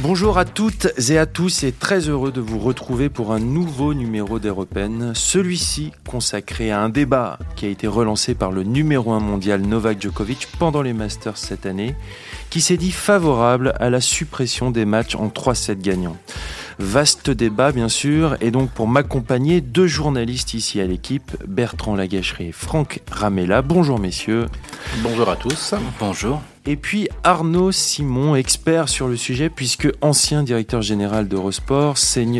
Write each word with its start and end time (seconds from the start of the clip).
Bonjour 0.00 0.38
à 0.38 0.44
toutes 0.44 0.86
et 1.10 1.18
à 1.18 1.26
tous 1.26 1.64
et 1.64 1.72
très 1.72 2.08
heureux 2.08 2.30
de 2.30 2.40
vous 2.40 2.60
retrouver 2.60 3.08
pour 3.08 3.32
un 3.32 3.40
nouveau 3.40 3.94
numéro 3.94 4.38
d'Europen, 4.38 5.12
celui-ci 5.12 5.90
consacré 6.08 6.70
à 6.70 6.80
un 6.80 6.88
débat 6.88 7.40
qui 7.56 7.66
a 7.66 7.68
été 7.68 7.88
relancé 7.88 8.36
par 8.36 8.52
le 8.52 8.62
numéro 8.62 9.10
1 9.10 9.18
mondial 9.18 9.60
Novak 9.60 10.00
Djokovic 10.00 10.46
pendant 10.56 10.82
les 10.82 10.92
Masters 10.92 11.36
cette 11.36 11.66
année, 11.66 11.96
qui 12.48 12.60
s'est 12.60 12.76
dit 12.76 12.92
favorable 12.92 13.74
à 13.80 13.90
la 13.90 14.00
suppression 14.00 14.70
des 14.70 14.84
matchs 14.84 15.16
en 15.16 15.26
3-7 15.30 15.80
gagnants. 15.80 16.16
Vaste 16.78 17.30
débat, 17.30 17.72
bien 17.72 17.88
sûr, 17.88 18.36
et 18.40 18.52
donc 18.52 18.70
pour 18.70 18.86
m'accompagner, 18.86 19.60
deux 19.60 19.88
journalistes 19.88 20.54
ici 20.54 20.80
à 20.80 20.86
l'équipe, 20.86 21.32
Bertrand 21.48 21.96
Lagacherie 21.96 22.50
et 22.50 22.52
Franck 22.52 23.00
Ramella. 23.10 23.62
Bonjour 23.62 23.98
messieurs. 23.98 24.46
Bonjour 25.02 25.28
à 25.28 25.34
tous. 25.34 25.74
Bonjour. 25.98 26.40
Et 26.70 26.76
puis 26.76 27.08
Arnaud 27.24 27.72
Simon, 27.72 28.36
expert 28.36 28.90
sur 28.90 29.08
le 29.08 29.16
sujet, 29.16 29.48
puisque 29.48 29.88
ancien 30.02 30.42
directeur 30.42 30.82
général 30.82 31.26
d'Eurosport 31.26 31.96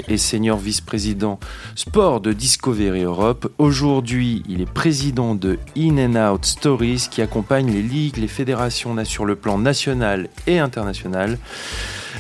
et 0.07 0.19
senior 0.19 0.59
vice-président 0.59 1.41
sport 1.75 2.21
de 2.21 2.35
Discovery 2.35 3.05
Europe. 3.05 3.51
Aujourd'hui, 3.57 4.43
il 4.47 4.61
est 4.61 4.71
président 4.71 5.35
de 5.35 5.59
In 5.79 5.97
and 5.97 6.35
Out 6.35 6.45
Stories, 6.45 7.07
qui 7.11 7.23
accompagne 7.23 7.73
les 7.73 7.81
ligues, 7.81 8.19
les 8.19 8.29
fédérations 8.29 9.03
sur 9.07 9.25
le 9.25 9.35
plan 9.35 9.57
national 9.57 10.29
et 10.47 10.59
international. 10.59 11.39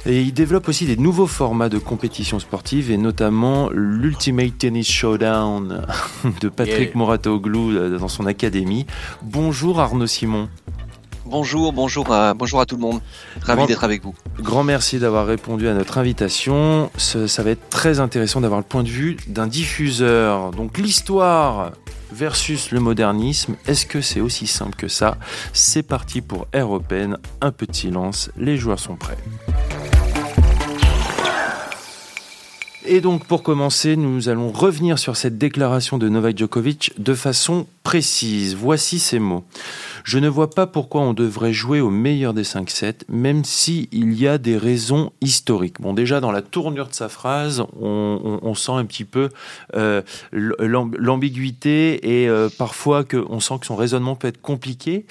Et 0.06 0.22
il 0.22 0.32
développe 0.32 0.66
aussi 0.68 0.86
des 0.86 0.96
nouveaux 0.96 1.26
formats 1.26 1.68
de 1.68 1.76
compétition 1.76 2.38
sportive 2.38 2.90
et 2.90 2.96
notamment 2.96 3.68
l'Ultimate 3.70 4.56
Tennis 4.56 4.88
Showdown 4.88 5.84
de 6.40 6.48
Patrick 6.48 6.94
Moratoglou 6.94 7.72
euh, 7.72 7.98
dans 7.98 8.08
son 8.08 8.24
académie. 8.24 8.86
Bonjour 9.22 9.78
Arnaud 9.78 10.06
Simon. 10.06 10.48
Bonjour, 11.30 11.74
bonjour 11.74 12.10
à, 12.10 12.32
bonjour 12.32 12.58
à 12.58 12.64
tout 12.64 12.76
le 12.76 12.80
monde. 12.80 13.02
Ravi 13.42 13.66
d'être 13.66 13.84
avec 13.84 14.02
vous. 14.02 14.14
Grand 14.38 14.64
merci 14.64 14.98
d'avoir 14.98 15.26
répondu 15.26 15.68
à 15.68 15.74
notre 15.74 15.98
invitation. 15.98 16.90
ça 16.96 17.42
va 17.42 17.50
être 17.50 17.68
très 17.68 18.00
intéressant 18.00 18.40
d'avoir 18.40 18.60
le 18.60 18.64
point 18.64 18.82
de 18.82 18.88
vue 18.88 19.18
d'un 19.26 19.46
diffuseur. 19.46 20.52
Donc 20.52 20.78
l'histoire 20.78 21.72
versus 22.10 22.70
le 22.70 22.80
modernisme, 22.80 23.56
est-ce 23.66 23.84
que 23.84 24.00
c'est 24.00 24.22
aussi 24.22 24.46
simple 24.46 24.74
que 24.74 24.88
ça? 24.88 25.18
C'est 25.52 25.82
parti 25.82 26.22
pour 26.22 26.46
Air 26.54 26.70
Open. 26.70 27.18
Un 27.42 27.52
peu 27.52 27.66
de 27.66 27.74
silence, 27.74 28.30
les 28.38 28.56
joueurs 28.56 28.80
sont 28.80 28.96
prêts. 28.96 29.18
Et 32.90 33.02
donc 33.02 33.26
pour 33.26 33.42
commencer, 33.42 33.96
nous 33.96 34.30
allons 34.30 34.50
revenir 34.50 34.98
sur 34.98 35.14
cette 35.14 35.36
déclaration 35.36 35.98
de 35.98 36.08
Novak 36.08 36.38
Djokovic 36.38 36.94
de 36.96 37.12
façon 37.12 37.66
précise. 37.82 38.54
Voici 38.54 38.98
ces 38.98 39.18
mots. 39.18 39.44
Je 40.08 40.18
ne 40.18 40.28
vois 40.30 40.48
pas 40.48 40.66
pourquoi 40.66 41.02
on 41.02 41.12
devrait 41.12 41.52
jouer 41.52 41.82
au 41.82 41.90
meilleur 41.90 42.32
des 42.32 42.42
5-7, 42.42 43.02
même 43.10 43.44
s'il 43.44 44.14
y 44.14 44.26
a 44.26 44.38
des 44.38 44.56
raisons 44.56 45.12
historiques. 45.20 45.82
Bon, 45.82 45.92
déjà, 45.92 46.20
dans 46.20 46.32
la 46.32 46.40
tournure 46.40 46.88
de 46.88 46.94
sa 46.94 47.10
phrase, 47.10 47.62
on, 47.78 48.54
sent 48.54 48.72
un 48.72 48.86
petit 48.86 49.04
peu 49.04 49.28
euh, 49.76 50.00
l'ambiguïté 50.32 52.22
et 52.22 52.26
euh, 52.26 52.48
parfois 52.48 53.04
que, 53.04 53.22
on 53.28 53.38
sent 53.38 53.56
que 53.60 53.66
son 53.66 53.76
raisonnement 53.76 54.16
peut 54.16 54.28
être 54.28 54.40
compliqué. 54.40 55.04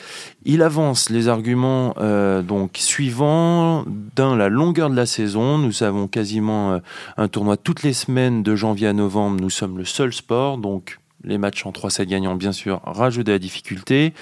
Il 0.46 0.64
avance 0.64 1.12
les 1.12 1.28
arguments 1.28 1.94
euh, 2.00 2.42
donc 2.42 2.72
suivants. 2.78 3.86
Dans 4.16 4.36
la 4.36 4.50
longueur 4.50 4.90
de 4.90 4.96
la 4.96 5.06
saison, 5.06 5.60
nous 5.60 5.84
avons 5.84 6.08
quasiment 6.08 6.82
un 7.18 7.28
tournoi 7.28 7.56
toutes 7.56 7.84
les 7.84 7.94
semaines 7.94 8.42
de 8.42 8.56
janvier 8.56 8.88
à 8.88 8.94
novembre. 8.94 9.40
Nous 9.40 9.52
sommes 9.52 9.78
le 9.78 9.86
seul 9.86 10.12
sport, 10.12 10.58
donc 10.58 10.98
les 11.28 11.38
matchs 11.38 11.66
en 11.66 11.72
3-7 11.72 12.06
gagnants, 12.06 12.36
bien 12.36 12.52
sûr, 12.52 12.82
rajoutent 12.84 13.28
de 13.28 13.32
la 13.34 13.40
difficulté. 13.40 14.14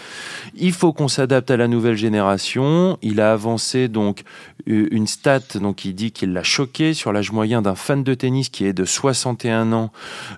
Il 0.56 0.74
faut 0.74 0.92
qu'on 0.92 1.08
s'adapte 1.08 1.52
à 1.52 1.58
la 1.58 1.68
nouvelle 1.68 1.96
génération. 1.96 2.98
Il 3.02 3.22
a 3.22 3.32
avancé 3.32 3.88
donc 3.88 4.24
une 4.66 5.08
stat, 5.08 5.60
donc 5.62 5.86
il 5.86 5.94
dit 5.94 6.12
qu'il 6.12 6.34
l'a 6.34 6.44
choqué 6.44 6.94
sur 6.94 7.14
l'âge 7.14 7.32
moyen 7.32 7.62
d'un 7.62 7.76
fan 7.76 8.04
de 8.04 8.14
tennis 8.14 8.50
qui 8.50 8.66
est 8.66 8.74
de 8.74 8.86
61 8.86 9.72
ans. 9.74 9.92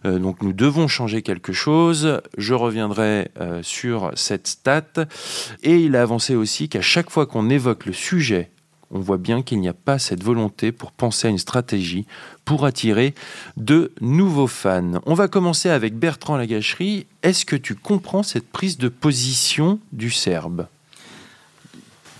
Euh, 0.05 0.19
donc 0.19 0.41
nous 0.41 0.53
devons 0.53 0.87
changer 0.87 1.21
quelque 1.21 1.53
chose. 1.53 2.21
Je 2.37 2.53
reviendrai 2.53 3.29
euh, 3.39 3.61
sur 3.63 4.11
cette 4.15 4.47
stat. 4.47 4.83
Et 5.63 5.77
il 5.77 5.95
a 5.95 6.01
avancé 6.01 6.35
aussi 6.35 6.69
qu'à 6.69 6.81
chaque 6.81 7.09
fois 7.09 7.25
qu'on 7.25 7.49
évoque 7.49 7.85
le 7.85 7.93
sujet 7.93 8.51
on 8.91 8.99
voit 8.99 9.17
bien 9.17 9.41
qu'il 9.41 9.59
n'y 9.59 9.67
a 9.67 9.73
pas 9.73 9.99
cette 9.99 10.23
volonté 10.23 10.71
pour 10.71 10.91
penser 10.91 11.27
à 11.27 11.31
une 11.31 11.37
stratégie 11.37 12.05
pour 12.45 12.65
attirer 12.65 13.13
de 13.57 13.91
nouveaux 13.99 14.47
fans. 14.47 15.01
On 15.05 15.13
va 15.13 15.27
commencer 15.27 15.69
avec 15.69 15.97
Bertrand 15.97 16.37
Lagacherie. 16.37 17.05
Est-ce 17.23 17.45
que 17.45 17.55
tu 17.55 17.75
comprends 17.75 18.23
cette 18.23 18.49
prise 18.49 18.77
de 18.77 18.87
position 18.87 19.79
du 19.91 20.09
Serbe? 20.09 20.67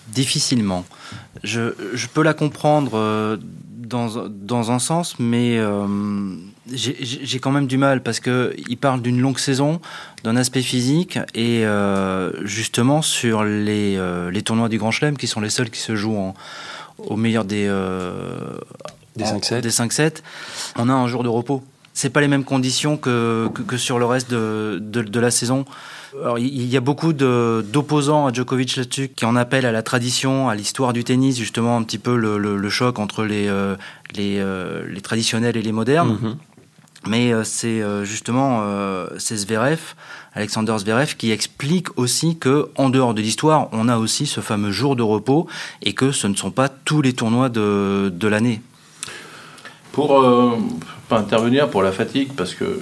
Difficilement. 0.09 0.85
Je, 1.43 1.71
peux 2.13 2.23
la 2.23 2.33
comprendre 2.33 2.91
euh, 2.95 3.37
dans, 3.77 4.71
un 4.71 4.79
sens, 4.79 5.19
mais 5.19 5.57
euh, 5.57 5.87
j'ai 6.73 7.39
quand 7.39 7.51
même 7.51 7.67
du 7.67 7.77
mal 7.77 8.01
parce 8.03 8.19
qu'il 8.19 8.77
parle 8.77 9.01
d'une 9.01 9.19
longue 9.19 9.39
saison, 9.39 9.79
d'un 10.23 10.35
aspect 10.35 10.61
physique 10.61 11.19
et 11.33 11.65
euh, 11.65 12.31
justement 12.45 13.01
sur 13.01 13.43
les, 13.43 13.99
les, 14.31 14.41
tournois 14.41 14.69
du 14.69 14.77
Grand 14.77 14.91
Chelem 14.91 15.17
qui 15.17 15.27
sont 15.27 15.41
les 15.41 15.49
seuls 15.49 15.69
qui 15.69 15.79
se 15.79 15.95
jouent 15.95 16.17
en, 16.17 16.33
au 16.97 17.15
meilleur 17.15 17.45
des, 17.45 17.67
des 19.15 19.23
5-7. 19.23 20.17
On 20.77 20.89
a 20.89 20.93
un 20.93 21.07
jour 21.07 21.23
de 21.23 21.29
repos. 21.29 21.63
C'est 21.97 22.11
pas 22.11 22.21
les 22.21 22.27
mêmes 22.27 22.43
conditions 22.43 22.95
que, 22.95 23.49
que, 23.67 23.75
sur 23.75 23.97
le 23.97 24.05
reste 24.05 24.29
de, 24.29 24.79
de, 24.79 25.19
la 25.19 25.31
saison. 25.31 25.65
il 26.37 26.65
y 26.67 26.77
a 26.77 26.79
beaucoup 26.79 27.11
d'opposants 27.11 28.27
à 28.27 28.31
Djokovic 28.31 28.75
là-dessus 28.75 29.09
qui 29.09 29.25
en 29.25 29.35
appellent 29.35 29.65
à 29.65 29.71
la 29.71 29.81
tradition, 29.81 30.47
à 30.47 30.53
l'histoire 30.53 30.93
du 30.93 31.03
tennis, 31.03 31.39
justement 31.39 31.75
un 31.75 31.81
petit 31.81 31.97
peu 31.97 32.15
le, 32.15 32.37
le, 32.37 32.69
choc 32.69 32.99
entre 32.99 33.23
les, 33.23 33.47
euh, 33.47 33.75
les, 34.15 34.37
euh, 34.37 34.85
les, 34.87 35.01
traditionnels 35.01 35.57
et 35.57 35.63
les 35.63 35.71
modernes. 35.71 36.19
Mhm. 36.21 36.35
Mais 37.07 37.33
euh, 37.33 37.43
c'est 37.43 37.81
justement 38.03 38.63
c'est 39.17 39.37
Zverev, 39.37 39.79
Alexander 40.33 40.75
Zverev, 40.77 41.15
qui 41.17 41.31
explique 41.31 41.97
aussi 41.97 42.37
que 42.37 42.69
en 42.75 42.89
dehors 42.89 43.13
de 43.13 43.21
l'histoire, 43.21 43.69
on 43.71 43.89
a 43.89 43.97
aussi 43.97 44.27
ce 44.27 44.41
fameux 44.41 44.71
jour 44.71 44.95
de 44.95 45.03
repos 45.03 45.47
et 45.81 45.93
que 45.93 46.11
ce 46.11 46.27
ne 46.27 46.35
sont 46.35 46.51
pas 46.51 46.69
tous 46.69 47.01
les 47.01 47.13
tournois 47.13 47.49
de, 47.49 48.11
de 48.13 48.27
l'année. 48.27 48.61
Pour 49.91 50.21
euh, 50.21 50.51
pas 51.09 51.17
intervenir 51.17 51.71
pour 51.71 51.81
la 51.81 51.91
fatigue, 51.91 52.33
parce 52.37 52.53
que 52.53 52.79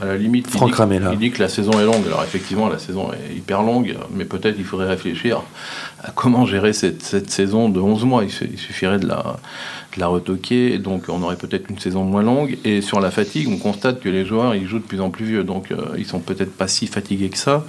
à 0.00 0.06
la 0.06 0.16
limite, 0.16 0.48
il 0.52 0.60
dit, 0.60 0.98
il 1.12 1.18
dit, 1.18 1.30
que 1.30 1.42
la 1.42 1.48
saison 1.48 1.72
est 1.72 1.84
longue. 1.84 2.04
Alors 2.06 2.22
effectivement, 2.22 2.68
la 2.68 2.78
saison 2.78 3.10
est 3.12 3.34
hyper 3.34 3.62
longue, 3.62 3.96
mais 4.12 4.24
peut-être 4.24 4.56
il 4.58 4.64
faudrait 4.64 4.88
réfléchir 4.88 5.42
à 6.02 6.10
comment 6.10 6.46
gérer 6.46 6.72
cette, 6.72 7.30
saison 7.30 7.68
de 7.68 7.80
11 7.80 8.04
mois. 8.04 8.24
Il, 8.24 8.30
suffirait 8.30 8.98
de 8.98 9.06
la, 9.06 9.36
de 9.94 10.00
la 10.00 10.06
retoquer, 10.06 10.78
donc 10.78 11.04
on 11.08 11.22
aurait 11.22 11.36
peut-être 11.36 11.70
une 11.70 11.78
saison 11.78 12.04
moins 12.04 12.22
longue. 12.22 12.58
Et 12.64 12.80
sur 12.80 13.00
la 13.00 13.10
fatigue, 13.10 13.48
on 13.48 13.58
constate 13.58 14.00
que 14.00 14.08
les 14.08 14.24
joueurs, 14.24 14.54
ils 14.54 14.66
jouent 14.66 14.80
de 14.80 14.84
plus 14.84 15.00
en 15.00 15.10
plus 15.10 15.24
vieux, 15.26 15.44
donc 15.44 15.70
euh, 15.70 15.94
ils 15.96 16.06
sont 16.06 16.20
peut-être 16.20 16.52
pas 16.52 16.68
si 16.68 16.86
fatigués 16.86 17.28
que 17.28 17.38
ça 17.38 17.64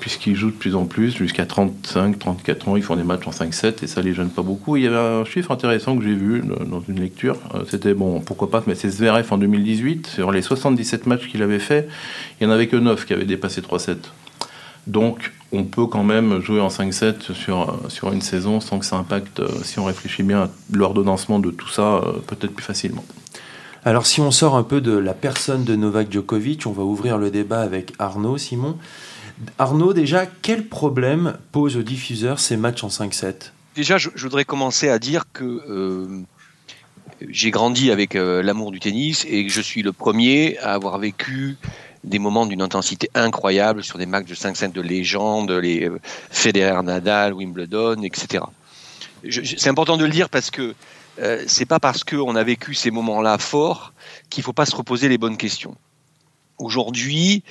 puisqu'ils 0.00 0.36
jouent 0.36 0.50
de 0.50 0.56
plus 0.56 0.74
en 0.74 0.84
plus, 0.84 1.16
jusqu'à 1.16 1.46
35, 1.46 2.18
34 2.18 2.68
ans, 2.68 2.76
ils 2.76 2.82
font 2.82 2.96
des 2.96 3.02
matchs 3.02 3.26
en 3.26 3.30
5-7 3.30 3.82
et 3.82 3.86
ça 3.86 4.00
les 4.00 4.14
gêne 4.14 4.30
pas 4.30 4.42
beaucoup. 4.42 4.76
Il 4.76 4.84
y 4.84 4.86
avait 4.86 4.96
un 4.96 5.24
chiffre 5.24 5.50
intéressant 5.50 5.96
que 5.96 6.04
j'ai 6.04 6.14
vu 6.14 6.42
dans 6.66 6.82
une 6.88 7.00
lecture, 7.00 7.36
euh, 7.54 7.64
c'était, 7.68 7.94
bon, 7.94 8.20
pourquoi 8.20 8.50
pas, 8.50 8.62
mais 8.66 8.74
c'est 8.74 8.88
Zverev 8.88 9.26
en 9.30 9.38
2018, 9.38 10.06
sur 10.06 10.30
les 10.32 10.42
77 10.42 11.06
matchs 11.06 11.28
qu'il 11.28 11.42
avait 11.42 11.58
fait, 11.58 11.88
il 12.40 12.46
n'y 12.46 12.52
en 12.52 12.54
avait 12.54 12.68
que 12.68 12.76
9 12.76 13.04
qui 13.04 13.12
avaient 13.12 13.24
dépassé 13.24 13.60
3-7. 13.60 13.96
Donc 14.86 15.32
on 15.52 15.64
peut 15.64 15.86
quand 15.86 16.04
même 16.04 16.40
jouer 16.40 16.60
en 16.60 16.68
5-7 16.68 17.32
sur, 17.34 17.62
euh, 17.62 17.88
sur 17.88 18.12
une 18.12 18.22
saison 18.22 18.60
sans 18.60 18.78
que 18.78 18.86
ça 18.86 18.96
impacte, 18.96 19.40
euh, 19.40 19.48
si 19.62 19.78
on 19.78 19.84
réfléchit 19.84 20.22
bien 20.22 20.50
l'ordonnancement 20.72 21.38
de 21.38 21.50
tout 21.50 21.68
ça, 21.68 22.02
peut-être 22.26 22.54
plus 22.54 22.64
facilement. 22.64 23.04
Alors 23.84 24.06
si 24.06 24.20
on 24.20 24.30
sort 24.30 24.56
un 24.56 24.64
peu 24.64 24.80
de 24.80 24.92
la 24.92 25.14
personne 25.14 25.64
de 25.64 25.76
Novak 25.76 26.12
Djokovic, 26.12 26.66
on 26.66 26.72
va 26.72 26.82
ouvrir 26.82 27.16
le 27.16 27.30
débat 27.30 27.60
avec 27.60 27.92
Arnaud 27.98 28.36
Simon. 28.36 28.76
Arnaud, 29.58 29.92
déjà, 29.92 30.26
quel 30.26 30.66
problème 30.66 31.38
pose 31.52 31.76
aux 31.76 31.82
diffuseurs 31.82 32.38
ces 32.38 32.56
matchs 32.56 32.84
en 32.84 32.88
5-7 32.88 33.52
Déjà, 33.74 33.98
je, 33.98 34.10
voudrais 34.16 34.44
commencer 34.44 34.88
à 34.88 34.98
dire 34.98 35.24
que 35.32 35.44
euh, 35.44 36.22
j'ai 37.28 37.50
grandi 37.50 37.90
avec 37.90 38.16
euh, 38.16 38.42
l'amour 38.42 38.72
du 38.72 38.80
tennis 38.80 39.24
et 39.28 39.46
que 39.46 39.52
je 39.52 39.60
suis 39.60 39.82
le 39.82 39.92
premier 39.92 40.58
à 40.58 40.74
avoir 40.74 40.98
vécu 40.98 41.56
des 42.02 42.18
moments 42.18 42.46
d'une 42.46 42.62
intensité 42.62 43.10
incroyable 43.14 43.84
sur 43.84 43.98
des 43.98 44.06
matchs 44.06 44.26
de 44.26 44.34
5-7 44.34 44.72
de 44.72 44.80
légende, 44.80 45.50
les 45.52 45.88
euh, 45.88 46.00
Federer, 46.30 46.82
Nadal, 46.82 47.34
Wimbledon, 47.34 48.02
etc. 48.02 48.44
C'est 49.30 49.68
important 49.68 49.96
de 49.96 50.04
le 50.04 50.10
dire 50.10 50.28
parce 50.28 50.50
que 50.50 50.74
c'est 51.48 51.66
pas 51.66 51.80
parce 51.80 52.04
qu'on 52.04 52.36
a 52.36 52.44
vécu 52.44 52.74
ces 52.74 52.92
moments-là 52.92 53.38
forts 53.38 53.92
qu'il 54.30 54.44
faut 54.44 54.52
pas 54.52 54.66
se 54.66 54.76
reposer 54.76 55.08
les 55.08 55.18
bonnes 55.18 55.36
questions. 55.36 55.76
Aujourd'hui, 56.58 57.44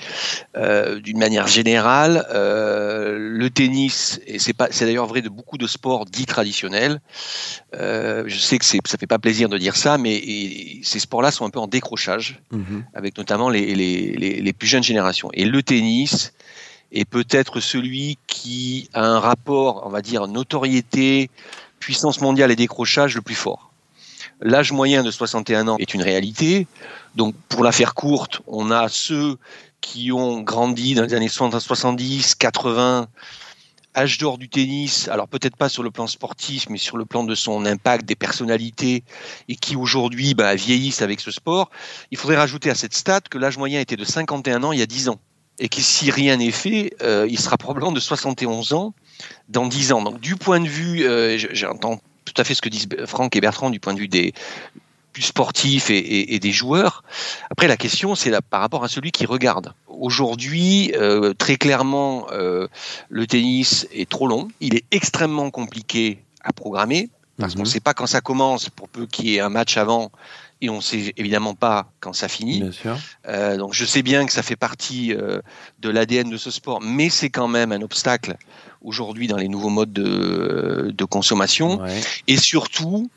euh, 0.56 1.00
d'une 1.00 1.18
manière 1.18 1.46
générale, 1.46 2.26
euh, 2.30 3.16
le 3.18 3.50
tennis, 3.50 4.20
et 4.26 4.38
c'est 4.38 4.52
pas, 4.52 4.68
c'est 4.70 4.84
d'ailleurs 4.84 5.06
vrai 5.06 5.22
de 5.22 5.28
beaucoup 5.28 5.56
de 5.56 5.66
sports 5.66 6.04
dits 6.04 6.26
traditionnels. 6.26 7.00
Euh, 7.74 8.24
je 8.26 8.38
sais 8.38 8.58
que 8.58 8.64
c'est, 8.64 8.80
ça 8.86 8.98
fait 8.98 9.06
pas 9.06 9.18
plaisir 9.18 9.48
de 9.48 9.56
dire 9.56 9.76
ça, 9.76 9.96
mais 9.96 10.22
ces 10.82 10.98
sports-là 10.98 11.30
sont 11.30 11.46
un 11.46 11.50
peu 11.50 11.58
en 11.58 11.68
décrochage, 11.68 12.40
mhm. 12.50 12.84
avec 12.94 13.16
notamment 13.16 13.48
les, 13.48 13.74
les, 13.74 14.12
les, 14.12 14.40
les, 14.40 14.52
plus 14.52 14.68
jeunes 14.68 14.82
générations. 14.82 15.30
Et 15.32 15.44
le 15.44 15.62
tennis 15.62 16.34
est 16.92 17.04
peut-être 17.04 17.60
celui 17.60 18.18
qui 18.26 18.90
a 18.92 19.04
un 19.04 19.20
rapport, 19.20 19.84
on 19.86 19.90
va 19.90 20.02
dire, 20.02 20.26
notoriété, 20.28 21.30
puissance 21.78 22.20
mondiale 22.20 22.50
et 22.50 22.56
décrochage 22.56 23.14
le 23.14 23.22
plus 23.22 23.34
fort. 23.34 23.67
L'âge 24.40 24.72
moyen 24.72 25.02
de 25.02 25.10
61 25.10 25.68
ans 25.68 25.76
est 25.78 25.94
une 25.94 26.02
réalité. 26.02 26.66
Donc, 27.14 27.34
pour 27.48 27.64
la 27.64 27.72
faire 27.72 27.94
courte, 27.94 28.40
on 28.46 28.70
a 28.70 28.88
ceux 28.88 29.36
qui 29.80 30.12
ont 30.12 30.40
grandi 30.40 30.94
dans 30.94 31.04
les 31.04 31.14
années 31.14 31.28
70, 31.28 32.34
80, 32.34 33.08
âge 33.96 34.18
d'or 34.18 34.38
du 34.38 34.48
tennis, 34.48 35.08
alors 35.08 35.28
peut-être 35.28 35.56
pas 35.56 35.68
sur 35.68 35.82
le 35.82 35.90
plan 35.90 36.06
sportif, 36.06 36.68
mais 36.68 36.78
sur 36.78 36.96
le 36.96 37.04
plan 37.04 37.24
de 37.24 37.34
son 37.34 37.66
impact, 37.66 38.04
des 38.04 38.14
personnalités, 38.14 39.02
et 39.48 39.56
qui 39.56 39.76
aujourd'hui 39.76 40.34
bah, 40.34 40.54
vieillissent 40.54 41.02
avec 41.02 41.20
ce 41.20 41.30
sport, 41.30 41.70
il 42.10 42.18
faudrait 42.18 42.36
rajouter 42.36 42.70
à 42.70 42.74
cette 42.74 42.94
stat 42.94 43.22
que 43.22 43.38
l'âge 43.38 43.58
moyen 43.58 43.80
était 43.80 43.96
de 43.96 44.04
51 44.04 44.62
ans 44.62 44.72
il 44.72 44.78
y 44.78 44.82
a 44.82 44.86
10 44.86 45.08
ans. 45.08 45.20
Et 45.60 45.68
que 45.68 45.80
si 45.80 46.12
rien 46.12 46.36
n'est 46.36 46.52
fait, 46.52 46.94
euh, 47.02 47.26
il 47.28 47.38
sera 47.40 47.56
probablement 47.56 47.90
de 47.90 47.98
71 47.98 48.74
ans 48.74 48.94
dans 49.48 49.66
10 49.66 49.92
ans. 49.92 50.02
Donc 50.02 50.20
du 50.20 50.36
point 50.36 50.60
de 50.60 50.68
vue, 50.68 51.04
euh, 51.04 51.36
j'entends 51.52 52.00
tout 52.32 52.40
à 52.40 52.44
fait 52.44 52.54
ce 52.54 52.62
que 52.62 52.68
disent 52.68 52.88
Franck 53.06 53.36
et 53.36 53.40
Bertrand 53.40 53.70
du 53.70 53.80
point 53.80 53.94
de 53.94 53.98
vue 53.98 54.08
des, 54.08 54.34
sportifs 55.20 55.90
et, 55.90 56.38
des 56.38 56.52
joueurs. 56.52 57.02
Après, 57.50 57.66
la 57.66 57.76
question, 57.76 58.14
c'est 58.14 58.32
par 58.42 58.60
rapport 58.60 58.84
à 58.84 58.88
celui 58.88 59.10
qui 59.10 59.26
regarde. 59.26 59.72
Aujourd'hui, 59.88 60.92
euh, 60.94 61.34
très 61.34 61.56
clairement, 61.56 62.26
euh, 62.30 62.68
le 63.08 63.26
tennis 63.26 63.88
est 63.92 64.08
trop 64.08 64.28
long. 64.28 64.48
Il 64.60 64.76
est 64.76 64.84
extrêmement 64.90 65.50
compliqué 65.50 66.22
à 66.42 66.52
programmer 66.52 67.10
parce 67.38 67.54
qu'on 67.54 67.62
ne 67.62 67.66
mhm. 67.66 67.72
sait 67.72 67.80
pas 67.80 67.94
quand 67.94 68.06
ça 68.06 68.20
commence, 68.20 68.68
pour 68.68 68.88
peu 68.88 69.06
qu'il 69.06 69.28
y 69.28 69.36
ait 69.36 69.40
un 69.40 69.48
match 69.48 69.76
avant, 69.76 70.10
et 70.60 70.70
on 70.70 70.76
ne 70.76 70.80
sait 70.80 71.14
évidemment 71.16 71.54
pas 71.54 71.92
quand 72.00 72.12
ça 72.12 72.26
finit. 72.26 72.64
Euh, 73.28 73.56
donc 73.56 73.74
je 73.74 73.84
sais 73.84 74.02
bien 74.02 74.26
que 74.26 74.32
ça 74.32 74.42
fait 74.42 74.56
partie 74.56 75.14
de 75.14 75.88
l'ADN 75.88 76.30
de 76.30 76.36
ce 76.36 76.50
sport, 76.50 76.80
mais 76.80 77.10
c'est 77.10 77.30
quand 77.30 77.46
même 77.46 77.70
un 77.70 77.82
obstacle 77.82 78.36
aujourd'hui 78.82 79.26
dans 79.26 79.36
les 79.36 79.48
nouveaux 79.48 79.70
modes 79.70 79.92
de, 79.92 81.04
consommation. 81.04 81.80
Et 82.26 82.36
surtout, 82.36 83.10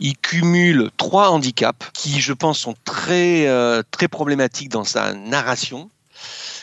il 0.00 0.16
cumule 0.16 0.90
trois 0.96 1.30
handicaps 1.30 1.90
qui, 1.92 2.20
je 2.20 2.32
pense, 2.32 2.58
sont 2.58 2.74
très, 2.84 3.46
euh, 3.46 3.82
très 3.90 4.08
problématiques 4.08 4.68
dans 4.68 4.84
sa 4.84 5.14
narration. 5.14 5.90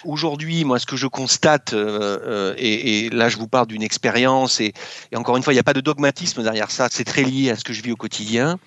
Aujourd'hui, 0.03 0.63
moi, 0.63 0.79
ce 0.79 0.85
que 0.85 0.95
je 0.95 1.07
constate, 1.07 1.73
euh, 1.73 2.17
euh, 2.25 2.53
et, 2.57 3.09
là, 3.09 3.29
je 3.29 3.37
vous 3.37 3.47
parle 3.47 3.67
d'une 3.67 3.83
expérience, 3.83 4.59
et, 4.59 4.73
encore 5.15 5.37
une 5.37 5.43
fois, 5.43 5.53
il 5.53 5.57
n'y 5.57 5.61
a 5.61 5.63
pas 5.63 5.73
de 5.73 5.81
dogmatisme 5.81 6.41
derrière 6.43 6.71
ça, 6.71 6.87
c'est 6.89 7.03
très 7.03 7.23
lié 7.23 7.51
à 7.51 7.55
ce 7.55 7.63
que 7.63 7.73
je 7.73 7.81
vis 7.81 7.91
au 7.91 7.97
quotidien. 7.97 8.57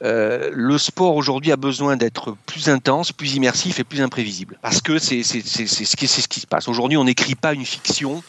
le 0.00 0.78
sport 0.78 1.14
aujourd'hui 1.14 1.52
a 1.52 1.56
besoin 1.56 1.96
d'être 1.96 2.36
plus 2.46 2.68
intense, 2.68 3.12
plus 3.12 3.34
immersif 3.34 3.78
et 3.78 3.84
plus 3.84 4.00
imprévisible. 4.00 4.58
Parce 4.62 4.80
que 4.80 4.98
c'est 4.98 5.22
ce, 5.22 5.96
qui, 5.96 6.08
ce 6.08 6.28
qui 6.28 6.40
se 6.40 6.46
passe. 6.46 6.68
Aujourd'hui, 6.68 6.96
on 6.96 7.04
n'écrit 7.04 7.34
pas 7.34 7.52
une 7.52 7.66
fiction 7.66 8.22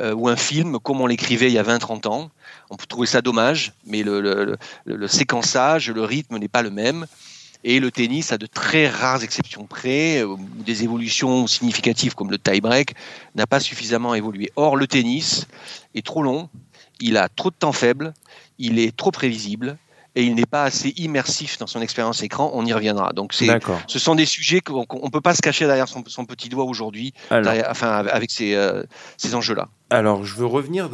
ou 0.00 0.28
un 0.28 0.36
film 0.36 0.78
comme 0.80 1.00
on 1.00 1.06
l'écrivait 1.06 1.48
il 1.48 1.54
y 1.54 1.58
a 1.58 1.62
20-30 1.62 2.08
ans 2.08 2.30
on 2.70 2.76
peut 2.76 2.86
trouver 2.86 3.06
ça 3.06 3.22
dommage, 3.22 3.72
mais 3.86 4.02
le, 4.02 4.56
séquençage, 5.06 5.90
le 5.90 6.02
rythme 6.02 6.38
n'est 6.38 6.48
pas 6.48 6.62
le 6.62 6.70
même. 6.70 7.06
Et 7.66 7.80
le 7.80 7.90
tennis, 7.90 8.30
a 8.30 8.36
de 8.36 8.44
très 8.44 8.88
rares 8.88 9.22
exceptions 9.22 9.64
près, 9.64 10.22
euh, 10.22 10.36
des 10.66 10.84
évolutions 10.84 11.46
significatives 11.46 12.14
comme 12.14 12.30
le 12.30 12.36
tie-break, 12.36 12.94
n'a 13.36 13.46
pas 13.46 13.58
suffisamment 13.58 14.14
évolué. 14.14 14.52
Or, 14.56 14.76
le 14.76 14.86
tennis 14.86 15.46
est 15.94 16.04
trop 16.04 16.22
long, 16.22 16.50
il 17.00 17.16
a 17.16 17.30
trop 17.30 17.48
de 17.50 17.54
temps 17.54 17.72
faible, 17.72 18.12
il 18.58 18.78
est 18.78 18.94
trop 18.94 19.10
prévisible, 19.10 19.78
et 20.16 20.24
il 20.24 20.34
n'est 20.34 20.46
pas 20.46 20.64
assez 20.64 20.90
immersif 20.96 21.58
dans 21.58 21.66
son 21.66 21.80
expérience 21.80 22.22
écran, 22.22 22.50
on 22.54 22.64
y 22.64 22.72
reviendra. 22.72 23.12
Donc 23.12 23.32
c'est, 23.32 23.48
ce 23.86 23.98
sont 23.98 24.14
des 24.14 24.26
sujets 24.26 24.60
qu'on 24.60 24.80
ne 24.80 25.10
peut 25.10 25.20
pas 25.20 25.34
se 25.34 25.42
cacher 25.42 25.66
derrière 25.66 25.88
son, 25.88 26.02
petit 26.24 26.48
doigt 26.48 26.64
aujourd'hui, 26.64 27.12
enfin 27.30 28.04
avec 28.06 28.30
ces, 28.30 28.54
euh, 28.54 28.82
ces 29.16 29.34
enjeux-là. 29.34 29.68
Alors 29.90 30.24
je 30.24 30.34
veux 30.34 30.46
revenir, 30.46 30.88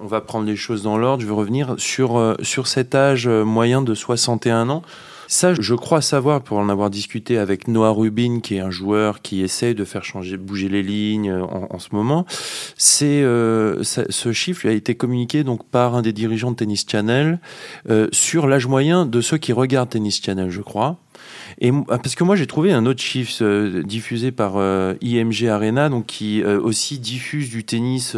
on 0.00 0.06
va 0.06 0.20
prendre 0.20 0.46
les 0.46 0.56
choses 0.56 0.82
dans 0.82 0.98
l'ordre, 0.98 1.22
je 1.22 1.26
veux 1.26 1.34
revenir 1.34 1.74
sur, 1.78 2.18
euh, 2.18 2.34
sur 2.42 2.66
cet 2.66 2.94
âge 2.94 3.26
euh, 3.26 3.44
moyen 3.44 3.82
de 3.82 3.94
61 3.94 4.68
ans. 4.70 4.82
Ça, 5.34 5.52
je 5.52 5.74
crois 5.74 6.00
savoir, 6.00 6.42
pour 6.42 6.58
en 6.58 6.68
avoir 6.68 6.90
discuté 6.90 7.38
avec 7.38 7.66
Noah 7.66 7.90
Rubin, 7.90 8.38
qui 8.38 8.54
est 8.54 8.60
un 8.60 8.70
joueur 8.70 9.20
qui 9.20 9.42
essaie 9.42 9.74
de 9.74 9.84
faire 9.84 10.04
changer, 10.04 10.36
bouger 10.36 10.68
les 10.68 10.84
lignes 10.84 11.28
euh, 11.28 11.42
en, 11.42 11.80
ce 11.80 11.88
moment. 11.90 12.24
C'est 12.76 13.20
euh, 13.24 13.82
ce 13.82 14.32
chiffre 14.32 14.68
a 14.68 14.70
été 14.70 14.94
communiqué 14.94 15.42
donc 15.42 15.64
par 15.64 15.96
un 15.96 16.02
des 16.02 16.12
dirigeants 16.12 16.52
de 16.52 16.56
Tennis 16.56 16.86
Channel 16.88 17.40
euh, 17.90 18.06
sur 18.12 18.46
l'âge 18.46 18.68
moyen 18.68 19.06
de 19.06 19.20
ceux 19.20 19.36
qui 19.36 19.52
regardent 19.52 19.90
Tennis 19.90 20.22
Channel, 20.22 20.50
je 20.50 20.60
crois. 20.60 20.98
Et 21.60 21.70
ah, 21.88 21.98
parce 21.98 22.14
que 22.14 22.24
moi 22.24 22.36
j'ai 22.36 22.46
trouvé 22.46 22.72
un 22.72 22.86
autre 22.86 23.02
chiffre 23.02 23.42
euh, 23.42 23.82
diffusé 23.82 24.32
par 24.32 24.54
euh, 24.56 24.94
IMG 25.00 25.48
Arena, 25.48 25.88
donc 25.88 26.06
qui 26.06 26.42
euh, 26.42 26.60
aussi 26.60 26.98
diffuse 26.98 27.50
du 27.50 27.64
tennis 27.64 28.16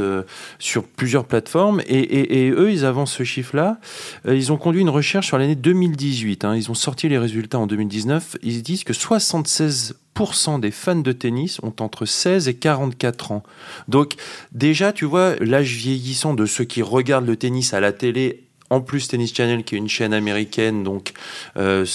sur 0.58 0.84
plusieurs 0.84 1.24
plateformes. 1.24 1.80
Et, 1.86 2.50
eux, 2.50 2.70
ils 2.70 2.84
avancent 2.84 3.12
ce 3.12 3.24
chiffre-là. 3.24 3.78
ils 4.26 4.52
ont 4.52 4.56
conduit 4.56 4.80
une 4.80 4.90
recherche 4.90 5.26
sur 5.26 5.38
l'année 5.38 5.54
2018. 5.54 6.44
Hein. 6.44 6.56
Ils 6.56 6.70
ont 6.70 6.74
sorti 6.74 7.08
les 7.08 7.18
résultats 7.18 7.58
en 7.58 7.66
2019. 7.66 8.36
Ils 8.42 8.62
disent 8.62 8.84
que 8.84 8.92
76% 8.92 10.60
des 10.60 10.70
fans 10.70 10.96
de 10.96 11.12
tennis 11.12 11.60
ont 11.62 11.74
entre 11.80 12.06
16 12.06 12.48
et 12.48 12.54
44 12.54 13.32
ans. 13.32 13.42
Donc 13.88 14.14
déjà, 14.52 14.92
tu 14.92 15.04
vois, 15.04 15.36
l'âge 15.40 15.74
vieillissant 15.74 16.34
de 16.34 16.46
ceux 16.46 16.64
qui 16.64 16.82
regardent 16.82 17.26
le 17.26 17.36
tennis 17.36 17.74
à 17.74 17.80
la 17.80 17.92
télé 17.92 18.45
en 18.70 18.80
plus 18.80 19.08
Tennis 19.08 19.34
Channel 19.34 19.64
qui 19.64 19.74
est 19.74 19.78
une 19.78 19.88
chaîne 19.88 20.12
américaine 20.12 20.82
donc 20.82 21.12
euh, 21.56 21.86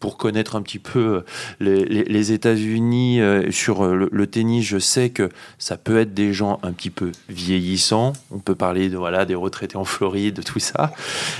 pour 0.00 0.16
connaître 0.16 0.56
un 0.56 0.62
petit 0.62 0.78
peu 0.78 1.24
euh, 1.62 1.84
les, 1.88 2.32
États-Unis 2.32 3.20
euh, 3.20 3.50
sur 3.50 3.86
le, 3.86 4.26
tennis 4.26 4.64
je 4.64 4.78
sais 4.78 5.10
que 5.10 5.28
ça 5.58 5.76
peut 5.76 5.98
être 5.98 6.14
des 6.14 6.32
gens 6.32 6.58
un 6.62 6.72
petit 6.72 6.90
peu 6.90 7.12
vieillissants. 7.28 8.12
On 8.30 8.38
peut 8.38 8.54
parler 8.54 8.88
de 8.88 8.96
voilà 8.96 9.24
des 9.24 9.34
retraités 9.34 9.76
en 9.76 9.84
Floride 9.84 10.36
de 10.36 10.42
tout 10.42 10.58
ça. 10.58 10.92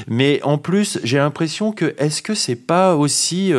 Mais 0.07 0.41
en 0.43 0.59
plus 0.59 0.99
j'ai 1.03 1.19
l'impression 1.19 1.73
que 1.73 1.95
est-ce 1.99 2.23
que 2.23 2.35
c'est 2.35 2.57
pas 2.57 2.97
aussi 2.97 3.53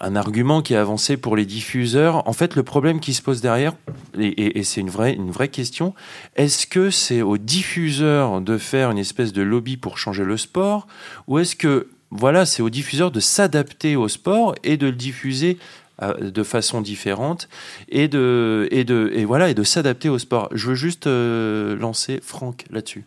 un 0.00 0.16
argument 0.16 0.62
qui 0.62 0.74
est 0.74 0.78
avancé 0.78 1.16
pour 1.16 1.36
les 1.36 1.44
diffuseurs. 1.44 2.26
En 2.26 2.32
fait, 2.32 2.56
le 2.56 2.62
problème 2.62 3.00
qui 3.00 3.14
se 3.14 3.22
pose 3.22 3.40
derrière, 3.40 3.74
et, 4.18 4.62
c'est 4.64 4.80
une 4.80 4.90
vraie, 4.90 5.12
une 5.12 5.30
vraie 5.30 5.48
question, 5.48 5.94
est-ce 6.36 6.66
que 6.66 6.90
c'est 6.90 7.22
aux 7.22 7.38
diffuseurs 7.38 8.40
de 8.40 8.58
faire 8.58 8.90
une 8.90 8.98
espèce 8.98 9.32
de 9.32 9.42
lobby 9.42 9.76
pour 9.76 9.98
changer 9.98 10.24
le 10.24 10.36
sport, 10.36 10.86
ou 11.28 11.38
est-ce 11.38 11.54
que 11.54 11.88
voilà, 12.10 12.44
c'est 12.44 12.62
aux 12.62 12.70
diffuseurs 12.70 13.10
de 13.10 13.20
s'adapter 13.20 13.94
au 13.94 14.08
sport 14.08 14.54
et 14.64 14.76
de 14.76 14.86
le 14.86 14.92
diffuser 14.92 15.58
euh, 16.02 16.30
de 16.30 16.42
façon 16.42 16.80
différente 16.80 17.48
et 17.88 18.08
de 18.08 18.66
et 18.72 18.82
de 18.82 19.12
et 19.14 19.24
voilà 19.24 19.48
et 19.48 19.54
de 19.54 19.62
s'adapter 19.62 20.08
au 20.08 20.18
sport? 20.18 20.48
Je 20.52 20.68
veux 20.68 20.74
juste 20.74 21.06
euh, 21.06 21.76
lancer 21.76 22.18
Franck 22.20 22.64
là-dessus. 22.70 23.04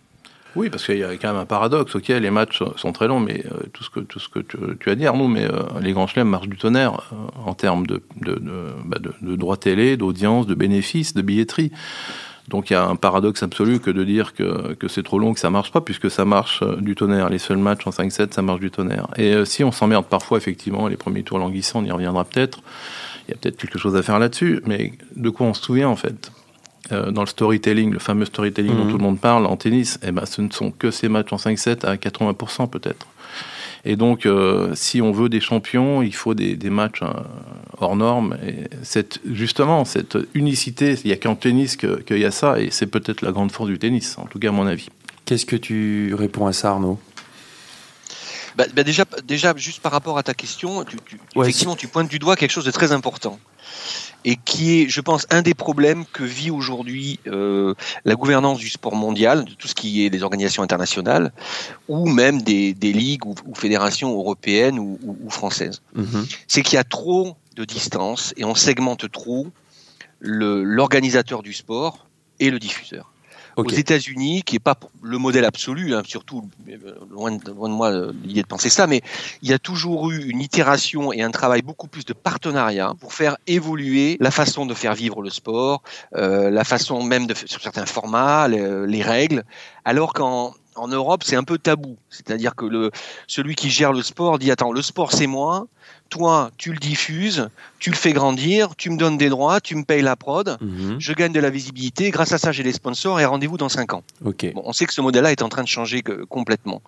Oui, 0.55 0.69
parce 0.69 0.85
qu'il 0.85 0.97
y 0.97 1.03
a 1.03 1.11
quand 1.17 1.29
même 1.29 1.41
un 1.41 1.45
paradoxe. 1.45 1.95
Ok, 1.95 2.09
les 2.09 2.29
matchs 2.29 2.61
sont 2.75 2.91
très 2.91 3.07
longs, 3.07 3.19
mais 3.19 3.43
euh, 3.45 3.65
tout 3.73 3.83
ce 3.83 3.89
que, 3.89 3.99
tout 3.99 4.19
ce 4.19 4.29
que 4.29 4.39
tu, 4.39 4.89
as 4.89 4.95
dit, 4.95 5.07
Arnaud, 5.07 5.27
mais 5.27 5.45
euh, 5.45 5.63
les 5.81 5.93
grands 5.93 6.07
chelems 6.07 6.29
marchent 6.29 6.49
du 6.49 6.57
tonnerre 6.57 7.11
euh, 7.11 7.45
en 7.45 7.53
termes 7.53 7.87
de, 7.87 8.01
de, 8.21 8.39
bah, 8.85 8.99
de, 8.99 9.13
de 9.21 9.35
droits 9.35 9.57
télé, 9.57 9.97
d'audience, 9.97 10.45
de 10.45 10.53
bénéfices, 10.53 11.13
de 11.13 11.21
billetterie. 11.21 11.71
Donc 12.49 12.69
il 12.69 12.73
y 12.73 12.75
a 12.75 12.85
un 12.85 12.97
paradoxe 12.97 13.41
absolu 13.41 13.79
que 13.79 13.89
de 13.89 14.03
dire 14.03 14.33
que, 14.33 14.73
que 14.73 14.87
c'est 14.89 15.01
trop 15.01 15.17
long, 15.17 15.33
que 15.33 15.39
ça 15.39 15.49
marche 15.49 15.71
pas, 15.71 15.81
puisque 15.81 16.11
ça 16.11 16.25
marche 16.25 16.61
du 16.79 16.93
tonnerre. 16.93 17.29
Les 17.29 17.39
seuls 17.39 17.57
matchs 17.57 17.87
en 17.87 17.91
5-7, 17.91 18.33
ça 18.33 18.41
marche 18.41 18.59
du 18.59 18.69
tonnerre. 18.69 19.07
Et 19.17 19.45
si 19.45 19.63
on 19.63 19.71
s'emmerde 19.71 20.05
parfois, 20.05 20.37
effectivement, 20.37 20.87
les 20.87 20.97
premiers 20.97 21.23
tours 21.23 21.39
languissants, 21.39 21.79
on 21.79 21.85
y 21.85 21.91
reviendra 21.91 22.25
peut-être. 22.25 22.61
Il 23.27 23.31
y 23.31 23.33
a 23.33 23.37
peut-être 23.37 23.55
quelque 23.55 23.79
chose 23.79 23.95
à 23.95 24.03
faire 24.03 24.19
là-dessus, 24.19 24.61
mais 24.65 24.91
de 25.15 25.29
quoi 25.29 25.47
on 25.47 25.53
se 25.53 25.63
souvient 25.63 25.87
en 25.87 25.95
fait? 25.95 26.31
Euh, 26.91 27.11
dans 27.11 27.21
le 27.21 27.27
storytelling, 27.27 27.91
le 27.91 27.99
fameux 27.99 28.25
storytelling 28.25 28.75
dont 28.75 28.83
mhm. 28.83 28.91
tout 28.91 28.97
le 28.97 29.03
monde 29.03 29.19
parle 29.19 29.45
en 29.45 29.55
tennis, 29.55 29.99
eh 30.03 30.11
ben, 30.11 30.25
ce 30.25 30.41
ne 30.41 30.51
sont 30.51 30.71
que 30.71 30.91
ces 30.91 31.07
matchs 31.07 31.31
en 31.31 31.37
5-7 31.37 31.85
à 31.85 31.95
80% 31.95 32.69
peut-être. 32.69 33.07
Et 33.85 33.95
donc, 33.95 34.25
euh, 34.25 34.71
si 34.75 35.01
on 35.01 35.11
veut 35.11 35.29
des 35.29 35.41
champions, 35.41 36.01
il 36.01 36.13
faut 36.13 36.33
des, 36.33 36.55
des 36.55 36.69
matchs 36.69 37.01
euh, 37.01 37.13
hors 37.79 37.95
normes. 37.95 38.37
Et 38.45 38.67
cette, 38.81 39.19
justement, 39.29 39.85
cette 39.85 40.17
unicité, 40.33 40.97
il 41.03 41.07
n'y 41.07 41.13
a 41.13 41.17
qu'en 41.17 41.35
tennis 41.35 41.77
qu'il 41.77 42.17
y 42.17 42.25
a 42.25 42.31
ça, 42.31 42.59
et 42.59 42.69
c'est 42.69 42.87
peut-être 42.87 43.21
la 43.21 43.31
grande 43.31 43.51
force 43.51 43.69
du 43.69 43.79
tennis, 43.79 44.17
en 44.17 44.25
tout 44.25 44.39
cas 44.39 44.49
à 44.49 44.51
mon 44.51 44.67
avis. 44.67 44.89
Qu'est-ce 45.25 45.45
que 45.45 45.55
tu 45.55 46.13
réponds 46.13 46.47
à 46.47 46.53
ça, 46.53 46.71
Arnaud? 46.71 46.99
Bah, 48.57 48.65
bah 48.73 48.83
déjà, 48.83 49.05
déjà, 49.25 49.53
juste 49.55 49.81
par 49.81 49.91
rapport 49.91 50.17
à 50.17 50.23
ta 50.23 50.33
question, 50.33 50.83
tu, 50.83 50.97
effectivement, 51.37 51.75
tu 51.75 51.87
pointes 51.87 52.09
du 52.09 52.19
doigt 52.19 52.35
quelque 52.35 52.51
chose 52.51 52.65
de 52.65 52.71
très 52.71 52.91
important 52.91 53.39
et 54.25 54.37
qui 54.37 54.81
est, 54.81 54.89
je 54.89 55.01
pense, 55.01 55.27
un 55.29 55.41
des 55.41 55.53
problèmes 55.53 56.05
que 56.05 56.23
vit 56.23 56.51
aujourd'hui 56.51 57.19
euh, 57.27 57.73
la 58.05 58.15
gouvernance 58.15 58.59
du 58.59 58.69
sport 58.69 58.95
mondial, 58.95 59.45
de 59.45 59.53
tout 59.53 59.67
ce 59.67 59.75
qui 59.75 60.05
est 60.05 60.09
des 60.09 60.23
organisations 60.23 60.63
internationales, 60.63 61.31
ou 61.87 62.07
même 62.07 62.41
des, 62.41 62.73
des 62.73 62.93
ligues 62.93 63.25
ou, 63.25 63.35
fédérations 63.55 64.13
européennes 64.13 64.79
ou, 64.79 64.97
ou, 65.03 65.29
françaises. 65.29 65.81
Mhm. 65.95 66.25
C'est 66.47 66.61
qu'il 66.61 66.75
y 66.75 66.79
a 66.79 66.83
trop 66.83 67.35
de 67.55 67.65
distance 67.65 68.33
et 68.37 68.45
on 68.45 68.55
segmente 68.55 69.11
trop 69.11 69.47
l'organisateur 70.19 71.43
du 71.43 71.53
sport 71.53 72.07
et 72.39 72.49
le 72.49 72.59
diffuseur. 72.59 73.12
Aux 73.55 73.67
États-Unis, 73.67 74.43
qui 74.43 74.55
n'est 74.55 74.59
pas 74.59 74.75
le 75.01 75.17
modèle 75.17 75.45
absolu, 75.45 75.93
hein, 75.93 76.01
surtout 76.05 76.49
euh, 76.69 76.95
loin 77.11 77.31
de, 77.31 77.51
loin 77.51 77.69
de 77.69 77.73
moi 77.73 77.91
euh, 77.91 78.11
l'idée 78.23 78.41
de 78.41 78.47
penser 78.47 78.69
ça, 78.69 78.87
mais 78.87 79.01
il 79.41 79.49
y 79.49 79.53
a 79.53 79.59
toujours 79.59 80.11
eu 80.11 80.25
une 80.25 80.41
itération 80.41 81.13
et 81.13 81.21
un 81.21 81.31
travail 81.31 81.61
beaucoup 81.61 81.87
plus 81.87 82.05
de 82.05 82.13
partenariat 82.13 82.93
pour 82.99 83.13
faire 83.13 83.37
évoluer 83.45 84.17
la 84.19 84.31
façon 84.31 84.65
de 84.65 84.73
faire 84.73 84.95
vivre 84.95 85.21
le 85.21 85.29
sport, 85.29 85.83
euh, 86.15 86.49
la 86.49 86.63
façon 86.63 87.03
même 87.03 87.27
de 87.27 87.33
sur 87.33 87.61
certains 87.61 87.85
formats, 87.85 88.47
les, 88.47 88.87
les 88.87 89.01
règles, 89.01 89.43
alors 89.85 90.13
qu'en 90.13 90.53
en 90.75 90.87
Europe, 90.87 91.23
c'est 91.23 91.35
un 91.35 91.43
peu 91.43 91.57
tabou. 91.57 91.97
C'est-à-dire 92.09 92.55
que 92.55 92.65
le, 92.65 92.91
celui 93.27 93.55
qui 93.55 93.69
gère 93.69 93.93
le 93.93 94.01
sport 94.01 94.39
dit 94.39 94.51
Attends, 94.51 94.71
le 94.71 94.81
sport, 94.81 95.11
c'est 95.11 95.27
moi. 95.27 95.67
Toi, 96.09 96.51
tu 96.57 96.71
le 96.71 96.77
diffuses, 96.77 97.49
tu 97.79 97.89
le 97.89 97.95
fais 97.95 98.13
grandir, 98.13 98.75
tu 98.77 98.91
me 98.91 98.97
donnes 98.97 99.17
des 99.17 99.29
droits, 99.29 99.59
tu 99.59 99.75
me 99.75 99.83
payes 99.83 100.03
la 100.03 100.15
prod, 100.15 100.57
Mhm. 100.61 100.97
je 100.99 101.13
gagne 101.13 101.33
de 101.33 101.39
la 101.39 101.49
visibilité. 101.49 102.11
Grâce 102.11 102.31
à 102.33 102.37
ça, 102.37 102.51
j'ai 102.51 102.61
les 102.61 102.73
sponsors 102.73 103.19
et 103.19 103.25
rendez-vous 103.25 103.57
dans 103.57 103.69
5 103.69 103.93
ans. 103.93 104.03
Bon, 104.53 104.61
on 104.65 104.73
sait 104.73 104.85
que 104.85 104.93
ce 104.93 105.01
modèle-là 105.01 105.31
est 105.31 105.41
en 105.41 105.49
train 105.49 105.63
de 105.63 105.67
changer 105.67 106.03
que- 106.03 106.23
complètement. 106.25 106.81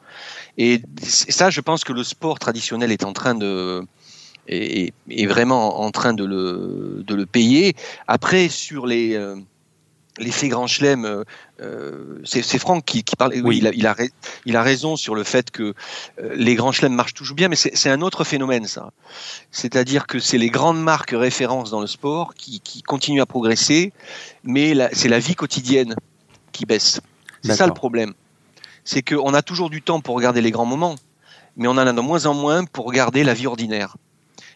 Et 0.59 0.81
ça, 1.01 1.49
je 1.49 1.59
pense 1.61 1.83
que 1.83 1.91
le 1.93 2.03
sport 2.03 2.37
traditionnel 2.37 2.91
est 2.91 3.03
en 3.03 3.13
train 3.13 3.33
de 3.35 3.83
est, 4.47 4.93
est 5.09 5.25
vraiment 5.25 5.81
en 5.81 5.89
train 5.89 6.13
de 6.13 6.23
le, 6.23 7.03
de 7.07 7.15
le 7.15 7.25
payer. 7.25 7.75
Après, 8.07 8.47
sur 8.47 8.85
les 8.85 9.15
euh, 9.15 9.35
l'effet 10.17 10.47
grand 10.47 10.67
chelem, 10.67 11.05
euh, 11.05 11.23
euh, 11.61 12.19
c'est 12.23 12.57
Franck 12.59 12.85
qui, 12.85 13.03
qui 13.03 13.15
parle. 13.15 13.33
Oui, 13.35 13.41
Oui. 13.43 13.57
il, 13.57 13.67
a, 13.67 13.71
il, 13.73 13.85
a, 13.87 13.93
rai- 13.93 14.11
il 14.45 14.55
a 14.55 14.63
raison 14.63 14.95
sur 14.95 15.15
le 15.15 15.23
fait 15.23 15.51
que 15.51 15.73
euh, 16.21 16.33
les 16.35 16.55
grands 16.55 16.71
chelems 16.71 16.93
marchent 16.93 17.13
toujours 17.13 17.35
bien, 17.35 17.47
mais 17.49 17.55
c'est 17.55 17.89
un 17.89 18.01
autre 18.01 18.23
phénomène, 18.23 18.65
ça. 18.65 18.91
C'est-à-dire 19.51 20.07
que 20.07 20.19
c'est 20.19 20.37
les 20.37 20.49
grandes 20.49 20.81
marques 20.81 21.11
références 21.15 21.69
dans 21.71 21.81
le 21.81 21.87
sport 21.87 22.33
qui, 22.33 22.59
qui 22.61 22.81
continuent 22.81 23.21
à 23.21 23.25
progresser, 23.25 23.91
mais 24.43 24.73
c'est 24.93 25.09
la 25.09 25.19
vie 25.19 25.35
quotidienne 25.35 25.95
qui 26.51 26.65
baisse. 26.65 27.01
C'est 27.43 27.55
ça 27.55 27.67
le 27.67 27.73
problème. 27.73 28.13
C'est 28.83 29.01
qu'on 29.01 29.33
a 29.33 29.41
toujours 29.41 29.69
du 29.69 29.81
temps 29.81 29.99
pour 30.01 30.15
regarder 30.15 30.41
les 30.41 30.51
grands 30.51 30.65
moments, 30.65 30.95
mais 31.57 31.67
on 31.67 31.71
en 31.71 31.77
a 31.77 31.91
de 31.93 32.01
moins 32.01 32.25
en 32.25 32.33
moins 32.33 32.65
pour 32.65 32.85
regarder 32.85 33.23
la 33.23 33.33
vie 33.33 33.47
ordinaire. 33.47 33.97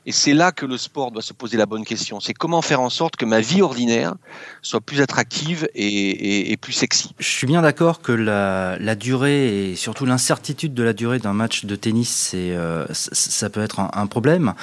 Et 0.09 0.11
c'est 0.11 0.33
là 0.33 0.51
que 0.51 0.65
le 0.65 0.75
sport 0.75 1.11
doit 1.11 1.21
se 1.21 1.33
poser 1.33 1.55
la 1.55 1.67
bonne 1.67 1.85
question. 1.85 2.19
C'est 2.19 2.33
comment 2.33 2.63
faire 2.63 2.81
en 2.81 2.89
sorte 2.89 3.15
que 3.15 3.25
ma 3.25 3.41
vie 3.41 3.61
ordinaire 3.61 4.15
soit 4.63 4.81
plus 4.81 5.01
attractive 5.01 5.69
et, 5.75 6.57
plus 6.59 6.73
sexy. 6.73 7.11
Je 7.19 7.27
suis 7.27 7.45
bien 7.45 7.61
d'accord 7.61 8.01
que 8.01 8.11
la, 8.11 8.95
durée 8.95 9.69
et 9.69 9.75
surtout 9.75 10.07
l'incertitude 10.07 10.73
de 10.73 10.81
la 10.81 10.93
durée 10.93 11.19
d'un 11.19 11.33
match 11.33 11.65
de 11.65 11.75
tennis, 11.75 12.31
euh, 12.33 12.87
ça 12.91 13.51
peut 13.51 13.61
être 13.61 13.79
un, 13.79 14.07
problème. 14.07 14.55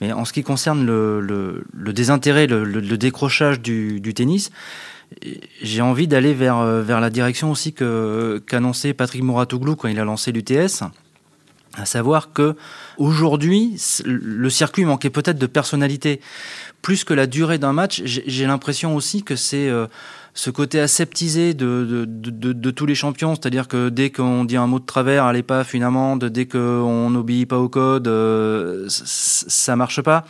Mais 0.00 0.10
en 0.10 0.24
ce 0.24 0.32
qui 0.32 0.42
concerne 0.42 0.86
le, 0.86 1.92
désintérêt, 1.92 2.46
le, 2.46 2.96
décrochage 2.96 3.60
du, 3.60 4.14
tennis, 4.14 4.52
j'ai 5.60 5.82
envie 5.82 6.08
d'aller 6.08 6.32
vers, 6.32 6.60
euh, 6.60 6.82
la 6.82 7.10
direction 7.10 7.50
aussi 7.50 7.74
qu'annonçait 7.74 8.94
Patrick 8.94 9.22
Mouratoglou 9.22 9.76
quand 9.76 9.88
il 9.88 10.00
a 10.00 10.04
lancé 10.04 10.32
l'UTS. 10.32 10.82
À 11.76 11.86
savoir 11.86 12.32
que 12.32 12.54
aujourd'hui, 12.98 13.76
le 14.04 14.48
circuit 14.48 14.84
manquait 14.84 15.10
peut-être 15.10 15.38
de 15.38 15.46
personnalité. 15.46 16.20
Plus 16.82 17.02
que 17.02 17.14
la 17.14 17.26
durée 17.26 17.58
d'un 17.58 17.72
match, 17.72 18.02
j'ai 18.04 18.46
l'impression 18.46 18.94
aussi 18.94 19.24
que 19.24 19.34
c'est 19.34 19.68
euh, 19.68 19.86
ce 20.34 20.50
côté 20.50 20.78
aseptisé 20.78 21.52
de, 21.54 22.06
de, 22.06 22.30
de, 22.30 22.52
de- 22.52 22.70
tous 22.70 22.86
les 22.86 22.94
champions, 22.94 23.34
c'est-à-dire 23.34 23.66
que 23.66 23.88
dès 23.88 24.10
qu'on 24.10 24.44
dit 24.44 24.56
un 24.56 24.66
mot 24.68 24.78
de 24.78 24.84
travers, 24.84 25.24
allez 25.24 25.42
paf, 25.42 25.74
une 25.74 25.82
amende, 25.82 26.26
dès 26.26 26.46
qu'on 26.46 27.10
n'obéit 27.10 27.48
pas 27.48 27.58
au 27.58 27.68
code, 27.68 28.06
euh, 28.06 28.86
ça 28.88 29.74
marche 29.74 30.00
pas. 30.00 30.24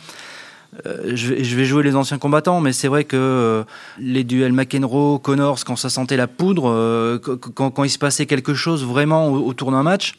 Euh, 0.87 1.11
je, 1.15 1.55
vais, 1.55 1.65
jouer 1.65 1.83
les 1.83 1.95
anciens 1.95 2.17
combattants, 2.17 2.59
mais 2.59 2.73
c'est 2.73 2.87
vrai 2.87 3.03
que 3.03 3.15
euh, 3.17 3.63
les 3.99 4.23
duels 4.23 4.51
McEnroe, 4.51 5.19
Connors, 5.19 5.63
quand 5.63 5.75
ça 5.75 5.89
sentait 5.89 6.17
la 6.17 6.27
poudre, 6.27 6.69
euh, 6.69 7.17
qu- 7.19 7.37
quand, 7.37 7.69
quand 7.71 7.83
il 7.83 7.89
se 7.89 7.99
passait 7.99 8.25
quelque 8.25 8.53
chose 8.55 8.83
vraiment 8.83 9.27
au- 9.29 9.45
autour 9.45 9.71
d'un 9.71 9.83
match, 9.83 10.15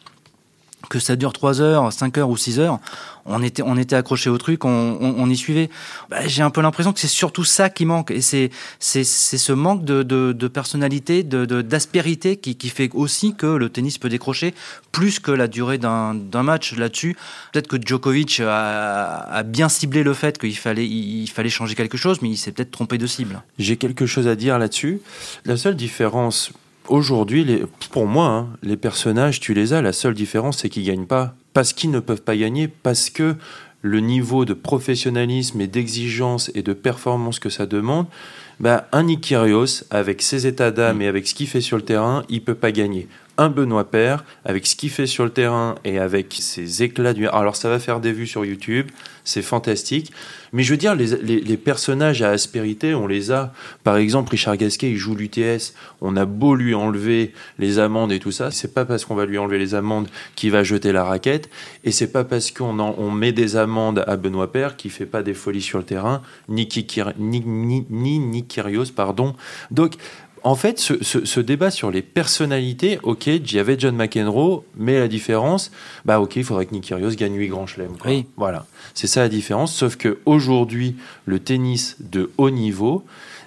que 0.89 0.99
ça 1.01 1.17
dure 1.17 1.33
3 1.33 1.61
heures, 1.61 1.93
5 1.93 2.17
heures 2.19 2.29
ou 2.29 2.37
6 2.37 2.61
heures, 2.61 2.79
on 3.25 3.43
était, 3.43 3.63
on 3.63 3.77
était 3.77 3.97
accroché 3.97 4.31
au 4.31 4.39
truc, 4.39 4.65
on, 4.65 4.69
on, 5.01 5.15
on 5.19 5.29
y 5.29 5.37
suivait. 5.37 5.69
Bah, 6.11 6.19
J'ai 6.29 6.43
un 6.43 6.51
peu 6.51 6.61
l'impression 6.61 6.93
que 6.93 7.01
c'est 7.01 7.09
surtout 7.09 7.43
ça 7.43 7.69
qui 7.71 7.85
manque. 7.85 8.13
Et 8.13 8.21
c'est 8.21 8.51
ce 8.79 9.53
manque 9.53 9.85
de, 9.85 10.05
de, 10.05 10.33
de 10.33 10.49
personnalité, 10.49 11.25
de 11.25 11.45
de- 11.45 11.61
d'aspérité 11.63 12.37
qui, 12.37 12.55
qui 12.55 12.69
fait 12.69 12.89
aussi 12.95 13.35
que 13.35 13.47
le 13.47 13.69
tennis 13.69 13.99
peut 13.99 14.09
décrocher 14.09 14.55
plus 14.93 15.19
que 15.19 15.33
la 15.33 15.49
durée 15.49 15.79
d'un 15.79 16.15
match 16.45 16.75
là-dessus. 16.77 17.17
Peut-être 17.53 17.67
que 17.67 17.77
Djokovic 17.85 18.41
a, 18.41 19.19
a 19.23 19.43
bien 19.43 19.69
ciblé 19.69 20.05
le 20.05 20.15
fait 20.15 20.39
qu'il 20.39 20.57
fallait, 20.57 20.87
il 20.87 21.27
fallait 21.27 21.49
changer 21.51 21.75
quelque 21.75 21.97
chose, 21.99 22.19
mais 22.23 22.29
il 22.29 22.37
s'est 22.37 22.53
peut-être 22.53 22.71
trompé 22.71 22.97
de 22.97 23.07
cible. 23.09 23.43
J'ai 23.59 23.77
quelque 23.77 24.07
chose 24.07 24.29
à 24.29 24.37
dire 24.37 24.57
là-dessus. 24.59 25.01
La 25.47 25.57
seule 25.57 25.75
différence 25.75 26.53
aujourd'hui, 26.89 27.63
pour 27.91 28.07
moi, 28.07 28.27
hein, 28.27 28.49
les 28.63 28.77
personnages, 28.77 29.41
tu 29.41 29.55
les 29.55 29.73
as. 29.73 29.83
La 29.83 29.93
seule 29.93 30.15
différence, 30.15 30.59
c'est 30.59 30.69
qu'ils 30.69 30.85
gagnent 30.85 31.07
pas 31.07 31.35
parce 31.53 31.73
qu'ils 31.73 31.91
ne 31.91 32.01
peuvent 32.01 32.23
pas 32.23 32.37
gagner, 32.37 32.69
parce 32.69 33.09
que 33.09 33.35
le 33.81 34.01
niveau 34.01 34.45
de 34.45 34.53
professionnalisme 34.53 35.61
et 35.61 35.67
d'exigence 35.67 36.51
et 36.55 36.63
de 36.63 36.73
performance 36.73 37.39
que 37.39 37.49
ça 37.49 37.67
demande, 37.67 38.07
bah, 38.61 38.89
un 38.93 39.05
Nick 39.05 39.23
Kyrgios, 39.23 39.85
avec 39.91 40.23
ses 40.23 40.47
états 40.47 40.71
d'âme 40.71 41.01
et 41.03 41.07
avec 41.07 41.27
ce 41.27 41.35
qu'il 41.35 41.47
fait 41.47 41.61
sur 41.61 41.77
le 41.77 41.83
terrain, 41.83 42.25
il 42.29 42.43
peut 42.43 42.55
pas 42.55 42.73
gagner. 42.73 43.09
Un 43.39 43.51
Benoît 43.51 43.91
Paire, 43.91 44.25
avec 44.45 44.67
ce 44.67 44.77
qu'il 44.77 44.91
fait 44.91 45.07
sur 45.07 45.25
le 45.25 45.31
terrain 45.31 45.75
et 45.85 45.99
avec 45.99 46.37
ses 46.41 46.83
éclats 46.83 47.13
du... 47.13 47.29
Alors 47.29 47.57
ça 47.57 47.69
va 47.69 47.79
faire 47.79 48.01
des 48.01 48.13
vues 48.13 48.27
sur 48.27 48.45
YouTube, 48.45 48.91
c'est 49.25 49.43
fantastique. 49.43 50.11
Mais 50.53 50.63
je 50.63 50.71
veux 50.71 50.77
dire, 50.79 50.95
les, 50.95 51.17
les- 51.23 51.41
les 51.41 51.57
personnages 51.57 52.23
à 52.23 52.31
aspérité, 52.31 52.95
on 52.95 53.07
les 53.07 53.33
a. 53.33 53.53
Par 53.85 53.97
exemple, 53.97 54.31
Richard 54.31 54.57
Gasquet, 54.57 54.91
il 54.91 54.97
joue 54.97 55.15
l'UTS. 55.15 55.75
On 56.01 56.17
a 56.17 56.25
beau 56.25 56.55
lui 56.55 56.75
enlever 56.75 57.33
les 57.59 57.79
amendes 57.79 58.13
et 58.13 58.21
tout 58.21 58.31
ça, 58.33 58.51
c'est 58.51 58.73
pas 58.73 58.85
parce 58.87 59.05
qu'on 59.05 59.15
va 59.17 59.27
lui 59.27 59.37
enlever 59.37 59.59
les 59.59 59.75
amendes 59.75 60.09
qu'il 60.35 60.51
va 60.53 60.63
jeter 60.63 60.93
la 60.93 61.05
raquette. 61.05 61.51
Et 61.85 61.91
c'est 61.93 62.11
pas 62.13 62.25
parce 62.25 62.51
qu'on 62.53 62.79
on 62.79 63.11
met 63.11 63.33
des 63.33 63.57
amendes 63.57 64.03
à 64.07 64.17
Benoît 64.17 64.51
Paire 64.51 64.77
qu'il 64.77 64.91
fait 64.93 65.05
pas 65.07 65.23
des 65.23 65.35
folies 65.35 65.61
sur 65.63 65.79
le 65.79 65.85
terrain, 65.85 66.23
ni, 66.49 66.67
Kikir- 66.69 67.13
ni, 67.19 67.43
ni, 67.45 68.19
ni 68.19 68.47
Kyrgios, 68.47 68.93
pardon. 68.95 69.35
Donc, 69.71 69.95
en 70.47 70.55
fait, 70.55 70.79
ce, 70.79 71.03
ce- 71.03 71.25
ce 71.25 71.41
débat 71.41 71.71
sur 71.71 71.91
les 71.91 72.03
personnalités, 72.03 72.99
ok, 73.03 73.27
il 73.27 73.53
y 73.53 73.59
avait 73.59 73.77
John 73.79 73.97
McEnroe, 73.97 74.63
mais 74.77 74.99
la 74.99 75.09
différence, 75.09 75.73
bah 76.05 76.21
ok, 76.21 76.37
il 76.37 76.45
faudrait 76.45 76.67
que 76.67 76.73
Nick 76.73 76.85
Kyrgios 76.85 77.17
gagne 77.17 77.35
8 77.35 77.49
grands 77.49 77.67
chelems. 77.67 77.97
Oui. 78.05 78.27
Voilà, 78.37 78.65
c'est 78.95 79.09
ça 79.09 79.21
la 79.23 79.29
différence. 79.29 79.75
Sauf 79.75 79.97
que 79.97 80.19
aujourd'hui, 80.25 80.97
le 81.25 81.41
tennis 81.41 81.97
de 82.01 82.31
haut 82.39 82.51
niveau 82.51 83.05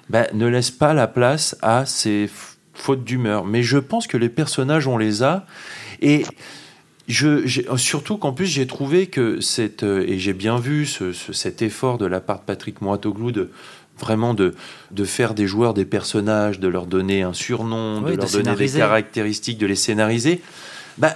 bah, 0.09 0.27
ne 0.33 0.45
laisse 0.47 0.71
pas 0.71 0.93
la 0.93 1.07
place 1.07 1.55
à 1.61 1.85
ces 1.85 2.29
fautes 2.73 3.03
d'humeur. 3.05 3.45
Mais 3.45 3.63
je 3.63 3.77
pense 3.77 4.05
que 4.07 4.17
les 4.17 4.29
personnages, 4.29 4.85
on 4.87 4.97
les 4.97 5.23
a. 5.23 5.45
Et 6.01 6.25
je, 7.07 7.47
surtout 7.77 8.17
qu'en 8.17 8.33
plus, 8.33 8.45
j'ai 8.45 8.67
trouvé 8.67 9.07
que 9.07 9.41
cette. 9.41 9.83
euh, 9.83 10.05
Et 10.07 10.19
j'ai 10.19 10.33
bien 10.33 10.59
vu 10.59 10.85
ce- 10.85 11.11
ce- 11.13 11.33
cet 11.33 11.61
effort 11.61 11.97
de 11.97 12.05
la 12.05 12.19
part 12.19 12.39
de 12.39 12.45
Patrick 12.45 12.81
Mouratoglou 12.81 13.31
de 13.31 13.49
vraiment 13.99 14.33
de, 14.33 14.55
de 14.91 15.03
faire 15.03 15.33
des 15.33 15.47
joueurs 15.47 15.73
des 15.73 15.85
personnages, 15.85 16.59
de 16.59 16.67
leur 16.67 16.85
donner 16.85 17.21
un 17.21 17.33
surnom, 17.33 18.01
Oui, 18.03 18.11
de 18.11 18.15
de 18.15 18.21
leur 18.21 18.31
donner 18.31 18.55
des 18.55 18.77
caractéristiques, 18.77 19.57
de 19.57 19.67
les 19.67 19.75
scénariser. 19.75 20.41
Bah, 20.97 21.15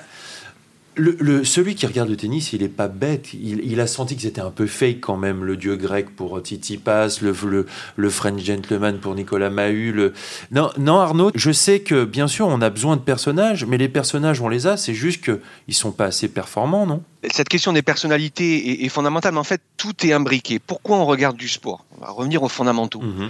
le, 0.95 1.17
le- 1.19 1.43
celui 1.43 1.75
qui 1.75 1.85
regarde 1.85 2.09
le 2.09 2.15
tennis, 2.15 2.53
il 2.53 2.63
est 2.63 2.67
pas 2.69 2.87
bête. 2.87 3.33
Il, 3.33 3.59
il 3.63 3.79
a 3.79 3.87
senti 3.87 4.15
que 4.15 4.21
c'était 4.21 4.41
un 4.41 4.51
peu 4.51 4.67
fake 4.67 4.99
quand 5.01 5.17
même, 5.17 5.43
le 5.43 5.57
dieu 5.57 5.75
grec 5.75 6.15
pour 6.15 6.39
Tsitsipas, 6.39 7.19
le, 7.21 7.35
le, 7.47 7.65
le 7.95 8.09
French 8.09 8.41
gentleman 8.41 8.99
pour 8.99 9.15
Nicolas 9.15 9.49
Mahut. 9.49 9.91
Le... 9.91 10.13
Non, 10.51 10.69
non, 10.77 10.99
Arnaud, 10.99 11.31
je 11.35 11.51
sais 11.51 11.79
que 11.81 12.05
bien 12.05 12.27
sûr 12.27 12.47
on 12.47 12.61
a 12.61 12.69
besoin 12.69 12.95
de 12.95 13.01
personnages, 13.01 13.65
mais 13.65 13.77
les 13.77 13.89
personnages 13.89 14.41
on 14.41 14.49
les 14.49 14.67
a, 14.67 14.77
c'est 14.77 14.93
juste 14.93 15.23
qu'ils 15.23 15.73
sont 15.75 15.91
pas 15.91 16.05
assez 16.05 16.27
performants, 16.27 16.85
non? 16.85 17.01
Cette 17.31 17.49
question 17.49 17.73
des 17.73 17.81
personnalités 17.81 18.81
est, 18.81 18.85
est 18.85 18.89
fondamentale, 18.89 19.33
mais 19.33 19.39
en 19.39 19.43
fait, 19.45 19.61
tout 19.77 19.93
est 20.05 20.11
imbriqué. 20.11 20.59
Pourquoi 20.59 20.97
on 20.97 21.05
regarde 21.05 21.37
du 21.37 21.47
sport? 21.47 21.85
On 21.97 22.01
va 22.01 22.11
revenir 22.11 22.43
aux 22.43 22.49
fondamentaux. 22.49 23.01
Mhm. 23.01 23.29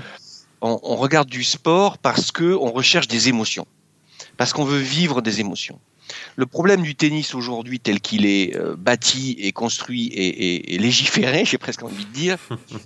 on, 0.61 0.79
on 0.83 0.95
regarde 0.95 1.29
du 1.29 1.43
sport 1.43 1.97
parce 1.97 2.31
que 2.31 2.55
on 2.55 2.71
recherche 2.71 3.07
des 3.07 3.29
émotions, 3.29 3.67
parce 4.37 4.51
qu'on 4.53 4.63
veut 4.65 4.79
vivre 4.79 5.21
des 5.21 5.39
émotions. 5.39 5.79
Le 6.35 6.45
problème 6.45 6.81
du 6.81 6.95
tennis 6.95 7.35
aujourd'hui, 7.35 7.79
tel 7.79 7.99
qu'il 7.99 8.25
est 8.25 8.55
euh, 8.55 8.75
bâti 8.77 9.35
et 9.39 9.51
construit 9.51 10.07
et, 10.13 10.77
légiféré, 10.77 11.45
j'ai 11.45 11.57
presque 11.57 11.83
envie 11.83 12.05
de 12.05 12.11
dire, 12.11 12.37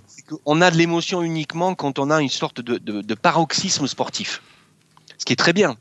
c'est 0.06 0.24
qu'on 0.26 0.60
a 0.60 0.70
de 0.70 0.76
l'émotion 0.76 1.22
uniquement 1.22 1.74
quand 1.74 1.98
on 1.98 2.10
a 2.10 2.20
une 2.20 2.28
sorte 2.28 2.60
de, 2.60 3.14
paroxysme 3.14 3.86
sportif. 3.86 4.42
Ce 5.16 5.24
qui 5.24 5.32
est 5.32 5.36
très 5.36 5.52
bien. 5.52 5.76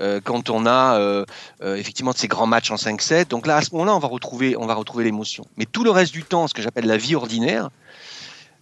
Euh, 0.00 0.20
quand 0.24 0.48
on 0.48 0.64
a 0.64 0.96
euh, 0.96 1.24
effectivement 1.60 2.12
de 2.12 2.16
ces 2.16 2.28
grands 2.28 2.46
matchs 2.46 2.70
en 2.70 2.76
5-7, 2.76 3.28
donc 3.28 3.46
là 3.46 3.56
à 3.56 3.62
ce 3.62 3.72
moment-là 3.72 3.94
on 3.94 3.98
va 3.98 4.08
retrouver 4.08 4.56
retrouver 4.56 5.04
l'émotion. 5.04 5.46
Mais 5.58 5.66
tout 5.66 5.84
le 5.84 5.90
reste 5.90 6.12
du 6.12 6.24
temps, 6.24 6.48
ce 6.48 6.54
que 6.54 6.62
j'appelle 6.62 6.86
la 6.86 6.96
vie 6.96 7.14
ordinaire, 7.14 7.68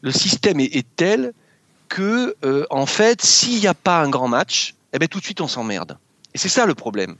le 0.02 0.10
système 0.10 0.58
est, 0.58 0.74
est 0.76 0.86
tel 0.96 1.32
que, 1.88 2.36
en 2.70 2.86
fait, 2.86 3.22
s'il 3.22 3.60
n'y 3.60 3.66
a 3.66 3.74
pas 3.74 4.00
un 4.00 4.08
grand 4.08 4.28
match, 4.28 4.74
eh 4.92 4.98
ben, 4.98 5.08
tout 5.08 5.18
de 5.18 5.24
suite 5.24 5.40
on 5.40 5.48
s'emmerde. 5.48 5.98
Et 6.34 6.38
c'est 6.38 6.48
ça 6.48 6.66
le 6.66 6.74
problème. 6.74 7.16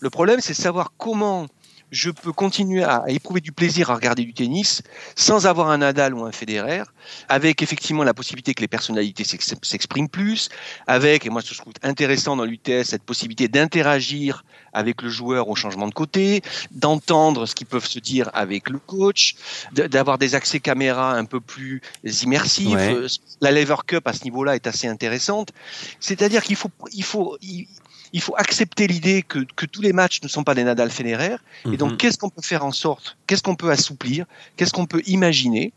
Le 0.00 0.10
problème, 0.10 0.40
c'est 0.40 0.52
de 0.52 0.62
savoir 0.62 0.92
comment 0.96 1.46
je 1.90 2.10
peux 2.10 2.32
continuer 2.32 2.84
à, 2.84 2.96
à 3.06 3.08
éprouver 3.08 3.40
du 3.40 3.50
plaisir 3.50 3.90
à 3.90 3.94
regarder 3.94 4.22
du 4.22 4.34
tennis 4.34 4.82
sans 5.16 5.46
avoir 5.46 5.70
un 5.70 5.78
Nadal 5.78 6.12
ou 6.12 6.22
un 6.26 6.32
Federer, 6.32 6.82
avec 7.30 7.62
effectivement 7.62 8.04
la 8.04 8.12
possibilité 8.12 8.52
que 8.52 8.60
les 8.60 8.68
personnalités 8.68 9.24
s'ex- 9.24 9.54
s'expriment 9.62 10.10
plus, 10.10 10.50
avec, 10.86 11.24
et 11.24 11.30
moi 11.30 11.40
je 11.42 11.54
trouve 11.54 11.72
intéressant 11.82 12.36
dans 12.36 12.44
l'UTS, 12.44 12.84
cette 12.84 13.04
possibilité 13.04 13.48
d'interagir 13.48 14.44
avec 14.74 15.00
le 15.00 15.08
joueur 15.08 15.48
au 15.48 15.54
changement 15.56 15.88
de 15.88 15.94
côté, 15.94 16.42
d'entendre 16.72 17.46
ce 17.46 17.54
qu'ils 17.54 17.66
peuvent 17.66 17.86
se 17.86 18.00
dire 18.00 18.28
avec 18.34 18.68
le 18.68 18.78
coach, 18.78 19.36
d'avoir 19.72 20.18
des 20.18 20.34
accès 20.34 20.60
caméra 20.60 21.14
un 21.14 21.24
peu 21.24 21.40
plus 21.40 21.80
immersifs. 22.04 22.68
Ouais. 22.68 22.92
Euh, 22.92 23.08
La 23.40 23.50
Lever 23.50 23.76
Cup 23.86 24.06
à 24.06 24.12
ce 24.12 24.24
niveau-là 24.24 24.56
est 24.56 24.66
assez 24.66 24.88
intéressante. 24.88 25.52
C'est-à-dire 26.00 26.42
qu'il 26.42 26.56
faut, 26.56 26.70
il 26.92 27.02
faut, 27.02 27.38
il, 27.40 27.66
il 28.12 28.20
faut 28.20 28.34
accepter 28.36 28.86
l'idée 28.86 29.22
que, 29.22 29.40
que, 29.56 29.66
tous 29.66 29.82
les 29.82 29.92
matchs 29.92 30.20
ne 30.22 30.28
sont 30.28 30.44
pas 30.44 30.54
des 30.54 30.64
Nadal 30.64 30.90
Federer. 30.90 31.36
Et 31.70 31.76
donc, 31.76 31.92
mhm. 31.92 31.96
qu'est-ce 31.96 32.18
qu'on 32.18 32.30
peut 32.30 32.42
faire 32.42 32.64
en 32.64 32.72
sorte 32.72 33.16
Qu'est-ce 33.26 33.42
qu'on 33.42 33.56
peut 33.56 33.70
assouplir 33.70 34.26
Qu'est-ce 34.56 34.72
qu'on 34.72 34.86
peut 34.86 35.02
imaginer 35.06 35.72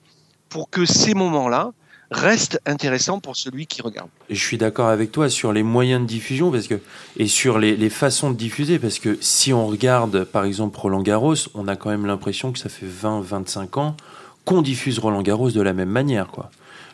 pour 0.50 0.70
que 0.70 0.86
ces 0.86 1.14
moments-là 1.14 1.72
restent 2.12 2.60
intéressants 2.66 3.20
pour 3.20 3.36
celui 3.36 3.68
qui 3.68 3.82
regarde? 3.82 4.10
Et 4.30 4.36
je 4.36 4.44
suis 4.44 4.58
d'accord 4.58 4.90
avec 4.90 5.12
toi 5.12 5.30
sur 5.30 5.54
les 5.54 5.64
moyens 5.64 6.02
de 6.02 6.08
diffusion 6.08 6.52
parce 6.52 6.68
que, 6.68 6.80
et 7.18 7.28
sur 7.28 7.58
les, 7.58 7.76
les, 7.78 7.90
façons 7.90 8.32
de 8.32 8.36
diffuser, 8.36 8.80
parce 8.80 9.00
que 9.00 9.18
si 9.22 9.54
on 9.54 9.66
regarde 9.66 10.26
par 10.26 10.44
exemple 10.44 10.78
Roland 10.78 11.02
Garros, 11.02 11.36
on 11.54 11.68
a 11.68 11.76
quand 11.76 11.90
même 11.90 12.06
l'impression 12.06 12.52
que 12.52 12.60
ça 12.60 12.70
fait 12.70 12.86
20-25 12.86 13.80
ans 13.80 13.96
qu'on 14.44 14.62
diffuse 14.62 15.00
Roland 15.00 15.22
Garros 15.22 15.52
de 15.52 15.62
la 15.62 15.74
même 15.74 15.90
manière. 15.90 16.28
quoi 16.28 16.52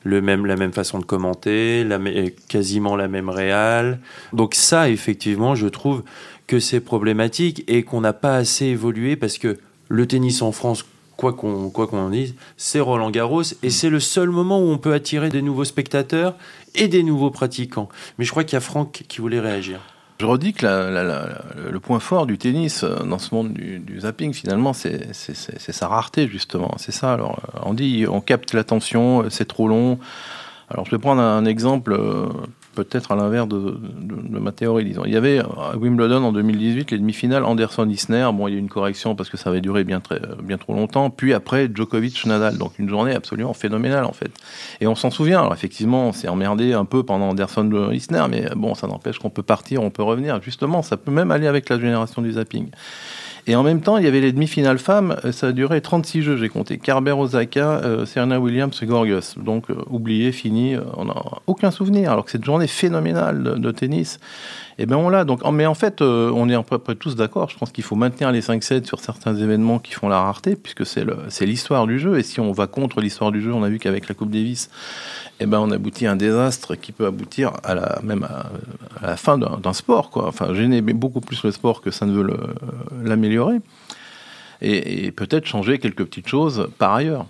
le 0.07 0.21
même, 0.21 0.45
la 0.45 0.55
même 0.55 0.71
façon 0.71 0.99
de 0.99 1.03
commenter, 1.03 1.83
la, 1.83 1.99
quasiment 2.47 2.95
la 2.95 3.07
même 3.07 3.29
réal. 3.29 3.99
Donc 4.33 4.55
ça, 4.55 4.89
effectivement, 4.89 5.53
je 5.53 5.67
trouve 5.67 6.03
que 6.47 6.59
c'est 6.59 6.79
problématique 6.79 7.63
et 7.67 7.83
qu'on 7.83 8.01
n'a 8.01 8.13
pas 8.13 8.35
assez 8.35 8.65
évolué 8.65 9.17
parce 9.17 9.37
que 9.37 9.57
le 9.89 10.05
tennis 10.07 10.41
en 10.41 10.51
France, 10.53 10.85
quoi 11.17 11.33
qu'on 11.33 11.69
quoi 11.69 11.87
qu'on 11.87 11.99
en 11.99 12.09
dise, 12.09 12.35
c'est 12.55 12.79
Roland 12.79 13.11
Garros 13.11 13.43
et 13.63 13.69
c'est 13.69 13.89
le 13.89 13.99
seul 13.99 14.29
moment 14.29 14.59
où 14.59 14.69
on 14.69 14.77
peut 14.77 14.93
attirer 14.93 15.29
des 15.29 15.41
nouveaux 15.41 15.65
spectateurs 15.65 16.35
et 16.75 16.87
des 16.87 17.03
nouveaux 17.03 17.31
pratiquants. 17.31 17.89
Mais 18.17 18.25
je 18.25 18.31
crois 18.31 18.45
qu'il 18.45 18.53
y 18.53 18.57
a 18.57 18.61
Franck 18.61 19.03
qui 19.07 19.19
voulait 19.19 19.41
réagir. 19.41 19.81
Je 20.19 20.25
redis 20.25 20.53
que 20.53 20.65
le 20.65 21.79
point 21.79 21.99
fort 21.99 22.25
du 22.25 22.39
tennis 22.39 22.83
euh, 22.83 23.03
dans 23.03 23.19
ce 23.19 23.35
monde 23.35 23.53
du, 23.53 23.77
du 23.77 23.99
zapping, 23.99 24.33
finalement, 24.33 24.73
c'est 24.73 25.13
sa 25.13 25.87
rareté, 25.87 26.27
justement. 26.27 26.73
C'est 26.77 26.91
ça. 26.91 27.13
Alors, 27.13 27.39
on 27.63 27.75
dit, 27.75 28.05
on 28.09 28.19
capte 28.19 28.53
l'attention, 28.53 29.23
euh, 29.23 29.29
c'est 29.29 29.45
trop 29.45 29.67
long. 29.67 29.99
Alors, 30.69 30.85
je 30.85 30.91
vais 30.91 30.97
prendre 30.97 31.21
un 31.21 31.45
exemple 31.45 31.93
euh, 31.93 32.27
peut-être 32.83 33.11
à 33.11 33.15
l'inverse 33.15 33.47
de, 33.47 33.79
ma 34.39 34.51
théorie, 34.51 34.85
disons. 34.85 35.03
Il 35.05 35.13
y 35.13 35.17
avait 35.17 35.39
à 35.39 35.75
Wimbledon 35.75 36.23
en 36.23 36.31
2018 36.31 36.91
les 36.91 36.99
demi-finales 36.99 37.43
Anderson-Isner. 37.43 38.29
Bon, 38.33 38.47
il 38.47 38.51
y 38.51 38.53
a 38.53 38.57
eu 38.57 38.59
une 38.59 38.69
correction 38.69 39.15
parce 39.15 39.29
que 39.29 39.37
ça 39.37 39.49
avait 39.49 39.61
duré 39.61 39.83
bien, 39.83 39.99
très, 39.99 40.21
bien 40.43 40.57
trop 40.57 40.73
longtemps. 40.73 41.09
Puis 41.09 41.33
après, 41.33 41.69
Djokovic-Nadal. 41.73 42.57
Donc 42.57 42.77
une 42.77 42.87
journée 42.87 43.15
absolument 43.15 43.53
phénoménale, 43.53 44.05
en 44.05 44.13
fait. 44.13 44.31
Et 44.79 44.87
on 44.87 44.95
s'en 44.95 45.09
souvient. 45.09 45.39
Alors 45.39 45.53
effectivement, 45.53 46.09
on 46.09 46.13
s'est 46.13 46.27
emmerdé 46.27 46.73
un 46.73 46.85
peu 46.85 47.03
pendant 47.03 47.29
Anderson-Isner, 47.29 48.25
mais 48.29 48.49
bon, 48.55 48.75
ça 48.75 48.87
n'empêche 48.87 49.17
qu'on 49.17 49.31
peut 49.31 49.43
partir, 49.43 49.81
on 49.81 49.89
peut 49.89 50.03
revenir. 50.03 50.39
Justement, 50.43 50.83
ça 50.83 50.97
peut 50.97 51.11
même 51.11 51.31
aller 51.31 51.47
avec 51.47 51.67
la 51.69 51.79
génération 51.79 52.21
du 52.21 52.33
zapping. 52.33 52.69
Et 53.49 53.55
en 53.55 53.63
même 53.63 53.79
temps, 53.79 53.97
il 53.97 54.03
y 54.03 54.07
avait 54.07 54.19
les 54.19 54.33
demi-finales 54.33 54.77
femmes. 54.77 55.15
Euh, 55.23 55.31
ça 55.31 55.47
a 55.47 55.51
duré 55.53 55.79
36 55.79 56.21
jeux, 56.21 56.37
j'ai 56.37 56.49
compté. 56.49 56.77
Kerber, 56.77 57.13
Osaka, 57.13 57.79
euh, 57.83 58.05
Serena 58.05 58.41
Williams, 58.41 58.77
Gorgios. 58.83 59.35
Donc, 59.37 59.69
euh, 59.69 59.75
oublié, 59.89 60.33
fini. 60.33 60.75
on 60.97 61.05
n'a 61.05 61.15
aucun 61.47 61.71
souvenir. 61.71 62.11
Alors 62.11 62.25
que 62.25 62.31
cette 62.31 62.43
journée 62.43 62.67
phénoménale 62.67 63.59
de, 63.61 63.71
tennis, 63.71 64.19
eh 64.79 64.85
bien, 64.85 64.97
on 64.97 65.07
l'a. 65.07 65.23
Donc, 65.23 65.49
mais 65.49 65.65
en 65.65 65.75
fait, 65.75 66.01
on 66.01 66.49
est 66.49 66.55
à 66.55 66.61
peu 66.61 66.77
près 66.77 66.95
tous 66.95 67.15
d'accord. 67.15 67.49
Je 67.49 67.57
pense 67.57 67.71
qu'il 67.71 67.85
faut 67.85 67.95
maintenir 67.95 68.31
les 68.33 68.41
5-7 68.41 68.85
sur 68.85 68.99
certains 68.99 69.35
événements 69.35 69.79
qui 69.79 69.93
font 69.93 70.09
la 70.09 70.19
rareté, 70.21 70.57
puisque 70.57 70.85
c'est 70.85 71.45
l'histoire 71.45 71.87
du 71.87 71.99
jeu. 71.99 72.19
Et 72.19 72.23
si 72.23 72.41
on 72.41 72.51
va 72.51 72.67
contre 72.67 72.99
l'histoire 72.99 73.31
du 73.31 73.41
jeu, 73.41 73.53
on 73.53 73.63
a 73.63 73.69
vu 73.69 73.79
qu'avec 73.79 74.09
la 74.09 74.13
Coupe 74.13 74.29
Davis, 74.29 74.69
eh 75.39 75.45
ben, 75.45 75.59
on 75.59 75.71
aboutit 75.71 76.05
à 76.05 76.11
un 76.11 76.15
désastre 76.15 76.75
qui 76.75 76.91
peut 76.91 77.05
aboutir 77.05 77.53
à 77.63 78.01
même 78.03 78.23
à, 78.23 79.07
la 79.07 79.17
fin 79.17 79.37
d'un 79.37 79.73
sport. 79.73 80.09
Quoi. 80.09 80.27
Enfin, 80.27 80.53
gêner 80.53 80.81
beaucoup 80.81 81.21
plus 81.21 81.43
le 81.43 81.51
sport 81.51 81.81
que 81.81 81.91
ça 81.91 82.05
ne 82.05 82.11
veut 82.11 82.27
l'améliorer. 83.03 83.36
Et, 84.61 85.11
peut-être 85.11 85.45
changer 85.45 85.79
quelques 85.79 86.05
petites 86.05 86.27
choses 86.27 86.69
par 86.77 86.93
ailleurs. 86.93 87.27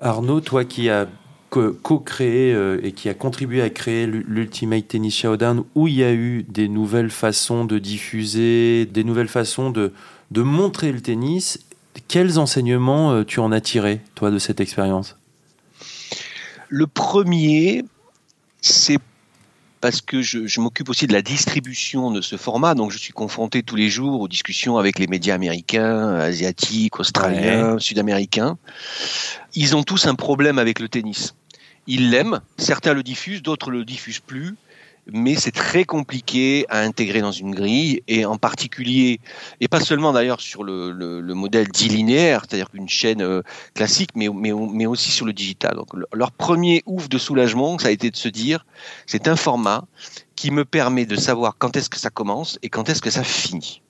Arnaud, 0.00 0.40
toi 0.40 0.64
qui 0.64 0.88
as 0.88 1.06
co-créé 1.50 2.52
euh, 2.52 2.78
et 2.82 2.92
qui 2.92 3.08
a 3.08 3.14
contribué 3.14 3.62
à 3.62 3.70
créer 3.70 4.06
l'Ultimate 4.06 4.88
Tennis 4.88 5.16
Showdown, 5.16 5.64
où 5.74 5.88
il 5.88 5.94
y 5.94 6.04
a 6.04 6.12
eu 6.12 6.42
des 6.42 6.68
nouvelles 6.68 7.10
façons 7.10 7.64
de 7.64 7.78
diffuser, 7.78 8.86
des 8.86 9.02
nouvelles 9.02 9.28
façons 9.28 9.70
de, 9.70 9.92
de 10.30 10.42
montrer 10.42 10.92
le 10.92 11.00
tennis, 11.00 11.58
quels 12.06 12.38
enseignements 12.38 13.12
euh, 13.12 13.24
tu 13.24 13.40
en 13.40 13.50
as 13.50 13.60
tiré, 13.60 14.00
toi, 14.14 14.30
de 14.30 14.38
cette 14.38 14.60
expérience? 14.60 15.16
Le 16.68 16.86
premier, 16.86 17.84
c'est 18.60 18.98
parce 19.80 20.00
que 20.00 20.22
je, 20.22 20.60
m'occupe 20.60 20.88
aussi 20.88 21.06
de 21.06 21.12
la 21.12 21.22
distribution 21.22 22.10
de 22.10 22.20
ce 22.20 22.36
format, 22.36 22.74
donc 22.74 22.90
je 22.90 22.98
suis 22.98 23.12
confronté 23.12 23.62
tous 23.62 23.76
les 23.76 23.88
jours 23.88 24.20
aux 24.20 24.28
discussions 24.28 24.76
avec 24.76 24.98
les 24.98 25.06
médias 25.06 25.34
américains, 25.34 26.14
asiatiques, 26.14 26.98
australiens, 26.98 27.78
sud-américains. 27.78 28.58
Ils 29.54 29.76
ont 29.76 29.82
tous 29.82 30.06
un 30.06 30.14
problème 30.14 30.58
avec 30.58 30.80
le 30.80 30.88
tennis. 30.88 31.34
Ils 31.86 32.10
l'aiment, 32.10 32.40
certains 32.58 32.92
le 32.92 33.02
diffusent, 33.02 33.42
d'autres 33.42 33.70
le 33.70 33.84
diffusent 33.84 34.20
plus 34.20 34.56
mais 35.12 35.34
c'est 35.34 35.52
très 35.52 35.84
compliqué 35.84 36.66
à 36.68 36.80
intégrer 36.80 37.20
dans 37.20 37.32
une 37.32 37.54
grille, 37.54 38.02
et 38.08 38.24
en 38.24 38.36
particulier, 38.36 39.20
et 39.60 39.68
pas 39.68 39.80
seulement 39.80 40.12
d'ailleurs 40.12 40.40
sur 40.40 40.64
le, 40.64 40.90
le, 40.90 41.20
le 41.20 41.34
modèle 41.34 41.68
dit 41.68 41.88
linéaire, 41.88 42.42
c'est-à-dire 42.48 42.70
qu'une 42.70 42.88
chaîne 42.88 43.22
euh, 43.22 43.42
classique, 43.74 44.10
mais 44.14 44.28
aussi 44.86 45.10
sur 45.10 45.26
le 45.26 45.32
digital. 45.32 45.76
Donc, 45.76 45.88
leur 46.12 46.32
premier 46.32 46.82
ouf 46.86 47.08
de 47.08 47.18
soulagement, 47.18 47.78
ça 47.78 47.88
a 47.88 47.90
été 47.90 48.10
de 48.10 48.16
se 48.16 48.28
dire, 48.28 48.66
c'est 49.06 49.28
un 49.28 49.36
format 49.36 49.84
qui 50.36 50.50
me 50.50 50.64
permet 50.64 51.06
de 51.06 51.16
savoir 51.16 51.56
quand 51.58 51.76
est-ce 51.76 51.90
que 51.90 51.98
ça 51.98 52.10
commence 52.10 52.58
et 52.62 52.68
quand 52.68 52.88
est-ce 52.88 53.02
que 53.02 53.10
ça 53.10 53.24
finit. 53.24 53.82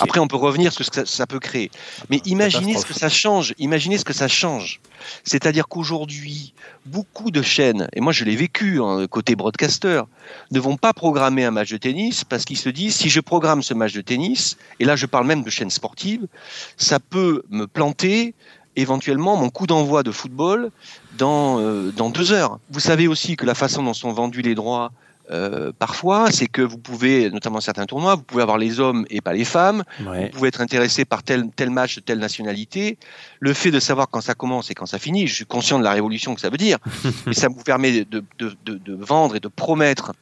Après, 0.00 0.20
on 0.20 0.28
peut 0.28 0.36
revenir 0.36 0.72
sur 0.72 0.84
ce 0.84 0.90
que 0.90 1.04
ça, 1.04 1.26
peut 1.26 1.40
créer. 1.40 1.70
Mais 2.10 2.20
imaginez 2.24 2.76
ce 2.76 2.86
que 2.86 2.94
ça 2.94 3.08
change. 3.08 3.54
Imaginez 3.58 3.98
ce 3.98 4.04
que 4.04 4.12
ça 4.12 4.28
change. 4.28 4.80
C'est-à-dire 5.24 5.68
qu'aujourd'hui, 5.68 6.54
beaucoup 6.86 7.30
de 7.30 7.42
chaînes, 7.42 7.88
et 7.92 8.00
moi 8.00 8.12
je 8.12 8.24
l'ai 8.24 8.36
vécu 8.36 8.80
hein, 8.80 9.06
côté 9.08 9.36
broadcaster, 9.36 10.02
ne 10.50 10.60
vont 10.60 10.76
pas 10.76 10.92
programmer 10.92 11.44
un 11.44 11.50
match 11.50 11.70
de 11.70 11.76
tennis 11.76 12.24
parce 12.24 12.44
qu'ils 12.44 12.58
se 12.58 12.70
disent 12.70 12.96
si 12.96 13.10
je 13.10 13.20
programme 13.20 13.62
ce 13.62 13.74
match 13.74 13.92
de 13.92 14.00
tennis, 14.00 14.56
et 14.80 14.84
là 14.84 14.96
je 14.96 15.06
parle 15.06 15.26
même 15.26 15.42
de 15.42 15.50
chaînes 15.50 15.70
sportives, 15.70 16.26
ça 16.76 17.00
peut 17.00 17.42
me 17.50 17.66
planter 17.66 18.34
éventuellement 18.76 19.36
mon 19.36 19.50
coup 19.50 19.66
d'envoi 19.66 20.02
de 20.02 20.10
football 20.10 20.70
dans, 21.18 21.60
euh, 21.60 21.92
dans 21.92 22.10
deux 22.10 22.32
heures. 22.32 22.58
Vous 22.70 22.80
savez 22.80 23.06
aussi 23.06 23.36
que 23.36 23.46
la 23.46 23.54
façon 23.54 23.82
dont 23.82 23.94
sont 23.94 24.12
vendus 24.12 24.42
les 24.42 24.54
droits 24.54 24.90
euh, 25.30 25.72
parfois, 25.78 26.30
c'est 26.30 26.46
que 26.46 26.62
vous 26.62 26.78
pouvez, 26.78 27.30
notamment 27.30 27.60
certains 27.60 27.86
tournois, 27.86 28.14
vous 28.14 28.22
pouvez 28.22 28.42
avoir 28.42 28.58
les 28.58 28.80
hommes 28.80 29.06
et 29.10 29.20
pas 29.20 29.32
les 29.32 29.44
femmes. 29.44 29.84
Vous 29.98 30.28
pouvez 30.30 30.48
être 30.48 30.60
intéressé 30.60 31.04
par 31.04 31.22
tel, 31.22 31.50
tel 31.54 31.70
match 31.70 31.96
de 31.96 32.00
telle 32.00 32.18
nationalité. 32.18 32.98
Le 33.40 33.52
fait 33.52 33.70
de 33.70 33.80
savoir 33.80 34.08
quand 34.08 34.20
ça 34.20 34.34
commence 34.34 34.70
et 34.70 34.74
quand 34.74 34.86
ça 34.86 34.98
finit, 34.98 35.26
je 35.26 35.34
suis 35.34 35.46
conscient 35.46 35.78
de 35.78 35.84
la 35.84 35.92
révolution 35.92 36.34
que 36.34 36.40
ça 36.40 36.50
veut 36.50 36.58
dire, 36.58 36.78
mais 37.26 37.34
ça 37.34 37.48
vous 37.48 37.62
permet 37.62 38.04
de, 38.04 38.24
de, 38.38 38.54
de, 38.64 38.74
de 38.74 38.94
vendre 38.94 39.36
et 39.36 39.40
de 39.40 39.48
promettre 39.48 40.12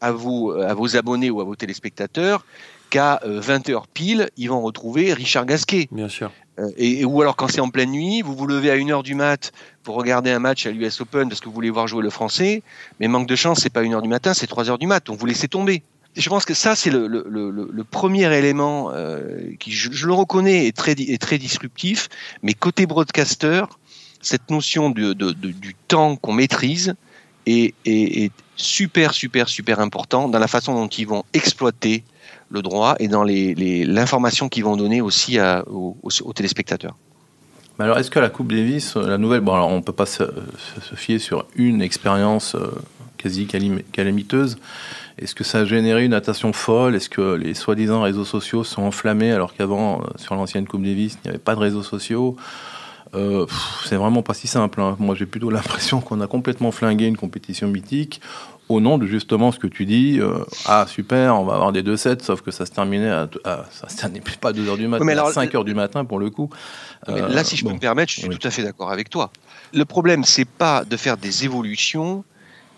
à 0.00 0.12
vos, 0.12 0.52
à 0.52 0.74
vos 0.74 0.96
abonnés 0.96 1.30
ou 1.30 1.40
à 1.40 1.44
vos 1.44 1.56
téléspectateurs 1.56 2.44
qu'à 2.90 3.20
20h 3.24 3.72
euh, 3.72 3.80
pile, 3.92 4.30
ils 4.36 4.48
vont 4.48 4.60
retrouver 4.60 5.12
Richard 5.12 5.46
Gasquet. 5.46 5.88
Bien 5.90 6.08
sûr. 6.08 6.30
Euh, 6.58 6.70
et, 6.76 7.04
ou 7.04 7.20
alors 7.20 7.36
quand 7.36 7.48
c'est 7.48 7.60
en 7.60 7.70
pleine 7.70 7.90
nuit, 7.90 8.22
vous 8.22 8.34
vous 8.34 8.46
levez 8.46 8.70
à 8.70 8.76
1h 8.76 9.02
du 9.02 9.14
mat 9.14 9.52
pour 9.82 9.96
regarder 9.96 10.30
un 10.30 10.38
match 10.38 10.66
à 10.66 10.70
l'US 10.70 11.00
Open 11.00 11.28
parce 11.28 11.40
que 11.40 11.46
vous 11.46 11.54
voulez 11.54 11.70
voir 11.70 11.88
jouer 11.88 12.02
le 12.02 12.10
français, 12.10 12.62
mais 13.00 13.08
manque 13.08 13.26
de 13.26 13.36
chance, 13.36 13.60
c'est 13.60 13.72
pas 13.72 13.82
1h 13.82 14.02
du 14.02 14.08
matin, 14.08 14.34
c'est 14.34 14.48
3h 14.48 14.78
du 14.78 14.86
mat, 14.86 15.04
donc 15.06 15.18
vous 15.18 15.26
laissez 15.26 15.48
tomber. 15.48 15.82
je 16.16 16.28
pense 16.28 16.44
que 16.44 16.54
ça, 16.54 16.76
c'est 16.76 16.90
le, 16.90 17.06
le, 17.06 17.26
le, 17.28 17.50
le, 17.50 17.84
premier 17.84 18.32
élément 18.36 18.90
euh, 18.92 19.52
qui, 19.58 19.72
je, 19.72 19.90
je, 19.90 20.06
le 20.06 20.12
reconnais, 20.12 20.66
est 20.66 20.76
très, 20.76 20.92
est 20.92 21.20
très 21.20 21.38
disruptif, 21.38 22.08
mais 22.42 22.54
côté 22.54 22.86
broadcaster, 22.86 23.64
cette 24.20 24.50
notion 24.50 24.90
de, 24.90 25.12
de, 25.12 25.32
de 25.32 25.50
du 25.50 25.74
temps 25.88 26.16
qu'on 26.16 26.32
maîtrise 26.32 26.94
est, 27.46 27.74
est, 27.84 28.24
est 28.24 28.32
super, 28.56 29.12
super, 29.12 29.48
super 29.48 29.80
important 29.80 30.28
dans 30.28 30.38
la 30.38 30.48
façon 30.48 30.74
dont 30.74 30.88
ils 30.88 31.06
vont 31.06 31.24
exploiter 31.34 32.04
le 32.54 32.62
droit 32.62 32.94
et 32.98 33.08
dans 33.08 33.24
l'information 33.24 34.46
les, 34.46 34.50
qu'ils 34.50 34.64
vont 34.64 34.76
donner 34.76 35.00
aussi 35.00 35.38
à, 35.38 35.64
aux, 35.68 36.32
téléspectateurs. 36.34 36.94
Mais 37.78 37.84
alors, 37.84 37.98
est-ce 37.98 38.10
que 38.10 38.20
la 38.20 38.30
Coupe 38.30 38.52
Davis, 38.52 38.96
euh, 38.96 39.06
la 39.06 39.18
nouvelle, 39.18 39.40
bon, 39.40 39.52
alors 39.52 39.68
on 39.68 39.78
ne 39.78 39.82
peut 39.82 39.92
pas 39.92 40.06
se, 40.06 40.22
fier 40.94 41.18
sur 41.18 41.44
une 41.56 41.82
expérience 41.82 42.54
euh, 42.54 42.70
quasi 43.18 43.46
calamiteuse. 43.92 44.58
Est-ce 45.18 45.34
que 45.34 45.44
ça 45.44 45.60
a 45.60 45.64
généré 45.64 46.04
une 46.04 46.10
natation 46.10 46.52
folle? 46.52 46.94
Est-ce 46.94 47.08
que 47.08 47.34
les 47.34 47.54
soi-disant 47.54 48.02
réseaux 48.02 48.24
sociaux 48.24 48.64
sont 48.64 48.82
enflammés 48.82 49.32
alors 49.32 49.54
qu'avant, 49.54 50.00
euh, 50.00 50.04
sur 50.16 50.34
l'ancienne 50.34 50.66
Coupe 50.66 50.82
Davis, 50.82 51.16
il 51.16 51.28
n'y 51.28 51.30
avait 51.30 51.38
pas 51.38 51.54
de 51.54 51.60
réseaux 51.60 51.82
sociaux? 51.82 52.36
Euh, 53.14 53.46
c'est 53.84 53.96
vraiment 53.96 54.22
pas 54.22 54.34
si 54.34 54.48
simple. 54.48 54.80
Hein. 54.80 54.96
Moi, 54.98 55.14
j'ai 55.14 55.26
plutôt 55.26 55.50
l'impression 55.56 56.00
qu'on 56.00 56.20
a 56.20 56.26
complètement 56.26 56.72
flingué 56.72 57.06
une 57.06 57.16
compétition 57.16 57.68
mythique 57.68 58.20
au 58.68 58.80
nom 58.80 58.98
de 58.98 59.06
justement 59.06 59.52
ce 59.52 59.58
que 59.58 59.66
tu 59.66 59.86
dis. 59.86 60.18
Euh, 60.20 60.44
ah, 60.66 60.86
super, 60.88 61.38
on 61.38 61.44
va 61.44 61.54
avoir 61.54 61.72
des 61.72 61.82
2-7, 61.82 62.22
sauf 62.22 62.40
que 62.42 62.50
ça 62.50 62.66
se 62.66 62.72
terminait 62.72 63.10
à, 63.10 63.28
ça 63.70 63.88
se 63.88 63.96
terminait 63.96 64.22
pas 64.40 64.50
à 64.50 64.52
2 64.52 64.64
h 64.64 64.76
du 64.76 64.88
matin, 64.88 65.04
mais 65.04 65.16
à 65.16 65.32
5 65.32 65.52
h 65.52 65.64
du 65.64 65.74
matin 65.74 66.04
pour 66.04 66.18
le 66.18 66.30
coup. 66.30 66.50
Euh, 67.08 67.28
là, 67.28 67.44
si 67.44 67.56
je 67.56 67.64
peux 67.64 67.72
me 67.72 67.78
permettre, 67.78 68.12
je 68.12 68.20
suis 68.20 68.28
tout 68.28 68.46
à 68.46 68.50
fait 68.50 68.62
d'accord 68.62 68.90
avec 68.90 69.10
toi. 69.10 69.30
Le 69.72 69.84
problème, 69.84 70.24
c'est 70.24 70.48
pas 70.48 70.84
de 70.84 70.96
faire 70.96 71.16
des 71.16 71.44
évolutions 71.44 72.24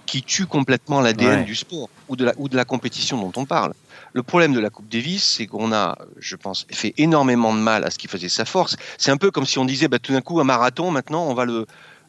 qui 0.06 0.22
tuent 0.22 0.46
complètement 0.46 1.00
l'ADN 1.00 1.44
du 1.44 1.56
sport 1.56 1.88
ou 2.08 2.16
de, 2.16 2.24
la, 2.24 2.32
ou 2.36 2.48
de 2.48 2.56
la 2.56 2.64
compétition 2.64 3.20
dont 3.20 3.32
on 3.36 3.44
parle. 3.44 3.74
Le 4.12 4.22
problème 4.22 4.54
de 4.54 4.60
la 4.60 4.70
Coupe 4.70 4.88
Davis, 4.88 5.22
c'est 5.22 5.46
qu'on 5.46 5.72
a, 5.72 5.98
je 6.18 6.36
pense, 6.36 6.66
fait 6.70 6.94
énormément 6.96 7.52
de 7.52 7.58
mal 7.58 7.84
à 7.84 7.90
ce 7.90 7.98
qui 7.98 8.08
faisait 8.08 8.28
sa 8.28 8.44
force. 8.44 8.76
C'est 8.98 9.10
un 9.10 9.16
peu 9.16 9.30
comme 9.30 9.44
si 9.44 9.58
on 9.58 9.64
disait, 9.64 9.88
bah, 9.88 9.98
tout 9.98 10.12
d'un 10.12 10.22
coup, 10.22 10.40
un 10.40 10.44
marathon, 10.44 10.90
maintenant, 10.90 11.26
on 11.28 11.34
va 11.34 11.44
le, 11.44 11.66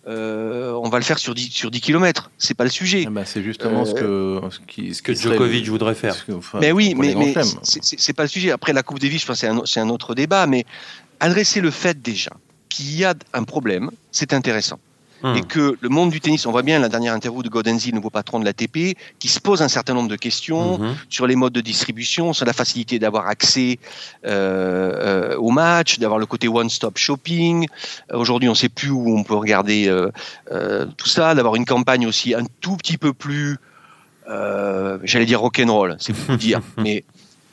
euh, 0.07 0.71
on 0.73 0.89
va 0.89 0.99
le 0.99 1.03
faire 1.03 1.19
sur 1.19 1.35
10, 1.35 1.51
sur 1.51 1.69
10 1.69 1.81
km. 1.81 2.31
C'est 2.37 2.53
pas 2.53 2.63
le 2.63 2.69
sujet. 2.69 3.03
Ah 3.07 3.09
bah, 3.09 3.25
c'est 3.25 3.43
justement 3.43 3.85
ce 3.85 3.93
que, 3.93 4.41
ce 4.49 4.59
qui, 4.65 4.93
ce 4.93 5.01
que 5.01 5.13
Djokovic 5.13 5.67
voudrait 5.67 5.95
faire. 5.95 6.15
mais 6.59 6.71
oui, 6.71 6.95
mais, 6.95 7.13
mais 7.15 7.33
c'est 7.63 8.13
pas 8.13 8.23
le 8.23 8.29
sujet. 8.29 8.51
Après, 8.51 8.73
la 8.73 8.83
Coupe 8.83 8.99
Davis, 8.99 9.21
je 9.21 9.27
pense 9.27 9.41
que 9.41 9.65
c'est 9.65 9.79
un, 9.79 9.83
un 9.83 9.89
autre 9.89 10.15
débat, 10.15 10.47
mais 10.47 10.65
adresser 11.19 11.61
le 11.61 11.71
fait 11.71 12.01
déjà 12.01 12.31
qu'il 12.69 12.95
y 12.95 13.03
a 13.03 13.15
un 13.33 13.43
problème, 13.43 13.91
c'est 14.11 14.33
intéressant. 14.33 14.79
Hmm. 15.23 15.35
Et 15.35 15.41
que 15.41 15.77
le 15.79 15.89
monde 15.89 16.11
du 16.11 16.21
tennis, 16.21 16.45
on 16.45 16.51
voit 16.51 16.61
bien 16.61 16.79
la 16.79 16.89
dernière 16.89 17.13
interview 17.13 17.41
de 17.41 17.49
Godenzi, 17.49 17.91
nouveau 17.91 18.09
patron 18.09 18.39
de 18.39 18.45
l'ATP, 18.45 18.97
qui 19.17 19.27
se 19.27 19.39
pose 19.39 19.61
un 19.61 19.67
certain 19.67 19.93
nombre 19.93 20.09
de 20.09 20.15
questions 20.15 20.77
hmm. 20.77 20.95
sur 21.09 21.25
les 21.25 21.35
modes 21.35 21.53
de 21.53 21.61
distribution, 21.61 22.33
sur 22.33 22.45
la 22.45 22.53
facilité 22.53 22.99
d'avoir 22.99 23.27
accès 23.27 23.79
euh, 24.25 25.31
euh, 25.33 25.37
au 25.37 25.49
match, 25.49 25.99
d'avoir 25.99 26.19
le 26.19 26.25
côté 26.25 26.47
one-stop 26.47 26.97
shopping. 26.97 27.67
Aujourd'hui, 28.13 28.47
on 28.49 28.53
ne 28.53 28.57
sait 28.57 28.69
plus 28.69 28.91
où 28.91 29.17
on 29.17 29.23
peut 29.23 29.35
regarder 29.35 29.87
euh, 29.87 30.11
euh 30.51 30.85
tout 30.97 31.09
ça, 31.09 31.35
d'avoir 31.35 31.55
une 31.55 31.65
campagne 31.65 32.05
aussi 32.05 32.33
un 32.33 32.43
tout 32.61 32.77
petit 32.77 32.97
peu 32.97 33.13
plus, 33.13 33.57
euh, 34.29 34.99
j'allais 35.03 35.25
dire 35.25 35.41
rock'n'roll, 35.41 35.97
c'est 35.99 36.13
pour 36.13 36.37
dire, 36.37 36.61
mais 36.77 37.03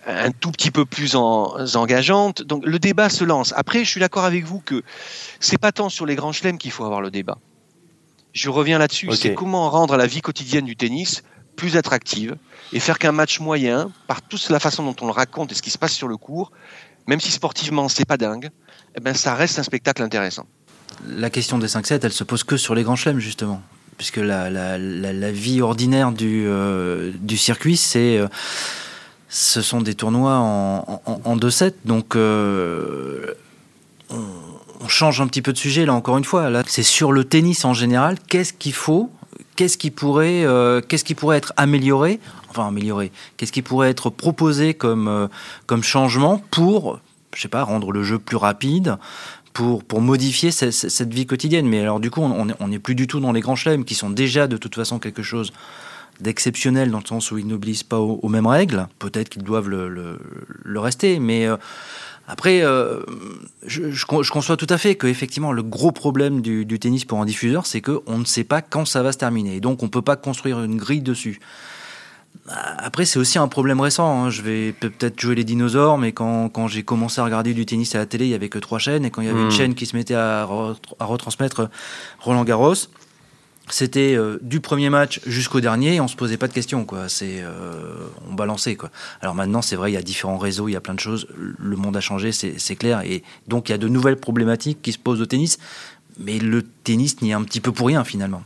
un 0.07 0.31
tout 0.33 0.51
petit 0.51 0.71
peu 0.71 0.85
plus 0.85 1.17
en, 1.17 1.57
engageante. 1.75 2.43
Donc 2.43 2.65
le 2.67 2.79
débat 2.79 3.09
se 3.09 3.25
lance. 3.25 3.53
Après, 3.57 3.85
je 3.85 3.91
suis 3.91 4.01
d'accord 4.01 4.25
avec 4.25 4.45
vous 4.45 4.61
que 4.61 4.83
c'est 5.41 5.59
pas 5.59 5.73
tant 5.73 5.89
sur 5.89 6.07
les 6.07 6.15
grands 6.15 6.33
chelems 6.33 6.59
qu'il 6.59 6.71
faut 6.71 6.85
avoir 6.85 7.01
le 7.01 7.11
débat. 7.11 7.39
Je 8.35 8.51
reviens 8.51 8.79
là-dessus. 8.79 9.09
C'est 9.17 9.35
comment 9.35 9.71
rendre 9.71 9.97
la 9.97 10.07
vie 10.07 10.21
quotidienne 10.21 10.67
du 10.67 10.77
tennis 10.77 11.23
plus 11.57 11.77
attractive 11.77 12.37
et 12.73 12.81
faire 12.81 12.99
qu'un 12.99 13.13
match 13.13 13.41
moyen, 13.41 13.91
par 14.09 14.21
toute 14.21 14.51
la 14.51 14.59
façon 14.59 14.83
dont 14.83 14.97
on 15.01 15.07
le 15.07 15.13
raconte 15.13 15.53
et 15.53 15.55
ce 15.55 15.63
qui 15.63 15.71
se 15.71 15.79
passe 15.79 15.93
sur 15.93 16.09
le 16.09 16.17
cours, 16.17 16.51
même 17.07 17.21
si 17.21 17.31
sportivement 17.31 17.89
c'est 17.89 18.05
pas 18.05 18.17
dingue, 18.17 18.51
eh 18.97 19.01
ben 19.01 19.15
ça 19.15 19.35
reste 19.35 19.59
un 19.59 19.63
spectacle 19.63 20.03
intéressant. 20.03 20.47
La 21.07 21.31
question 21.31 21.59
des 21.59 21.69
5-7, 21.69 22.01
elle 22.03 22.13
se 22.13 22.25
pose 22.25 22.45
que 22.45 22.57
sur 22.57 22.75
les 22.75 22.83
grands 22.83 22.97
chelems 22.97 23.21
justement 23.21 23.63
puisque 23.97 24.17
la, 24.17 24.51
la, 24.51 24.79
la, 24.79 25.33
vie 25.33 25.63
ordinaire 25.63 26.13
du, 26.13 26.45
euh, 26.47 27.13
du 27.21 27.37
circuit, 27.37 27.77
c'est 27.77 28.19
euh, 28.19 28.29
ce 29.29 29.63
sont 29.63 29.81
des 29.81 29.95
tournois 29.95 30.37
en, 30.37 31.03
en, 31.07 31.37
2-7, 31.37 31.75
donc 31.85 32.17
euh, 32.17 33.35
on, 34.85 34.89
change 34.89 35.21
un 35.21 35.27
petit 35.27 35.43
peu 35.43 35.53
de 35.53 35.59
sujet 35.59 35.87
là 35.87 35.95
encore 35.95 36.19
une 36.19 36.25
fois. 36.25 36.51
C'est 36.67 36.83
sur 36.83 37.13
le 37.13 37.25
tennis 37.25 37.65
en 37.65 37.75
général. 37.75 38.19
Qu'est-ce 38.29 38.53
qu'il 38.53 38.73
faut? 38.73 39.11
Qu'est-ce 39.57 39.79
qui 39.79 39.91
pourrait, 39.91 40.45
euh, 40.45 40.81
qu'est-ce 40.81 41.05
qui 41.05 41.15
pourrait 41.15 41.37
être 41.37 41.53
amélioré? 41.57 42.21
Enfin 42.51 42.67
amélioré. 42.67 43.13
Qu'est-ce 43.37 43.53
qui 43.53 43.63
pourrait 43.63 43.91
être 43.91 44.11
proposé 44.11 44.75
comme 44.75 45.09
euh, 45.09 45.83
changement 45.83 46.43
pour, 46.51 47.01
je 47.35 47.43
sais 47.43 47.49
pas, 47.49 47.63
rendre 47.63 47.93
le 47.93 48.03
jeu 48.03 48.19
plus 48.19 48.37
rapide, 48.37 48.97
pour, 49.53 49.85
pour 49.85 50.01
modifier 50.01 50.51
cette, 50.51 50.73
cette, 50.73 51.15
vie 51.15 51.27
quotidienne? 51.27 51.69
Mais 51.69 51.81
alors, 51.81 52.01
du 52.01 52.11
coup, 52.11 52.23
on 52.23 52.69
n'est 52.69 52.79
plus 52.81 52.97
du 52.97 53.07
tout 53.07 53.21
dans 53.21 53.33
les 53.33 53.41
grands 53.41 53.55
chelems 53.55 53.85
qui 53.85 53.95
sont 53.95 54.11
déjà 54.11 54.49
de 54.49 54.57
toute 54.57 54.75
façon 54.75 54.99
quelque 54.99 55.23
chose 55.23 55.53
d'exceptionnel 56.21 56.91
dans 56.91 57.01
le 57.01 57.07
sens 57.07 57.31
où 57.31 57.39
ils 57.39 57.47
n'obligent 57.47 57.85
pas 57.85 57.99
aux, 57.99 58.29
mêmes 58.29 58.47
règles. 58.47 58.87
Peut-être 58.99 59.29
qu'ils 59.29 59.43
doivent 59.43 59.69
le, 59.69 59.89
le, 59.89 60.81
rester, 60.81 61.19
mais 61.19 61.47
euh, 61.47 61.57
après, 62.29 62.63
euh, 62.63 63.01
je, 63.67 63.91
je, 63.91 64.07
conçois 64.07 64.57
tout 64.57 64.67
à 64.69 64.79
fait 64.79 64.95
que 64.95 65.07
effectivement 65.07 65.53
le 65.53 65.63
gros 65.63 65.93
problème 65.93 66.41
du, 66.41 66.65
du 66.65 66.79
tennis 66.79 67.05
pour 67.05 67.21
un 67.21 67.25
diffuseur, 67.25 67.67
c'est 67.67 67.81
qu'on 67.81 68.19
ne 68.19 68.25
sait 68.25 68.45
pas 68.45 68.63
quand 68.63 68.85
ça 68.85 69.03
va 69.03 69.13
se 69.13 69.19
terminer, 69.19 69.57
et 69.57 69.61
donc 69.61 69.83
on 69.83 69.89
peut 69.89 70.03
pas 70.03 70.17
construire 70.17 70.63
une 70.63 70.77
grille 70.77 71.03
dessus. 71.03 71.41
Après, 72.49 73.07
c'est 73.07 73.19
aussi 73.19 73.39
un 73.39 73.49
problème 73.49 73.81
récent. 73.81 74.25
Hein. 74.25 74.31
Je 74.31 74.43
vais 74.43 74.73
peut-être 74.73 75.19
jouer 75.19 75.35
les 75.35 75.45
dinosaures, 75.45 75.97
mais 75.97 76.13
quand, 76.13 76.51
quand 76.51 76.69
j'ai 76.69 76.83
commencé 76.83 77.21
à 77.21 77.25
regarder 77.25 77.55
du 77.55 77.65
tennis 77.65 77.95
à 77.95 77.99
la 77.99 78.07
télé, 78.07 78.27
il 78.27 78.31
y 78.31 78.35
avait 78.35 78.51
que 78.51 78.59
trois 78.59 78.79
chaînes, 78.79 79.05
et 79.05 79.11
quand 79.11 79.23
il 79.23 79.29
y 79.29 79.31
avait 79.31 79.41
une 79.41 79.47
hmm. 79.47 79.53
chaîne 79.53 79.75
qui 79.75 79.87
se 79.87 79.97
mettait 79.97 80.15
à, 80.15 80.43
à 80.43 81.05
retransmettre 81.05 81.71
Roland 82.21 82.45
Garros, 82.45 82.75
c'était 83.71 84.15
euh, 84.15 84.39
du 84.43 84.61
premier 84.61 84.91
match 84.91 85.21
jusqu'au 85.27 85.61
dernier, 85.61 86.01
on 86.01 86.09
se 86.09 86.17
posait 86.17 86.37
pas 86.37 86.49
de 86.49 86.53
questions, 86.53 86.85
quoi. 86.85 87.09
C'est, 87.09 87.41
euh, 87.41 87.97
on 88.29 88.35
balançait, 88.35 88.77
quoi. 88.77 88.91
Alors 89.23 89.35
maintenant, 89.35 89.63
c'est 89.63 89.77
vrai, 89.77 89.91
il 89.91 89.95
y 89.95 89.99
a 89.99 90.03
différents 90.03 90.37
réseaux, 90.37 90.69
il 90.69 90.73
y 90.73 90.77
a 90.77 90.81
plein 90.81 90.95
de 90.95 91.01
choses. 91.01 91.27
Le 91.35 91.77
monde 91.77 91.97
a 91.97 92.01
changé, 92.01 92.33
c'est 92.33 92.77
clair, 92.77 93.01
et 93.03 93.23
donc 93.49 93.69
il 93.69 93.73
y 93.73 93.75
a 93.75 93.79
de 93.79 93.89
nouvelles 93.89 94.17
problématiques 94.17 94.83
qui 94.83 94.93
se 94.93 94.99
posent 94.99 95.21
au 95.21 95.27
tennis. 95.27 95.59
Mais 96.19 96.39
le 96.39 96.63
tennis 96.63 97.21
n'y 97.23 97.31
est 97.31 97.35
un 97.35 97.43
petit 97.43 97.61
peu 97.61 97.73
pour 97.73 97.89
rien 97.89 98.05
finalement. 98.05 98.45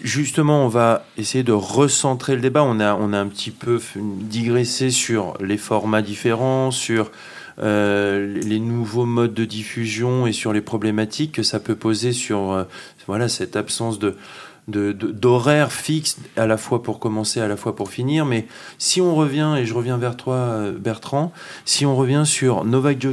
Justement, 0.00 0.64
on 0.64 0.68
va 0.68 1.06
essayer 1.16 1.44
de 1.44 1.52
recentrer 1.52 2.34
le 2.34 2.40
débat. 2.40 2.62
On 2.62 2.80
a, 2.80 2.94
on 2.94 3.12
a 3.12 3.18
un 3.18 3.26
petit 3.26 3.50
peu 3.50 3.80
digressé 3.96 4.90
sur 4.90 5.34
les 5.40 5.56
formats 5.56 6.02
différents, 6.02 6.70
sur 6.70 7.10
les 7.58 8.58
nouveaux 8.58 9.06
modes 9.06 9.34
de 9.34 9.44
diffusion 9.44 10.26
et 10.26 10.32
sur 10.32 10.52
les 10.52 10.60
problématiques 10.60 11.32
que 11.32 11.42
ça 11.42 11.60
peut 11.60 11.76
poser 11.76 12.12
sur 12.12 12.52
euh, 12.52 12.64
voilà, 13.06 13.28
cette 13.28 13.56
absence 13.56 13.98
de, 13.98 14.16
d'horaire 14.66 15.72
fixe 15.72 16.16
à 16.36 16.46
la 16.46 16.56
fois 16.56 16.82
pour 16.82 16.98
commencer, 16.98 17.40
à 17.40 17.48
la 17.48 17.56
fois 17.56 17.76
pour 17.76 17.90
finir. 17.90 18.24
Mais 18.24 18.46
si 18.78 19.00
on 19.00 19.14
revient, 19.14 19.56
et 19.58 19.66
je 19.66 19.74
reviens 19.74 19.98
vers 19.98 20.16
toi 20.16 20.34
euh, 20.34 20.72
Bertrand, 20.72 21.32
si 21.64 21.84
on 21.84 21.96
revient 21.96 22.22
sur 22.24 22.64
Novak 22.64 23.04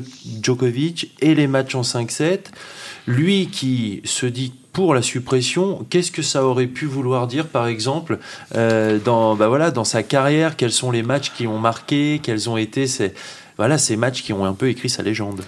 Djokovic 0.41 1.13
et 1.19 1.35
les 1.35 1.47
matchs 1.47 1.75
en 1.75 1.81
5-7, 1.81 2.45
lui 3.07 3.47
qui 3.47 4.01
se 4.05 4.25
dit 4.25 4.53
pour 4.71 4.93
la 4.93 5.01
suppression, 5.01 5.85
qu'est-ce 5.89 6.11
que 6.11 6.21
ça 6.21 6.45
aurait 6.45 6.67
pu 6.67 6.85
vouloir 6.85 7.27
dire, 7.27 7.47
par 7.47 7.67
exemple, 7.67 8.19
dans, 8.53 9.35
bah 9.35 9.49
voilà, 9.49 9.69
dans 9.69 9.83
sa 9.83 10.01
carrière 10.01 10.55
Quels 10.55 10.71
sont 10.71 10.91
les 10.91 11.03
matchs 11.03 11.33
qui 11.33 11.45
ont 11.45 11.59
marqué 11.59 12.21
Quels 12.23 12.49
ont 12.49 12.55
été 12.55 12.87
ces, 12.87 13.13
voilà 13.57 13.77
ces 13.77 13.97
matchs 13.97 14.23
qui 14.23 14.33
ont 14.33 14.45
un 14.45 14.53
peu 14.53 14.67
écrit 14.69 14.89
sa 14.89 15.03
légende. 15.03 15.43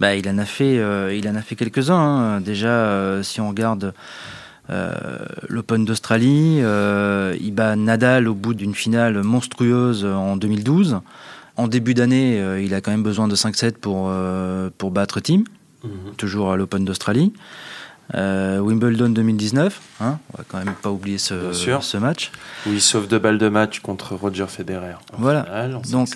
Bah, 0.00 0.14
il 0.16 0.28
en 0.28 0.38
a 0.38 0.44
fait, 0.44 0.78
euh, 0.78 1.14
il 1.16 1.28
en 1.28 1.34
a 1.34 1.42
fait 1.42 1.54
quelques-uns. 1.54 1.94
Hein. 1.94 2.40
Déjà, 2.40 2.68
euh, 2.68 3.22
si 3.22 3.40
on 3.40 3.48
regarde 3.48 3.94
euh, 4.70 4.92
l'Open 5.48 5.84
d'Australie, 5.84 6.58
il 6.58 7.52
bat 7.52 7.76
Nadal 7.76 8.28
au 8.28 8.34
bout 8.34 8.54
d'une 8.54 8.74
finale 8.74 9.22
monstrueuse 9.22 10.04
en 10.04 10.36
2012. 10.36 11.00
En 11.56 11.68
début 11.68 11.94
d'année, 11.94 12.42
il 12.62 12.74
a 12.74 12.80
quand 12.80 12.90
même 12.90 13.04
besoin 13.04 13.28
de 13.28 13.36
5-7 13.36 13.72
pour, 13.74 14.12
pour 14.76 14.90
battre 14.90 15.20
Team, 15.20 15.44
mhm. 15.84 16.14
toujours 16.16 16.50
à 16.50 16.56
l'Open 16.56 16.84
d'Australie. 16.84 17.32
Wimbledon 18.12 19.10
2019, 19.10 19.80
hein, 20.00 20.18
on 20.32 20.38
va 20.38 20.44
quand 20.48 20.58
même 20.58 20.74
pas 20.74 20.90
oublier 20.90 21.18
ce, 21.18 21.52
ce 21.52 21.96
match. 21.96 22.32
Où 22.66 22.72
il 22.72 22.80
sauve 22.80 23.06
deux 23.06 23.20
balles 23.20 23.38
de 23.38 23.48
match 23.48 23.78
contre 23.80 24.14
Roger 24.16 24.46
Federer. 24.48 24.96
voilà. 25.16 25.68
Donc, 25.90 26.08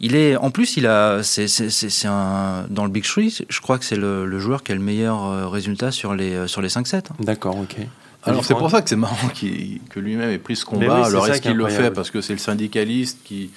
il 0.00 0.14
est, 0.14 0.36
en 0.36 0.50
plus, 0.50 0.76
il 0.76 0.86
a, 0.86 1.22
c'est, 1.22 2.06
un, 2.06 2.66
dans 2.70 2.84
le 2.84 2.90
Big 2.90 3.04
Three, 3.04 3.44
je 3.48 3.60
crois 3.60 3.78
que 3.78 3.84
c'est 3.84 3.96
le, 3.96 4.38
joueur 4.38 4.62
qui 4.62 4.72
a 4.72 4.74
le 4.74 4.80
meilleur 4.80 5.24
euh, 5.24 5.48
résultat 5.48 5.90
sur 5.90 6.14
les, 6.14 6.34
euh, 6.34 6.46
sur 6.46 6.62
les 6.62 6.68
5-7. 6.68 6.96
Hein. 6.96 7.02
D'accord, 7.20 7.58
ok. 7.58 7.76
Alors 8.24 8.44
c'est 8.44 8.54
pour 8.54 8.70
ça 8.70 8.82
que 8.82 8.88
c'est 8.90 8.96
marrant 8.96 9.28
que 9.28 10.00
lui-même 10.00 10.30
ait 10.30 10.38
pris 10.38 10.56
ce 10.56 10.64
combat. 10.64 11.06
Alors 11.06 11.26
est-ce 11.28 11.40
qu'il 11.40 11.54
le 11.54 11.68
fait 11.68 11.90
parce 11.90 12.10
que 12.10 12.20
c'est 12.20 12.34
le 12.34 12.38
syndicaliste 12.38 13.20
qui, 13.24 13.50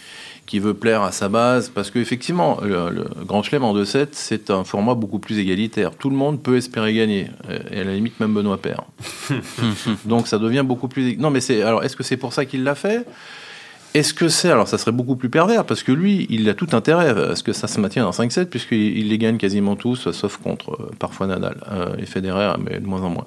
qui 0.45 0.59
veut 0.59 0.75
plaire 0.75 1.01
à 1.01 1.11
sa 1.11 1.29
base? 1.29 1.69
Parce 1.69 1.91
qu'effectivement, 1.91 2.59
le, 2.61 2.89
le 2.89 3.25
Grand 3.25 3.43
Chelem 3.43 3.63
en 3.63 3.75
2-7, 3.75 4.09
c'est 4.11 4.49
un 4.49 4.63
format 4.63 4.93
beaucoup 4.93 5.19
plus 5.19 5.39
égalitaire. 5.39 5.91
Tout 5.91 6.09
le 6.09 6.15
monde 6.15 6.41
peut 6.41 6.57
espérer 6.57 6.93
gagner, 6.93 7.27
et 7.71 7.81
à 7.81 7.83
la 7.83 7.95
limite 7.95 8.19
même 8.19 8.33
Benoît 8.33 8.61
Père. 8.61 8.83
Donc 10.05 10.27
ça 10.27 10.37
devient 10.37 10.63
beaucoup 10.65 10.87
plus... 10.87 11.17
Non 11.17 11.31
mais 11.31 11.41
c'est... 11.41 11.63
Alors 11.63 11.83
est-ce 11.83 11.95
que 11.95 12.03
c'est 12.03 12.17
pour 12.17 12.31
ça 12.31 12.45
qu'il 12.45 12.63
l'a 12.63 12.75
fait? 12.75 13.05
Est-ce 13.93 14.13
que 14.13 14.29
c'est, 14.29 14.49
alors 14.49 14.67
ça 14.67 14.77
serait 14.77 14.91
beaucoup 14.91 15.15
plus 15.15 15.29
pervers, 15.29 15.65
parce 15.65 15.83
que 15.83 15.91
lui, 15.91 16.25
il 16.29 16.47
a 16.49 16.53
tout 16.53 16.69
intérêt 16.73 17.09
à 17.09 17.35
ce 17.35 17.43
que 17.43 17.53
ça 17.53 17.67
se 17.67 17.79
maintienne 17.79 18.05
en 18.05 18.11
5-7, 18.11 18.45
puisqu'il 18.45 19.09
les 19.09 19.17
gagne 19.17 19.37
quasiment 19.37 19.75
tous, 19.75 20.11
sauf 20.11 20.37
contre 20.37 20.73
euh, 20.73 20.91
parfois 20.97 21.27
Nadal 21.27 21.57
euh, 21.71 21.95
et 21.97 22.05
Federer, 22.05 22.53
mais 22.59 22.79
de 22.79 22.85
moins 22.85 23.01
en 23.01 23.09
moins. 23.09 23.25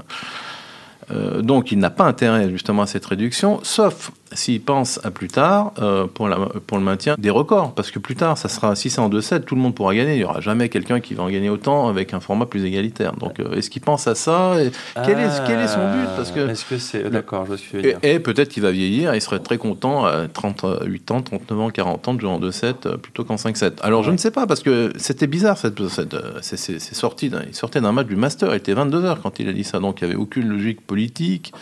Euh, 1.10 1.42
donc 1.42 1.70
il 1.70 1.78
n'a 1.78 1.90
pas 1.90 2.04
intérêt 2.04 2.48
justement 2.50 2.82
à 2.82 2.86
cette 2.86 3.04
réduction, 3.04 3.60
sauf 3.62 4.10
s'il 4.34 4.60
pense 4.60 5.00
à 5.04 5.10
plus 5.10 5.28
tard 5.28 5.72
euh, 5.80 6.06
pour, 6.06 6.28
la, 6.28 6.36
pour 6.66 6.78
le 6.78 6.84
maintien 6.84 7.16
des 7.18 7.30
records. 7.30 7.74
Parce 7.74 7.90
que 7.90 7.98
plus 7.98 8.16
tard, 8.16 8.38
ça 8.38 8.48
sera, 8.48 8.76
si 8.76 8.90
c'est 8.90 9.00
en 9.00 9.08
2-7, 9.08 9.44
tout 9.44 9.54
le 9.54 9.60
monde 9.60 9.74
pourra 9.74 9.94
gagner. 9.94 10.14
Il 10.14 10.18
n'y 10.18 10.24
aura 10.24 10.40
jamais 10.40 10.68
quelqu'un 10.68 11.00
qui 11.00 11.14
va 11.14 11.22
en 11.24 11.30
gagner 11.30 11.50
autant 11.50 11.88
avec 11.88 12.14
un 12.14 12.20
format 12.20 12.46
plus 12.46 12.64
égalitaire. 12.64 13.14
Donc 13.14 13.40
euh, 13.40 13.54
est-ce 13.54 13.70
qu'il 13.70 13.82
pense 13.82 14.06
à 14.06 14.14
ça 14.14 14.54
quel, 14.94 15.18
est, 15.18 15.46
quel 15.46 15.58
est 15.58 15.68
son 15.68 15.90
but? 15.92 16.08
Parce 16.16 16.30
que, 16.30 16.48
Est-ce 16.48 16.64
que 16.64 16.78
c'est. 16.78 17.10
D'accord, 17.10 17.42
je 17.44 17.48
vois 17.48 17.58
ce 17.58 17.62
que 17.62 17.68
tu 17.70 17.76
veux 17.76 17.82
dire. 17.82 17.98
Et, 18.02 18.18
peut-être 18.18 18.48
qu'il 18.48 18.62
va 18.62 18.70
vieillir 18.70 19.14
il 19.14 19.20
serait 19.20 19.38
très 19.38 19.58
content 19.58 20.04
à 20.04 20.28
38 20.28 21.10
ans, 21.10 21.22
39 21.22 21.60
ans, 21.60 21.70
40 21.70 22.08
ans 22.08 22.14
de 22.14 22.20
jouer 22.20 22.30
en 22.30 22.40
2-7 22.40 22.96
plutôt 22.96 23.24
qu'en 23.24 23.36
5-7. 23.36 23.74
Alors 23.82 24.02
je 24.02 24.10
ne 24.10 24.16
sais 24.16 24.30
pas, 24.30 24.46
parce 24.46 24.62
que 24.62 24.92
c'était 24.96 25.26
bizarre, 25.26 25.58
cette, 25.58 25.88
cette, 25.88 26.16
c'est, 26.42 26.80
sorti 26.94 27.30
il 27.46 27.54
sortait 27.54 27.80
d'un 27.80 27.92
match 27.92 28.06
du 28.06 28.16
Master, 28.16 28.52
il 28.52 28.56
était 28.56 28.74
22h 28.74 29.18
quand 29.22 29.38
il 29.40 29.48
a 29.48 29.52
dit 29.52 29.64
ça, 29.64 29.78
donc 29.78 30.00
il 30.00 30.06
n'y 30.06 30.12
avait 30.12 30.20
aucune 30.20 30.48
logique 30.48 30.80
politique. 30.86 31.52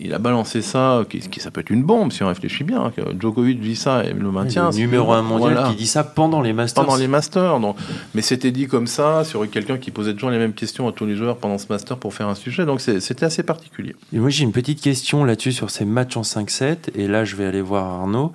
Il 0.00 0.14
a 0.14 0.18
balancé 0.18 0.62
ça, 0.62 1.04
qui, 1.08 1.22
ça 1.40 1.50
peut 1.50 1.60
être 1.60 1.70
une 1.70 1.82
bombe 1.82 2.12
si 2.12 2.22
on 2.22 2.28
réfléchit 2.28 2.64
bien. 2.64 2.92
Que 2.96 3.02
Djokovic 3.18 3.60
dit 3.60 3.76
ça 3.76 4.04
et 4.04 4.12
le 4.12 4.30
maintient. 4.30 4.70
Le 4.70 4.76
numéro 4.76 5.12
un 5.12 5.22
mondial 5.22 5.70
qui 5.70 5.76
dit 5.76 5.86
ça 5.86 6.04
pendant 6.04 6.40
les 6.40 6.52
Masters. 6.52 6.84
Pendant 6.84 6.96
les 6.96 7.08
Masters. 7.08 7.60
Donc. 7.60 7.76
Mais 8.14 8.22
c'était 8.22 8.50
dit 8.50 8.66
comme 8.66 8.86
ça 8.86 9.24
sur 9.24 9.48
quelqu'un 9.50 9.78
qui 9.78 9.90
posait 9.90 10.14
toujours 10.14 10.30
les 10.30 10.38
mêmes 10.38 10.54
questions 10.54 10.88
à 10.88 10.92
tous 10.92 11.06
les 11.06 11.16
joueurs 11.16 11.36
pendant 11.38 11.58
ce 11.58 11.66
Master 11.68 11.96
pour 11.98 12.14
faire 12.14 12.28
un 12.28 12.34
sujet. 12.34 12.64
Donc 12.66 12.80
c'était 12.80 13.24
assez 13.24 13.42
particulier. 13.42 13.94
Et 14.12 14.18
moi 14.18 14.30
j'ai 14.30 14.44
une 14.44 14.52
petite 14.52 14.80
question 14.80 15.24
là-dessus 15.24 15.52
sur 15.52 15.70
ces 15.70 15.84
matchs 15.84 16.16
en 16.16 16.22
5-7. 16.22 16.90
Et 16.94 17.06
là 17.06 17.24
je 17.24 17.36
vais 17.36 17.46
aller 17.46 17.62
voir 17.62 17.86
Arnaud. 17.86 18.32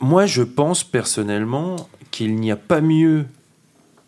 Moi 0.00 0.26
je 0.26 0.42
pense 0.42 0.84
personnellement 0.84 1.76
qu'il 2.10 2.36
n'y 2.36 2.50
a 2.50 2.56
pas 2.56 2.80
mieux 2.80 3.26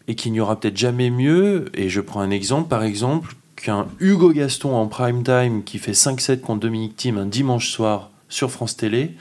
et 0.07 0.15
qu'il 0.15 0.33
n'y 0.33 0.41
aura 0.41 0.59
peut-être 0.59 0.77
jamais 0.77 1.11
mieux. 1.11 1.67
Et 1.75 1.89
je 1.89 2.01
prends 2.01 2.21
un 2.21 2.31
exemple 2.31 2.69
par 2.69 2.83
exemple 2.83 3.35
qu'un 3.61 3.87
Hugo 4.01 4.31
Gaston 4.33 4.75
en 4.75 4.87
prime 4.87 5.23
time 5.23 5.63
qui 5.65 5.79
fait 5.79 5.93
5-7 5.93 6.41
contre 6.41 6.61
Dominique 6.61 6.97
Thiem 6.97 7.19
un 7.19 7.27
dimanche 7.27 7.71
soir 7.71 8.11
sur 8.29 8.51
France 8.51 8.77
Télé, 8.77 9.15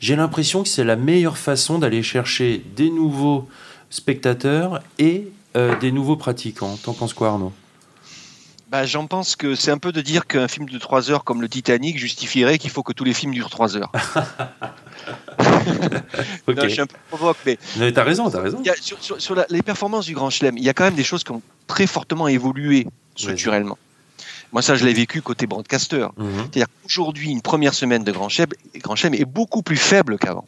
j'ai 0.00 0.16
l'impression 0.16 0.62
que 0.62 0.68
c'est 0.68 0.84
la 0.84 0.96
meilleure 0.96 1.38
façon 1.38 1.78
d'aller 1.78 2.02
chercher 2.02 2.62
des 2.76 2.90
nouveaux 2.90 3.48
spectateurs 3.90 4.80
et 4.98 5.28
euh, 5.56 5.76
des 5.78 5.92
nouveaux 5.92 6.16
pratiquants. 6.16 6.76
T'en 6.82 6.92
penses 6.94 7.14
quoi 7.14 7.28
Arnaud? 7.28 7.52
Bah, 8.70 8.86
J'en 8.86 9.06
pense 9.06 9.36
que 9.36 9.54
c'est 9.54 9.70
un 9.70 9.78
peu 9.78 9.92
de 9.92 10.00
dire 10.00 10.26
qu'un 10.26 10.48
film 10.48 10.68
de 10.68 10.78
3 10.78 11.10
heures 11.12 11.22
comme 11.22 11.40
le 11.40 11.48
Titanic 11.48 11.96
justifierait 11.96 12.58
qu'il 12.58 12.70
faut 12.70 12.82
que 12.82 12.92
tous 12.92 13.04
les 13.04 13.12
films 13.14 13.32
durent 13.32 13.50
3 13.50 13.76
heures. 13.76 13.92
Non, 16.48 16.54
je 16.62 16.68
suis 16.68 16.80
un 16.80 16.86
peu 16.86 16.96
provoque, 17.10 17.36
mais 17.46 17.58
Mais 17.76 17.92
T'as 17.92 18.04
raison, 18.04 18.28
t'as 18.30 18.40
raison. 18.40 18.62
a- 18.66 18.80
sur, 18.80 19.02
sur- 19.02 19.20
sur 19.20 19.34
la- 19.34 19.46
les 19.50 19.62
performances 19.62 20.06
du 20.06 20.14
Grand 20.14 20.30
Chelem, 20.30 20.56
il 20.58 20.64
y 20.64 20.68
a 20.68 20.74
quand 20.74 20.84
même 20.84 20.94
des 20.94 21.04
choses 21.04 21.24
qui 21.24 21.32
ont 21.32 21.42
très 21.66 21.86
fortement 21.86 22.28
évolué 22.28 22.86
structurellement. 23.16 23.78
Moi, 24.52 24.62
ça, 24.62 24.76
je 24.76 24.84
l'ai 24.84 24.92
vécu 24.94 25.20
côté 25.22 25.46
broadcaster. 25.46 26.06
Mhm. 26.16 26.28
C'est-à-dire 26.36 26.66
qu'aujourd'hui, 26.82 27.30
une 27.30 27.42
première 27.42 27.74
semaine 27.74 28.04
de 28.04 28.12
Grand 28.12 28.28
Chelem, 28.28 28.50
Grand 28.76 28.94
Chelem 28.96 29.14
est 29.14 29.24
beaucoup 29.24 29.62
plus 29.62 29.76
faible 29.76 30.18
qu'avant. 30.18 30.46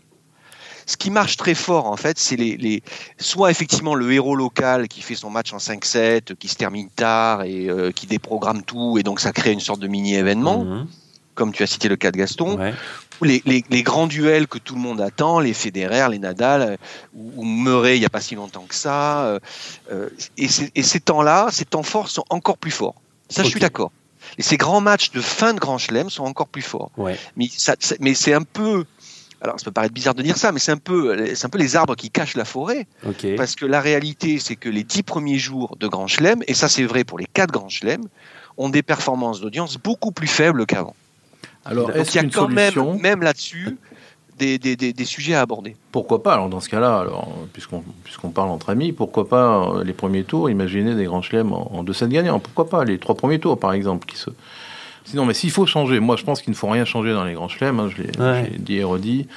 Ce 0.89 0.97
qui 0.97 1.11
marche 1.11 1.37
très 1.37 1.55
fort, 1.55 1.87
en 1.87 1.97
fait, 1.97 2.17
c'est 2.17 2.37
les, 2.37 2.57
les- 2.57 2.83
soit 3.19 3.51
effectivement 3.51 3.97
le 3.97 4.13
héros 4.13 4.37
local 4.37 4.87
qui 4.87 5.03
fait 5.03 5.17
son 5.17 5.31
match 5.31 5.53
en 5.53 5.57
5-7, 5.59 6.37
qui 6.37 6.47
se 6.47 6.55
termine 6.55 6.89
tard 6.95 7.43
et 7.43 7.69
euh, 7.69 7.91
qui 7.91 8.07
déprogramme 8.07 8.63
tout, 8.63 8.97
et 8.97 9.03
donc 9.03 9.19
ça 9.19 9.33
crée 9.33 9.51
une 9.53 9.59
sorte 9.59 9.81
de 9.81 9.89
mini-événement, 9.89 10.65
Mhm. 10.65 10.87
comme 11.35 11.53
tu 11.53 11.65
as 11.65 11.67
cité 11.67 11.89
le 11.89 11.97
cas 11.97 12.13
de 12.13 12.17
Gaston, 12.19 12.57
Ouais. 12.57 12.73
Les, 13.23 13.43
les- 13.47 13.65
les 13.71 13.83
grands 13.83 14.07
duels 14.07 14.47
que 14.47 14.59
tout 14.59 14.75
le 14.75 14.81
monde 14.81 15.01
attend, 15.01 15.41
les 15.41 15.55
Federer, 15.55 16.09
les 16.11 16.19
Nadal, 16.19 16.63
euh, 16.63 16.77
ou, 17.15 17.33
ou 17.43 17.45
Murray 17.45 17.97
il 17.97 18.01
n'y 18.01 18.07
a 18.07 18.11
pas 18.11 18.21
si 18.21 18.35
longtemps 18.35 18.65
que 18.69 18.75
ça. 18.75 19.25
euh, 19.27 19.39
euh, 19.93 20.09
et, 20.37 20.49
ces- 20.49 20.71
et 20.75 20.83
ces 20.83 21.01
temps-là, 21.01 21.49
ces 21.51 21.65
temps 21.65 21.83
forts 21.83 22.09
sont 22.09 22.25
encore 22.31 22.59
plus 22.59 22.71
forts. 22.71 22.95
Ça, 23.29 23.43
je 23.43 23.49
suis 23.49 23.61
d'accord. 23.61 23.91
Et 24.39 24.43
ces 24.43 24.57
grands 24.57 24.81
matchs 24.81 25.11
de 25.13 25.21
fin 25.21 25.55
de 25.55 25.61
Grand 25.61 25.79
Chelem 25.79 26.11
sont 26.11 26.25
encore 26.25 26.49
plus 26.49 26.63
forts. 26.63 26.91
Ouais. 26.97 27.17
Mais, 27.37 27.49
ça, 27.51 27.75
c'est- 27.79 27.99
mais 28.01 28.15
c'est 28.15 28.35
un 28.35 28.43
peu. 28.43 28.85
Alors, 29.41 29.59
ça 29.61 29.65
peut 29.67 29.71
paraître 29.71 29.93
bizarre 29.95 30.15
de 30.15 30.23
dire 30.23 30.37
ça, 30.37 30.51
mais 30.51 30.59
c'est 30.59 30.73
un 30.73 30.79
peu, 30.79 31.35
c'est 31.35 31.45
un 31.47 31.51
peu 31.51 31.59
les 31.59 31.77
arbres 31.77 31.95
qui 31.95 32.11
cachent 32.11 32.37
la 32.37 32.45
forêt. 32.47 32.87
Parce 33.37 33.55
que 33.55 33.67
la 33.67 33.81
réalité, 33.81 34.39
c'est 34.41 34.57
que 34.57 34.69
les 34.69 34.83
dix 34.83 35.03
premiers 35.03 35.39
jours 35.39 35.77
de 35.79 35.87
Grand 35.89 36.07
Chelem, 36.07 36.43
et 36.49 36.55
ça 36.55 36.69
c'est 36.69 36.85
vrai 36.85 37.05
pour 37.05 37.19
les 37.19 37.27
quatre 37.27 37.53
Grands 37.53 37.69
Chelem, 37.69 38.03
ont 38.57 38.71
des 38.71 38.83
performances 38.83 39.41
d'audience 39.41 39.77
beaucoup 39.77 40.11
plus 40.11 40.27
faibles 40.27 40.65
qu'avant. 40.67 40.97
Alors, 41.69 41.91
est-ce 41.91 42.13
il 42.19 42.23
y 42.23 42.27
a 42.27 42.29
quand 42.31 42.49
même, 42.49 42.73
solution 42.73 42.99
même 42.99 43.23
là-dessus, 43.23 43.77
des, 44.39 44.59
des, 44.59 44.77
des, 44.77 44.93
des 44.93 45.05
sujets 45.05 45.35
à 45.35 45.41
aborder. 45.41 45.77
Pourquoi 45.93 46.23
pas? 46.23 46.35
Alors 46.35 46.49
dans 46.49 46.61
ce 46.61 46.69
cas-là, 46.69 46.99
alors 46.99 47.29
puisqu'on 47.53 47.83
puisqu'on 48.05 48.31
parle 48.31 48.51
entre 48.51 48.69
amis, 48.71 48.93
pourquoi 48.93 49.29
pas 49.29 49.71
euh, 49.77 49.85
les 49.85 49.95
premiers 49.95 50.25
tours 50.25 50.51
Imaginez 50.51 50.95
des 50.95 51.05
grands 51.07 51.23
chelems 51.23 51.53
en, 51.53 51.73
en 51.75 51.83
deux 51.83 51.95
sets 51.95 52.09
gagnants. 52.09 52.39
Pourquoi 52.39 52.69
pas 52.69 52.85
les 52.85 52.99
trois 52.99 53.15
premiers 53.15 53.39
tours, 53.39 53.59
par 53.59 53.73
exemple, 53.73 54.07
qui 54.07 54.17
se. 54.19 54.31
Sinon, 55.07 55.25
mais 55.25 55.35
s'il 55.35 55.53
faut 55.53 55.67
changer, 55.67 56.01
moi 56.01 56.17
je 56.17 56.25
pense 56.25 56.43
qu'il 56.43 56.51
ne 56.51 56.57
faut 56.57 56.67
rien 56.69 56.85
changer 56.85 57.13
dans 57.13 57.25
les 57.25 57.35
grands 57.35 57.49
chelems. 57.49 57.79
hein, 57.81 57.89
je 57.97 58.03
l'ai 58.03 58.11
Ouais. 58.21 58.51
dit 58.59 58.77
et 58.79 58.85
redit. 58.85 59.29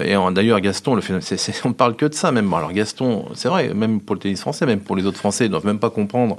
Et 0.00 0.14
d'ailleurs, 0.32 0.58
Gaston, 0.60 0.94
le 0.94 1.02
phénomène, 1.02 1.24
on 1.64 1.68
ne 1.68 1.74
parle 1.74 1.94
que 1.96 2.06
de 2.06 2.14
ça 2.14 2.32
même. 2.32 2.52
Alors 2.54 2.72
Gaston, 2.72 3.26
c'est 3.34 3.48
vrai, 3.48 3.74
même 3.74 4.00
pour 4.00 4.16
le 4.16 4.20
tennis 4.20 4.40
français, 4.40 4.64
même 4.66 4.80
pour 4.80 4.96
les 4.96 5.04
autres 5.04 5.18
Français, 5.18 5.44
ils 5.44 5.50
doivent 5.50 5.66
même 5.66 5.78
pas 5.78 5.90
comprendre. 5.90 6.36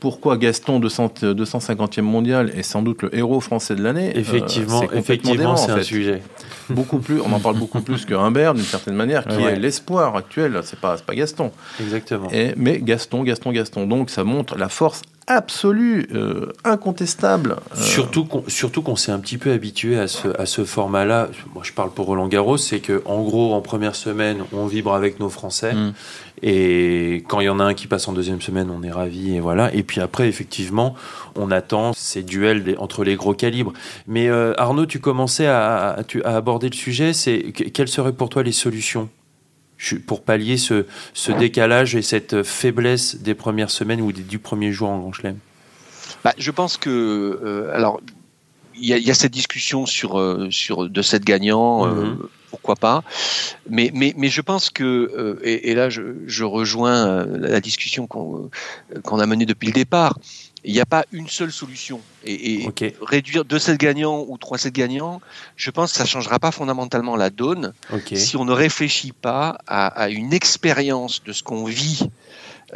Pourquoi 0.00 0.36
Gaston, 0.36 0.78
200, 0.78 1.12
250e 1.22 2.02
mondial, 2.02 2.50
est 2.56 2.62
sans 2.62 2.82
doute 2.82 3.02
le 3.02 3.14
héros 3.16 3.40
français 3.40 3.74
de 3.74 3.82
l'année 3.82 4.12
Euh, 4.14 4.20
Effectivement, 4.20 4.80
c'est 4.80 4.86
complètement 4.86 5.00
effectivement, 5.00 5.50
en 5.52 5.56
c'est 5.56 5.72
un 5.72 5.82
sujet. 5.82 6.22
beaucoup 6.70 6.98
plus, 6.98 7.20
on 7.20 7.32
en 7.32 7.40
parle 7.40 7.56
beaucoup 7.58 7.80
plus 7.80 8.04
que 8.04 8.14
Humbert 8.14 8.54
d'une 8.54 8.62
certaine 8.64 8.94
manière, 8.94 9.26
qui 9.26 9.36
Ouais. 9.36 9.52
est 9.54 9.56
l'espoir 9.56 10.14
actuel. 10.16 10.60
C'est 10.64 10.78
pas, 10.78 10.96
pas 10.98 11.14
Gaston. 11.14 11.50
Exactement. 11.80 12.28
Et, 12.32 12.54
mais 12.56 12.78
Gaston, 12.80 13.22
Gaston, 13.24 13.50
Gaston. 13.52 13.86
Donc 13.86 14.10
ça 14.10 14.22
montre 14.24 14.56
la 14.56 14.68
force 14.68 15.02
absolue, 15.26 16.08
euh, 16.14 16.52
incontestable. 16.64 17.56
euh, 17.76 17.80
Surtout 17.82 18.24
qu'on 18.24 18.44
surtout 18.48 18.80
qu'on 18.82 18.96
s'est 18.96 19.12
un 19.12 19.18
petit 19.18 19.36
peu 19.36 19.52
habitué 19.52 19.98
à 19.98 20.08
ce, 20.08 20.28
à 20.40 20.46
ce 20.46 20.64
format-là. 20.64 21.28
Moi, 21.54 21.62
je 21.66 21.72
parle 21.72 21.90
pour 21.90 22.06
Roland 22.06 22.28
Garros, 22.28 22.56
c'est 22.56 22.80
que 22.80 23.02
en 23.04 23.22
gros, 23.22 23.52
en 23.52 23.60
première 23.60 23.94
semaine, 23.94 24.38
on 24.54 24.66
vibre 24.66 24.94
avec 24.94 25.20
nos 25.20 25.28
Français, 25.28 25.74
Mm. 25.74 25.92
Et 26.42 27.24
quand 27.28 27.40
il 27.40 27.44
y 27.46 27.48
en 27.48 27.60
a 27.60 27.64
un 27.64 27.74
qui 27.74 27.86
passe 27.86 28.06
en 28.08 28.12
deuxième 28.12 28.40
semaine, 28.40 28.70
on 28.70 28.82
est 28.82 28.90
ravi, 28.90 29.34
et 29.34 29.40
voilà. 29.40 29.72
Et 29.74 29.82
puis 29.82 30.00
après, 30.00 30.28
effectivement, 30.28 30.94
on 31.36 31.50
attend 31.50 31.92
ces 31.94 32.22
duels 32.22 32.74
entre 32.78 33.04
les 33.04 33.16
gros 33.16 33.34
calibres. 33.34 33.72
Mais 34.06 34.28
euh, 34.28 34.52
Arnaud, 34.58 34.86
tu 34.86 35.00
commençais 35.00 35.46
à, 35.46 35.90
à- 35.90 36.04
tu- 36.04 36.22
à 36.24 36.36
aborder 36.36 36.68
le 36.68 36.74
sujet. 36.76 37.12
C'est 37.12 37.52
que- 37.52 37.64
quelles 37.64 37.88
seraient 37.88 38.12
pour 38.12 38.28
toi 38.28 38.42
les 38.42 38.52
solutions 38.52 39.08
pour 40.06 40.22
pallier 40.22 40.56
ce, 40.56 40.86
ce 41.14 41.30
décalage 41.30 41.94
et 41.94 42.02
cette 42.02 42.42
faiblesse 42.42 43.16
des 43.16 43.34
premières 43.34 43.70
semaines 43.70 44.00
ou 44.00 44.10
du 44.12 44.38
premier 44.40 44.72
jour 44.72 44.88
en 44.90 44.98
Grand 44.98 45.12
Chelem? 45.12 45.38
Bah, 46.24 46.34
je 46.36 46.50
pense 46.50 46.76
que, 46.76 46.90
euh, 46.90 47.70
alors, 47.74 48.00
il 48.74 48.86
y, 48.88 48.92
a- 48.92 48.98
il 48.98 49.04
y 49.06 49.10
a 49.10 49.14
cette 49.14 49.32
discussion 49.32 49.86
sur, 49.86 50.18
euh, 50.18 50.48
sur 50.50 50.88
de 50.88 51.02
cette 51.02 51.24
gagnant, 51.24 51.86
euh, 51.86 51.90
Mhm. 52.06 52.18
Pourquoi 52.50 52.76
pas. 52.76 53.02
Mais, 53.68 53.90
mais, 53.94 54.14
mais 54.16 54.28
je 54.28 54.40
pense 54.40 54.70
que, 54.70 54.84
euh, 54.84 55.40
et, 55.42 55.70
et 55.70 55.74
là 55.74 55.90
je, 55.90 56.02
je 56.26 56.44
rejoins 56.44 57.06
euh, 57.06 57.38
la 57.38 57.60
discussion 57.60 58.06
qu'on 58.06 58.50
euh, 58.94 59.00
qu'on 59.00 59.18
a 59.18 59.26
menée 59.26 59.46
depuis 59.46 59.66
le 59.66 59.72
départ, 59.72 60.18
il 60.64 60.72
n'y 60.72 60.80
a 60.80 60.86
pas 60.86 61.04
une 61.12 61.28
seule 61.28 61.52
solution. 61.52 62.00
Et, 62.24 62.68
réduire 63.00 63.44
2 63.44 63.58
sets 63.58 63.76
gagnants 63.76 64.24
ou 64.28 64.36
3 64.36 64.58
sets 64.58 64.70
gagnants, 64.72 65.20
je 65.56 65.70
pense 65.70 65.92
que 65.92 65.98
ça 65.98 66.04
ne 66.04 66.08
changera 66.08 66.38
pas 66.38 66.50
fondamentalement 66.50 67.16
la 67.16 67.30
donne 67.30 67.72
si 68.12 68.36
on 68.36 68.44
ne 68.44 68.52
réfléchit 68.52 69.12
pas 69.12 69.58
à, 69.66 69.86
à 69.86 70.08
une 70.08 70.32
expérience 70.32 71.22
de 71.24 71.32
ce 71.32 71.42
qu'on 71.42 71.64
vit 71.64 72.10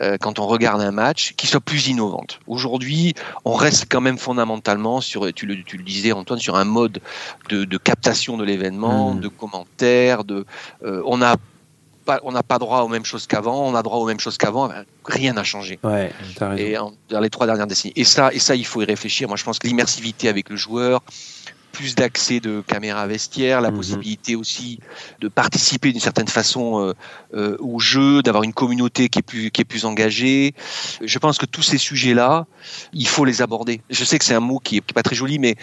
euh, 0.01 0.17
quand 0.19 0.39
on 0.39 0.47
regarde 0.47 0.81
un 0.81 0.91
match 0.91 1.35
qui 1.37 1.47
soit 1.47 1.61
plus 1.61 1.89
innovante. 1.89 2.41
Aujourd'hui, 2.47 3.15
on 3.45 3.55
reste 3.55 3.87
quand 3.91 4.01
même 4.01 4.19
fondamentalement 4.19 5.01
sur, 5.01 5.33
tu 5.35 5.47
le, 5.47 5.63
tu 5.63 5.77
le 5.77 5.85
disais 5.85 6.13
Antoine, 6.13 6.39
sur 6.39 6.57
un 6.57 6.65
mode 6.65 7.01
de, 7.49 7.65
de 7.65 7.77
captation 7.79 8.37
de 8.37 8.45
l'événement, 8.45 9.13
Mhm. 9.15 9.21
de 9.21 9.29
commentaires, 9.29 10.25
de, 10.25 10.45
euh, 10.85 11.03
on 11.07 11.19
n'a 11.19 11.37
pas, 12.05 12.19
on 12.25 12.33
n'a 12.33 12.43
pas 12.43 12.59
droit 12.59 12.81
aux 12.81 12.89
mêmes 12.89 13.05
choses 13.05 13.27
qu'avant, 13.29 13.65
on 13.69 13.75
a 13.77 13.83
droit 13.83 13.99
aux 13.99 14.07
mêmes 14.07 14.19
choses 14.19 14.37
qu'avant, 14.37 14.67
ben, 14.69 14.85
rien 15.05 15.35
n'a 15.35 15.45
changé. 15.45 15.79
Ouais. 15.85 16.11
Et 16.59 16.77
en- 16.77 16.93
dans 17.11 17.21
les 17.21 17.31
trois 17.31 17.47
dernières 17.47 17.67
décennies. 17.69 17.93
Et 17.95 18.05
ça, 18.05 18.33
et 18.33 18.39
ça, 18.41 18.57
il 18.57 18.67
faut 18.67 18.83
y 18.83 18.85
réfléchir. 18.85 19.29
Moi, 19.29 19.37
je 19.37 19.45
pense 19.45 19.59
que 19.61 19.69
l'immersivité 19.69 20.29
avec 20.29 20.49
le 20.51 20.57
joueur, 20.57 21.01
plus 21.73 21.95
d'accès 21.95 22.39
de 22.41 22.63
caméra 22.67 23.07
vestiaire, 23.07 23.61
la 23.61 23.71
Mhm. 23.71 23.77
possibilité 23.77 24.37
aussi 24.37 24.79
de 25.21 25.29
participer 25.29 25.91
d'une 25.93 26.01
certaine 26.01 26.29
façon 26.29 26.81
euh, 26.81 26.93
euh, 27.35 27.57
au 27.61 27.79
jeu, 27.81 28.23
d'avoir 28.23 28.45
une 28.45 28.53
communauté 28.53 29.09
qui 29.09 29.19
est 29.19 29.23
plus 29.23 29.51
qui 29.51 29.63
est 29.63 29.65
plus 29.65 29.85
engagée. 29.85 30.55
Je 31.01 31.19
pense 31.19 31.39
que 31.39 31.47
tous 31.47 31.63
ces 31.63 31.79
sujets-là, 31.79 32.47
il 32.93 33.09
faut 33.09 33.25
les 33.25 33.43
aborder. 33.43 33.81
Je 33.91 34.05
sais 34.05 34.19
que 34.19 34.25
c'est 34.25 34.35
un 34.35 34.41
mot 34.41 34.59
qui 34.59 34.77
est, 34.77 34.81
qui 34.81 34.93
est 34.93 34.95
pas 34.95 35.03
très 35.03 35.17
joli, 35.17 35.39
mais 35.39 35.57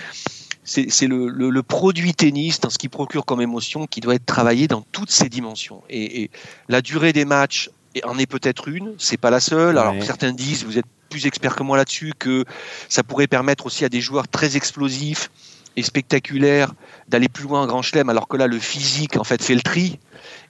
c'est 0.63 1.07
le, 1.07 1.29
le, 1.29 1.49
le 1.49 1.63
produit 1.63 2.13
tennis 2.13 2.59
dans 2.59 2.69
ce 2.69 2.77
qui 2.77 2.89
procure 2.89 3.25
comme 3.25 3.41
émotion 3.41 3.87
qui 3.87 4.01
doit 4.01 4.15
être 4.15 4.25
travaillé 4.25 4.67
dans 4.67 4.83
toutes 4.91 5.09
ses 5.11 5.27
dimensions. 5.29 5.81
Et, 5.89 6.21
et 6.23 6.31
la 6.67 6.81
durée 6.81 7.11
des 7.13 7.25
matchs 7.25 7.69
en 8.03 8.19
est 8.19 8.27
peut-être 8.27 8.67
une, 8.67 8.93
c'est 8.99 9.17
pas 9.17 9.31
la 9.31 9.39
seule. 9.39 9.77
Alors 9.79 9.95
Ouais. 9.95 10.05
certains 10.05 10.31
disent, 10.31 10.63
vous 10.65 10.77
êtes 10.77 10.85
plus 11.09 11.25
expert 11.25 11.55
que 11.55 11.63
moi 11.63 11.75
là-dessus, 11.75 12.13
que 12.19 12.45
ça 12.87 13.01
pourrait 13.01 13.25
permettre 13.25 13.65
aussi 13.65 13.83
à 13.83 13.89
des 13.89 13.99
joueurs 13.99 14.27
très 14.27 14.57
explosifs 14.57 15.31
et 15.75 15.83
spectaculaires 15.83 16.73
d'aller 17.07 17.29
plus 17.29 17.43
loin 17.43 17.61
en 17.61 17.67
Grand 17.67 17.81
Chelem, 17.81 18.09
alors 18.09 18.27
que 18.27 18.37
là 18.37 18.47
le 18.47 18.59
physique 18.59 19.17
en 19.17 19.23
fait 19.23 19.41
fait 19.43 19.55
le 19.55 19.61
tri. 19.61 19.99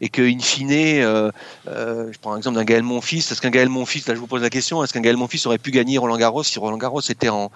Et 0.02 0.08
que, 0.10 0.22
in 0.22 0.40
fine, 0.40 0.72
euh, 0.72 1.30
euh, 1.68 2.10
je 2.12 2.18
prends 2.20 2.34
l'exemple 2.34 2.56
d'un 2.58 2.64
Gaël 2.64 2.84
Monfils. 2.84 3.20
Est-ce 3.20 3.42
qu'un 3.42 3.50
Gaël 3.50 3.68
Monfils, 3.70 4.04
là 4.08 4.16
je 4.16 4.20
vous 4.20 4.28
pose 4.28 4.42
la 4.42 4.50
question, 4.50 4.82
est-ce 4.84 4.94
qu'un 4.94 5.02
Gaël 5.02 5.18
Monfils 5.18 5.42
aurait 5.46 5.58
pu 5.58 5.72
gagner 5.72 5.98
Roland 5.98 6.18
Garros 6.18 6.42
si 6.44 6.58
Roland 6.58 6.78
Garros 6.78 7.02
était 7.02 7.28
en, 7.30 7.52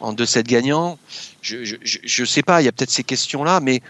en 0.00 0.12
2-7 0.12 0.42
gagnant 0.42 0.98
Je 1.42 1.58
je 1.82 2.24
sais 2.24 2.42
pas, 2.42 2.60
il 2.60 2.64
y 2.64 2.68
a 2.68 2.72
peut-être 2.72 2.90
ces 2.90 3.04
questions-là, 3.04 3.60
mais, 3.60 3.82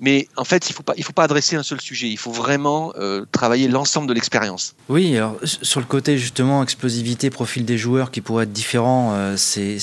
mais 0.00 0.28
en 0.36 0.44
fait, 0.44 0.70
il 0.70 0.72
faut 0.72 0.84
pas, 0.84 0.94
faut 1.02 1.12
pas 1.12 1.24
adresser 1.24 1.56
un 1.56 1.62
seul 1.64 1.80
sujet. 1.80 2.08
Il 2.08 2.16
faut 2.16 2.30
vraiment 2.32 2.92
euh, 2.96 3.24
travailler 3.32 3.66
l'ensemble 3.68 4.06
de 4.08 4.14
l'expérience. 4.14 4.74
Oui, 4.88 5.16
alors 5.16 5.36
sur 5.44 5.80
le 5.80 5.86
côté 5.86 6.18
justement 6.18 6.62
explosivité, 6.62 7.28
profil 7.28 7.64
des 7.64 7.76
joueurs 7.76 8.10
qui 8.12 8.20
pourraient 8.20 8.44
être 8.44 8.52
différents, 8.52 9.14
euh, 9.14 9.36
c'est- 9.36 9.78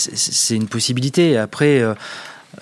une 0.56 0.68
possibilité. 0.70 1.38
Après, 1.38 1.82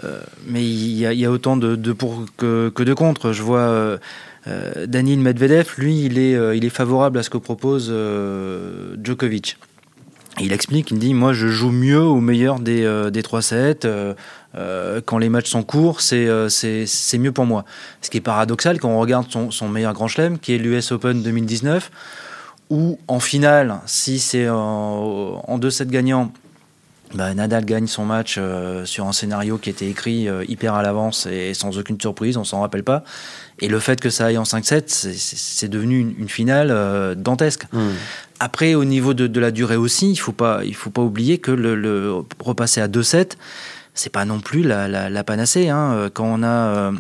euh, 0.04 0.20
mais 0.46 0.64
il 0.64 0.98
y, 0.98 1.26
a- 1.26 1.32
autant 1.32 1.58
de, 1.58 1.76
de 1.76 1.92
pour 1.94 2.26
que, 2.38 2.70
que 2.70 2.84
de 2.84 2.94
contre. 2.94 3.32
Je 3.32 3.42
vois 3.42 3.60
euh, 3.60 3.98
euh, 4.48 4.86
Medvedev, 5.18 5.74
lui, 5.78 6.06
il 6.06 6.18
est, 6.20 6.36
euh, 6.36 6.56
il 6.56 6.66
est 6.66 6.70
favorable 6.70 7.20
à 7.20 7.24
ce 7.24 7.30
que 7.30 7.38
propose 7.38 7.94
Djokovic. 9.04 9.58
Il 10.40 10.54
explique, 10.54 10.92
il 10.92 11.00
dit, 11.00 11.16
moi 11.16 11.34
je 11.34 11.48
joue 11.48 11.72
mieux 11.72 12.02
au 12.02 12.20
meilleur 12.20 12.60
des, 12.60 13.10
des 13.12 13.24
3 13.24 13.42
sets. 13.42 13.88
quand 15.06 15.18
les 15.18 15.30
matchs 15.30 15.50
sont 15.50 15.64
courts, 15.64 16.02
c'est 16.02 16.28
mieux 17.18 17.32
pour 17.32 17.48
moi. 17.48 17.66
Ce 18.02 18.12
qui 18.12 18.18
est 18.18 18.22
paradoxal 18.22 18.80
quand 18.80 18.90
on 18.90 19.00
regarde 19.00 19.26
son, 19.32 19.50
son 19.50 19.68
meilleur 19.68 19.94
grand 19.94 20.08
chelem, 20.08 20.38
qui 20.38 20.54
est 20.54 20.60
l'US 20.60 20.92
Open 20.92 21.24
2019, 21.24 21.90
où 22.70 23.00
en 23.08 23.20
finale, 23.20 23.80
si 23.88 24.20
c'est 24.20 24.48
en, 24.48 25.42
en 25.48 25.58
2 25.58 25.70
sets 25.72 25.86
gagnants, 25.88 26.32
bah, 27.14 27.34
Nadal 27.34 27.64
gagne 27.64 27.88
son 27.88 28.06
match 28.06 28.36
euh, 28.38 28.86
sur 28.86 29.08
un 29.08 29.14
scénario 29.14 29.58
qui 29.58 29.70
était 29.70 29.88
écrit 29.88 30.28
euh, 30.28 30.44
hyper 30.48 30.74
à 30.74 30.82
l'avance 30.82 31.26
et 31.26 31.54
sans 31.54 31.78
aucune 31.78 32.00
surprise, 32.00 32.38
on 32.38 32.44
s'en 32.44 32.62
rappelle 32.62 32.84
pas. 32.84 33.04
Et 33.60 33.70
le 33.70 33.80
fait 33.80 34.00
que 34.00 34.10
ça 34.10 34.26
aille 34.26 34.38
en 34.38 34.44
5-7, 34.44 34.84
c'est 34.88 35.70
devenu 35.70 36.00
une, 36.00 36.30
finale 36.30 36.70
euh, 36.70 37.16
dantesque. 37.16 37.64
Hmm. 37.72 37.92
Après, 38.40 38.76
au 38.76 38.84
niveau 38.84 39.14
de, 39.14 39.40
la 39.40 39.52
durée 39.52 39.78
aussi, 39.78 40.12
il 40.12 40.18
faut 40.18 40.34
pas, 40.34 40.62
il 40.64 40.76
faut 40.76 40.90
pas 40.90 41.02
oublier 41.02 41.38
que 41.38 41.52
le, 41.52 42.24
repasser 42.40 42.82
à 42.82 42.88
2-7, 42.88 43.32
c'est 43.94 44.12
pas 44.12 44.26
non 44.26 44.40
plus 44.40 44.62
la, 44.62 45.24
panacée. 45.24 45.70
Hein. 45.70 46.12
Quand 46.14 46.26
on 46.26 46.44
a 46.44 46.92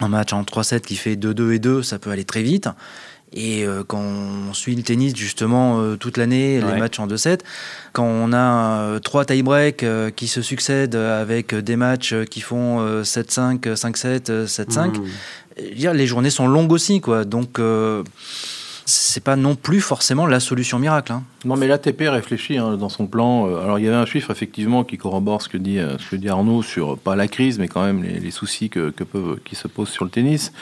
un 0.00 0.08
match 0.08 0.32
en 0.32 0.42
3-7 0.42 0.80
qui 0.80 0.96
fait 0.96 1.16
2-2 1.16 1.52
et 1.52 1.58
2, 1.58 1.82
ça 1.82 1.98
peut 1.98 2.10
aller 2.10 2.24
très 2.24 2.42
vite. 2.42 2.68
Et 3.32 3.64
euh, 3.64 3.84
quand 3.86 4.00
on 4.00 4.54
suit 4.54 4.74
le 4.74 4.82
tennis 4.82 5.14
justement 5.14 5.80
euh, 5.80 5.96
toute 5.96 6.16
l'année, 6.16 6.60
les 6.60 6.78
matchs 6.78 6.98
en 6.98 7.06
2-7, 7.06 7.40
quand 7.92 8.06
on 8.06 8.32
a 8.32 8.80
euh, 8.80 8.98
trois 9.00 9.24
tie-breaks 9.24 9.84
qui 10.16 10.28
se 10.28 10.40
succèdent 10.40 10.96
avec 10.96 11.54
des 11.54 11.76
matchs 11.76 12.14
qui 12.30 12.40
font 12.40 13.02
7-5, 13.02 13.60
5-7, 13.60 14.46
7-5, 14.46 15.00
les 15.58 16.06
journées 16.06 16.30
sont 16.30 16.48
longues 16.48 16.72
aussi, 16.72 17.00
quoi. 17.00 17.24
Donc 17.24 17.60
c'est 18.86 19.22
pas 19.22 19.36
non 19.36 19.54
plus 19.54 19.82
forcément 19.82 20.26
la 20.26 20.40
solution 20.40 20.78
miracle. 20.78 21.12
Hein. 21.12 21.22
Non, 21.44 21.56
mais 21.56 21.66
l'ATP 21.66 22.04
réfléchit 22.08 22.56
hein, 22.56 22.78
dans 22.78 22.88
son 22.88 23.06
plan. 23.06 23.44
Alors, 23.62 23.78
il 23.78 23.84
y 23.84 23.88
avait 23.88 23.96
un 23.96 24.06
chiffre 24.06 24.30
effectivement 24.30 24.82
qui 24.82 24.96
corrobore 24.96 25.42
ce 25.42 25.50
que 25.50 25.58
dit, 25.58 25.78
ce 25.98 26.10
que 26.10 26.16
dit 26.16 26.30
Arnaud 26.30 26.62
sur 26.62 26.96
pas 26.96 27.14
la 27.14 27.28
crise, 27.28 27.58
mais 27.58 27.68
quand 27.68 27.84
même 27.84 28.02
les, 28.02 28.30
soucis 28.30 28.70
que, 28.70 28.88
que 28.88 29.04
peuvent, 29.04 29.38
qui 29.44 29.56
se 29.56 29.68
posent 29.68 29.90
sur 29.90 30.06
le 30.06 30.10
tennis. 30.10 30.52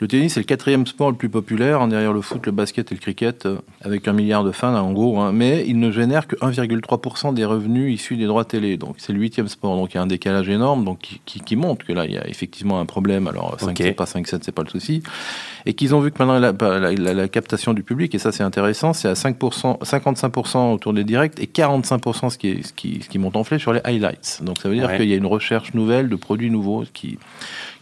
Le 0.00 0.08
tennis 0.08 0.36
est 0.36 0.40
le 0.40 0.44
quatrième 0.44 0.86
sport 0.86 1.10
le 1.10 1.16
plus 1.16 1.28
populaire, 1.28 1.86
derrière 1.86 2.12
le 2.12 2.20
foot, 2.20 2.44
le 2.46 2.52
basket 2.52 2.90
et 2.90 2.94
le 2.94 3.00
cricket, 3.00 3.46
euh, 3.46 3.58
avec 3.82 4.08
un 4.08 4.12
milliard 4.12 4.44
de 4.44 4.52
fans 4.52 4.74
en 4.74 4.92
gros, 4.92 5.20
hein. 5.20 5.32
mais 5.32 5.64
il 5.66 5.78
ne 5.78 5.90
génère 5.90 6.26
que 6.26 6.36
1,3% 6.36 7.34
des 7.34 7.44
revenus 7.44 7.94
issus 7.94 8.16
des 8.16 8.26
droits 8.26 8.44
télé. 8.44 8.76
Donc 8.76 8.96
c'est 8.98 9.12
le 9.12 9.20
huitième 9.20 9.48
sport, 9.48 9.76
donc 9.76 9.94
il 9.94 9.96
y 9.96 9.98
a 9.98 10.02
un 10.02 10.06
décalage 10.06 10.48
énorme 10.48 10.84
donc 10.84 11.20
qui, 11.24 11.56
montre 11.56 11.86
que 11.86 11.92
là 11.92 12.06
il 12.06 12.12
y 12.12 12.18
a 12.18 12.26
effectivement 12.28 12.80
un 12.80 12.86
problème. 12.86 13.28
Alors 13.28 13.56
5 13.60 13.76
7 13.76 13.96
pas 13.96 14.06
5 14.06 14.26
7 14.26 14.44
c'est 14.44 14.52
pas 14.52 14.62
le 14.62 14.70
souci. 14.70 15.02
Et 15.64 15.74
qu'ils 15.74 15.94
ont 15.94 16.00
vu 16.00 16.10
que 16.10 16.22
maintenant 16.22 16.40
la, 16.40 17.28
captation 17.28 17.72
du 17.72 17.82
public, 17.82 18.14
et 18.14 18.18
ça 18.18 18.32
c'est 18.32 18.42
intéressant, 18.42 18.92
c'est 18.92 19.08
à 19.08 19.12
5%, 19.12 19.82
55% 19.84 20.72
autour 20.74 20.92
des 20.92 21.04
directs 21.04 21.38
et 21.40 21.46
45% 21.46 22.30
ce 22.30 22.38
qui, 22.38 22.48
est, 22.48 22.66
ce, 22.66 22.72
qui, 22.72 23.00
ce 23.02 23.08
qui 23.08 23.18
monte 23.18 23.36
en 23.36 23.44
flèche 23.44 23.62
sur 23.62 23.72
les 23.72 23.80
highlights. 23.84 24.40
Donc 24.42 24.58
ça 24.58 24.68
veut 24.68 24.74
dire 24.74 24.96
qu'il 24.96 25.08
y 25.08 25.12
a 25.12 25.16
une 25.16 25.26
recherche 25.26 25.74
nouvelle 25.74 26.08
de 26.08 26.16
produits 26.16 26.50
nouveaux 26.50 26.84
qui 26.92 27.18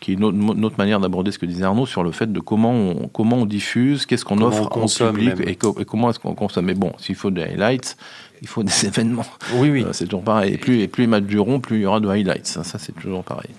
qui 0.01 0.13
est 0.13 0.15
une 0.15 0.25
autre, 0.65 0.79
manière 0.79 0.99
d'aborder 0.99 1.31
ce 1.31 1.39
que 1.39 1.47
disait 1.47 1.65
Arnaud 1.65 1.87
sur 1.87 2.03
le 2.03 2.10
fait 2.13 2.33
de 2.33 2.41
comment 2.41 2.73
on, 2.73 3.09
comment 3.09 3.37
on 3.37 3.47
diffuse, 3.47 4.07
qu'est-ce 4.07 4.25
qu'on 4.25 4.41
offre 4.41 4.63
au 4.77 5.13
public 5.13 5.35
et, 5.47 5.57
comment 5.57 6.11
est-ce 6.11 6.19
qu'on 6.19 6.35
consomme. 6.35 6.67
Mais 6.67 6.75
bon, 6.75 6.93
s'il 6.99 7.15
faut 7.15 7.31
des 7.31 7.43
highlights, 7.43 7.97
il 8.43 8.49
faut 8.49 8.63
des 8.63 8.73
événements. 8.87 9.27
Oui, 9.55 9.71
oui. 9.71 9.85
Euh, 9.85 9.93
c'est 9.93 10.05
toujours 10.05 10.23
pareil. 10.23 10.55
Et 10.55 10.59
plus, 10.59 10.81
et 10.81 10.89
plus 10.89 11.03
les 11.03 11.07
matchs 11.07 11.25
dureront, 11.25 11.61
plus 11.61 11.79
il 11.79 11.83
y 11.83 11.87
aura 11.87 12.01
de 12.01 12.09
highlights. 12.09 12.47
Ça, 12.47 12.63
c'est 12.65 12.93
toujours 12.93 13.25
pareil. 13.25 13.51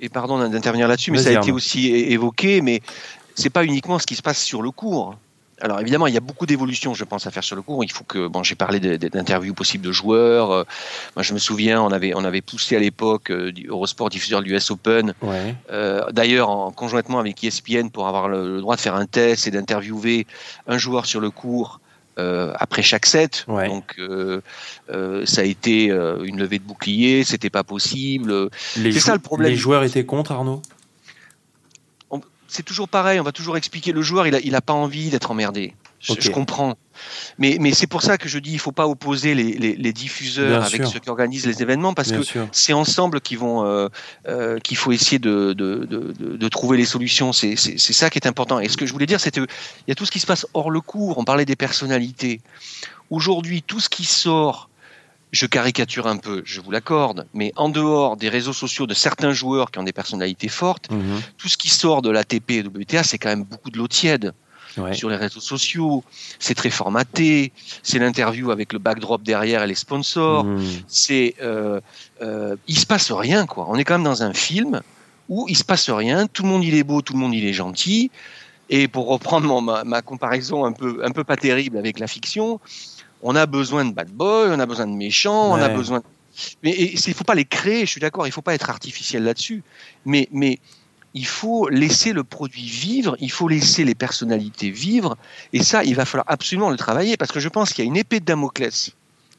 Et, 0.00 0.08
pardon 0.08 0.38
d'intervenir 0.48 0.86
là-dessus, 0.86 1.10
mais 1.10 1.18
ça 1.18 1.30
a 1.30 1.40
été 1.40 1.50
aussi 1.50 1.88
évoqué, 1.88 2.60
mais 2.60 2.80
c'est 3.34 3.50
pas 3.50 3.64
uniquement 3.64 3.98
ce 3.98 4.06
qui 4.06 4.14
se 4.14 4.22
passe 4.22 4.40
sur 4.40 4.62
le 4.62 4.70
cours 4.70 5.16
alors 5.60 5.80
évidemment, 5.80 6.06
il 6.06 6.14
y 6.14 6.16
a 6.16 6.20
beaucoup 6.20 6.46
d'évolutions, 6.46 6.94
je 6.94 7.04
pense, 7.04 7.26
à 7.26 7.30
faire 7.30 7.44
sur 7.44 7.56
le 7.56 7.62
cours. 7.62 7.84
Il 7.84 7.92
faut 7.92 8.04
que, 8.04 8.26
bon, 8.26 8.42
j'ai 8.42 8.54
parlé 8.54 8.80
d'interviews 8.80 9.54
possibles 9.54 9.84
de 9.84 9.92
joueurs. 9.92 10.50
Euh, 10.50 10.64
moi, 11.16 11.22
je 11.22 11.32
me 11.32 11.38
souviens, 11.38 11.82
on 11.82 11.90
avait, 11.92 12.12
on 12.14 12.24
avait 12.24 12.40
poussé 12.40 12.76
à 12.76 12.80
l'époque 12.80 13.30
euh, 13.30 13.52
Eurosport 13.68 14.10
diffuseur 14.10 14.42
du 14.42 14.54
US 14.54 14.70
Open. 14.70 15.14
Euh, 15.70 16.10
d'ailleurs, 16.10 16.50
en 16.50 16.70
conjointement 16.72 17.18
avec 17.18 17.42
ESPN 17.44 17.88
pour 17.88 18.08
avoir 18.08 18.28
le, 18.28 18.60
droit 18.60 18.76
de 18.76 18.80
faire 18.80 18.96
un 18.96 19.06
test 19.06 19.46
et 19.46 19.50
d'interviewer 19.50 20.26
un 20.66 20.78
joueur 20.78 21.06
sur 21.06 21.20
le 21.20 21.30
cours. 21.30 21.80
après 22.16 22.82
chaque 22.82 23.06
set, 23.06 23.44
donc 23.48 23.96
ça 25.24 25.40
a 25.40 25.44
été 25.44 25.86
une 26.30 26.38
levée 26.38 26.58
de 26.58 26.64
bouclier, 26.64 27.24
c'était 27.24 27.50
pas 27.50 27.64
possible. 27.64 28.50
C'est 28.74 28.92
ça 28.92 29.14
le 29.14 29.18
problème. 29.18 29.50
Les 29.50 29.56
joueurs 29.56 29.82
étaient 29.84 30.04
contre 30.04 30.32
Arnaud? 30.32 30.62
C'est 32.54 32.62
toujours 32.62 32.88
pareil, 32.88 33.18
on 33.18 33.24
va 33.24 33.32
toujours 33.32 33.56
expliquer 33.56 33.90
le 33.90 34.00
joueur, 34.00 34.28
il 34.28 34.34
a, 34.36 34.40
il 34.40 34.54
a 34.54 34.60
pas 34.60 34.72
envie 34.72 35.10
d'être 35.10 35.32
emmerdé. 35.32 35.74
Je, 36.00 36.30
comprends. 36.30 36.76
Mais, 37.38 37.56
mais 37.60 37.72
c'est 37.72 37.86
pour 37.86 38.02
ça 38.02 38.18
que 38.18 38.28
je 38.28 38.38
dis 38.38 38.52
il 38.52 38.58
faut 38.58 38.72
pas 38.72 38.86
opposer 38.86 39.34
les, 39.34 39.74
les, 39.74 39.92
diffuseurs 39.92 40.62
avec 40.62 40.84
ceux 40.84 41.00
qui 41.00 41.08
organisent 41.08 41.46
les 41.46 41.62
événements 41.62 41.94
parce 41.94 42.12
que 42.12 42.20
c'est 42.52 42.74
ensemble 42.74 43.22
qu'ils 43.22 43.38
vont 43.38 43.64
euh, 43.64 43.88
euh, 44.28 44.58
qu'il 44.58 44.76
faut 44.76 44.92
essayer 44.92 45.18
de, 45.18 45.54
de, 45.54 45.86
de, 45.86 46.12
de 46.36 46.48
trouver 46.48 46.76
les 46.76 46.84
solutions. 46.84 47.32
C'est 47.32 47.56
ça 47.56 48.10
qui 48.10 48.18
est 48.18 48.28
important. 48.28 48.60
Et 48.60 48.68
ce 48.68 48.76
que 48.76 48.84
je 48.84 48.92
voulais 48.92 49.06
dire, 49.06 49.18
c'est 49.18 49.30
qu'il 49.30 49.46
y 49.88 49.92
a 49.92 49.94
tout 49.94 50.04
ce 50.04 50.10
qui 50.10 50.20
se 50.20 50.26
passe 50.26 50.46
hors 50.52 50.70
le 50.70 50.82
cours. 50.82 51.16
On 51.16 51.24
parlait 51.24 51.46
des 51.46 51.56
personnalités. 51.56 52.40
Aujourd'hui, 53.08 53.62
tout 53.62 53.80
ce 53.80 53.88
qui 53.88 54.04
sort 54.04 54.68
je 55.34 55.46
caricature 55.46 56.06
un 56.06 56.16
peu, 56.16 56.42
je 56.44 56.60
vous 56.60 56.70
l'accorde, 56.70 57.26
mais 57.34 57.52
en 57.56 57.68
dehors 57.68 58.16
des 58.16 58.28
réseaux 58.28 58.52
sociaux 58.52 58.86
de 58.86 58.94
certains 58.94 59.32
joueurs 59.32 59.72
qui 59.72 59.80
ont 59.80 59.82
des 59.82 59.92
personnalités 59.92 60.48
fortes, 60.48 60.90
mhm. 60.90 61.20
tout 61.36 61.48
ce 61.48 61.56
qui 61.56 61.68
sort 61.68 62.02
de 62.02 62.10
l'ATP 62.10 62.50
et 62.52 62.62
WTA, 62.62 63.02
c'est 63.02 63.18
quand 63.18 63.30
même 63.30 63.42
beaucoup 63.42 63.70
de 63.70 63.76
l'eau 63.76 63.88
tiède. 63.88 64.32
Sur 64.92 65.08
les 65.08 65.14
réseaux 65.14 65.38
sociaux, 65.38 66.02
c'est 66.40 66.56
très 66.56 66.70
formaté, 66.70 67.52
c'est 67.84 68.00
l'interview 68.00 68.50
avec 68.50 68.72
le 68.72 68.80
backdrop 68.80 69.22
derrière 69.22 69.62
et 69.62 69.68
les 69.68 69.76
sponsors, 69.76 70.42
mhm. 70.42 70.66
c'est, 70.88 71.36
euh, 71.40 71.80
euh, 72.22 72.56
il 72.66 72.76
se 72.76 72.84
passe 72.84 73.12
rien 73.12 73.46
quoi. 73.46 73.66
On 73.68 73.76
est 73.76 73.84
quand 73.84 73.94
même 73.94 74.02
dans 74.02 74.24
un 74.24 74.34
film 74.34 74.82
où 75.28 75.46
il 75.48 75.56
se 75.56 75.62
passe 75.62 75.90
rien, 75.90 76.26
tout 76.26 76.42
le 76.42 76.48
monde 76.48 76.64
il 76.64 76.74
est 76.74 76.82
beau, 76.82 77.02
tout 77.02 77.12
le 77.12 77.20
monde 77.20 77.34
il 77.34 77.44
est 77.44 77.52
gentil, 77.52 78.10
et 78.68 78.88
pour 78.88 79.06
reprendre 79.06 79.62
ma, 79.62 79.84
ma 79.84 80.02
comparaison 80.02 80.64
un 80.64 80.72
peu 80.72 81.02
un 81.04 81.12
peu 81.12 81.22
pas 81.22 81.36
terrible 81.36 81.76
avec 81.78 82.00
la 82.00 82.08
fiction, 82.08 82.60
on 83.24 83.34
a 83.34 83.46
besoin 83.46 83.86
de 83.86 83.92
bad 83.92 84.10
boys, 84.10 84.50
on 84.50 84.60
a 84.60 84.66
besoin 84.66 84.86
de 84.86 84.92
méchants, 84.92 85.52
on 85.52 85.56
a 85.56 85.70
besoin. 85.70 86.02
Mais 86.62 86.72
il 86.72 86.94
ne 86.94 87.14
faut 87.14 87.24
pas 87.24 87.34
les 87.34 87.46
créer. 87.46 87.86
Je 87.86 87.90
suis 87.90 88.00
d'accord, 88.00 88.26
il 88.26 88.30
ne 88.30 88.34
faut 88.34 88.42
pas 88.42 88.54
être 88.54 88.68
artificiel 88.68 89.24
là-dessus. 89.24 89.62
Mais, 90.04 90.28
mais 90.30 90.58
il 91.14 91.26
faut 91.26 91.68
laisser 91.68 92.12
le 92.12 92.22
produit 92.22 92.66
vivre, 92.66 93.16
il 93.20 93.30
faut 93.30 93.48
laisser 93.48 93.84
les 93.84 93.94
personnalités 93.94 94.70
vivre, 94.70 95.16
et 95.52 95.62
ça, 95.62 95.84
il 95.84 95.94
va 95.94 96.04
falloir 96.04 96.26
absolument 96.28 96.70
le 96.70 96.76
travailler 96.76 97.16
parce 97.16 97.32
que 97.32 97.40
je 97.40 97.48
pense 97.48 97.72
qu'il 97.72 97.84
y 97.84 97.86
a 97.86 97.88
une 97.88 97.96
épée 97.96 98.20
de 98.20 98.24
Damoclès 98.24 98.90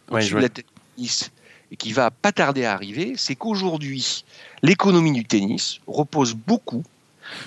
ouais, 0.09 0.27
la 0.29 0.49
tennis 0.49 1.31
et 1.71 1.75
qui 1.75 1.91
va 1.91 2.11
pas 2.11 2.31
tarder 2.31 2.63
à 2.63 2.73
arriver, 2.73 3.15
c'est 3.17 3.35
qu'aujourd'hui, 3.35 4.23
l'économie 4.63 5.11
du 5.11 5.25
tennis 5.25 5.79
repose 5.85 6.33
beaucoup 6.33 6.83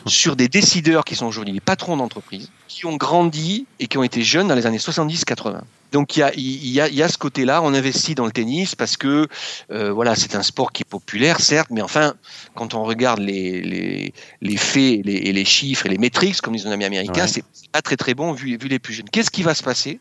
sur 0.07 0.37
des 0.37 0.49
décideurs 0.49 1.05
qui 1.05 1.15
sont 1.15 1.27
aujourd'hui 1.27 1.55
les 1.55 1.61
patrons 1.61 1.97
d'entreprise, 1.97 2.51
qui 2.67 2.87
ont 2.87 2.97
grandi 2.97 3.67
et 3.81 3.87
qui 3.87 3.99
ont 3.99 4.03
été 4.03 4.23
jeunes 4.23 4.49
dans 4.49 4.55
les 4.55 4.67
années 4.67 4.79
70-80. 4.79 5.61
Donc 5.93 6.17
il 6.17 6.21
y 6.21 6.23
a, 6.23 6.33
y, 6.37 6.81
a, 6.81 6.89
y 6.89 7.03
a 7.03 7.09
ce 7.09 7.17
côté-là, 7.17 7.63
on 7.63 7.73
investit 7.73 8.15
dans 8.15 8.27
le 8.27 8.33
tennis 8.33 8.75
parce 8.75 8.97
que 8.97 9.27
euh, 9.71 9.91
voilà, 9.91 10.15
c'est 10.15 10.35
un 10.35 10.43
sport 10.43 10.73
qui 10.73 10.83
est 10.83 10.89
populaire, 10.89 11.41
certes, 11.41 11.69
mais 11.71 11.81
enfin, 11.81 12.15
quand 12.55 12.75
on 12.75 12.85
regarde 12.85 13.21
les, 13.21 13.63
les, 13.63 14.13
les 14.43 14.57
faits 14.57 15.01
les, 15.05 15.15
et 15.15 15.33
les 15.33 15.45
chiffres 15.45 15.87
et 15.87 15.89
les 15.89 15.99
métriques, 15.99 16.41
comme 16.41 16.55
disent 16.55 16.67
nos 16.67 16.73
amis 16.73 16.85
américains, 16.85 17.27
c'est 17.27 17.45
pas 17.73 17.81
très 17.81 17.97
très 17.97 18.15
bon 18.15 18.33
vu, 18.33 18.59
vu 18.59 18.69
les 18.69 18.79
plus 18.79 18.93
jeunes. 18.93 19.09
Qu'est-ce 19.11 19.31
qui 19.31 19.43
va 19.43 19.55
se 19.55 19.63
passer 19.63 19.99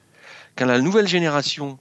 quand 0.58 0.66
la 0.66 0.82
nouvelle 0.82 1.08
génération 1.08 1.78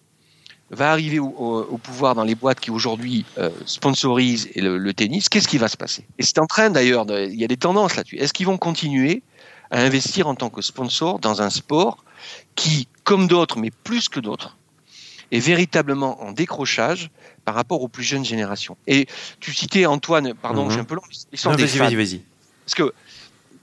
va 0.70 0.90
arriver 0.90 1.18
au, 1.18 1.78
pouvoir 1.82 2.14
dans 2.14 2.24
les 2.24 2.34
boîtes 2.34 2.60
qui 2.60 2.70
aujourd'hui 2.70 3.24
euh, 3.38 3.50
sponsorisent 3.66 4.48
le, 4.56 4.92
tennis, 4.92 5.28
qu'est-ce 5.28 5.48
qui 5.48 5.58
va 5.58 5.68
se 5.68 5.76
passer? 5.76 6.04
Et 6.18 6.22
c'est 6.22 6.38
en 6.38 6.46
train 6.46 6.70
d'ailleurs, 6.70 7.06
il 7.08 7.34
y 7.34 7.44
a 7.44 7.48
des 7.48 7.56
tendances 7.56 7.96
là-dessus. 7.96 8.16
Est-ce 8.16 8.32
qu'ils 8.32 8.46
vont 8.46 8.58
continuer 8.58 9.22
à 9.70 9.80
investir 9.80 10.26
en 10.26 10.34
tant 10.34 10.50
que 10.50 10.62
sponsor 10.62 11.18
dans 11.18 11.42
un 11.42 11.50
sport 11.50 12.04
qui, 12.54 12.88
comme 13.04 13.28
d'autres, 13.28 13.58
mais 13.58 13.70
plus 13.84 14.08
que 14.08 14.20
d'autres, 14.20 14.56
est 15.32 15.40
véritablement 15.40 16.22
en 16.22 16.32
décrochage 16.32 17.10
par 17.44 17.54
rapport 17.54 17.82
aux 17.82 17.88
plus 17.88 18.04
jeunes 18.04 18.24
générations? 18.24 18.76
Et 18.86 19.06
tu 19.38 19.52
citais 19.52 19.86
Antoine, 19.86 20.34
pardon, 20.34 20.64
mhm. 20.64 20.70
j'ai 20.72 20.80
un 20.80 20.84
peu 20.84 20.96
long, 20.96 21.02
l'histoire 21.30 21.56
des 21.56 21.66
Vas-y, 21.66 21.94
vas-y. 21.94 22.22
Parce 22.64 22.74
que 22.74 22.92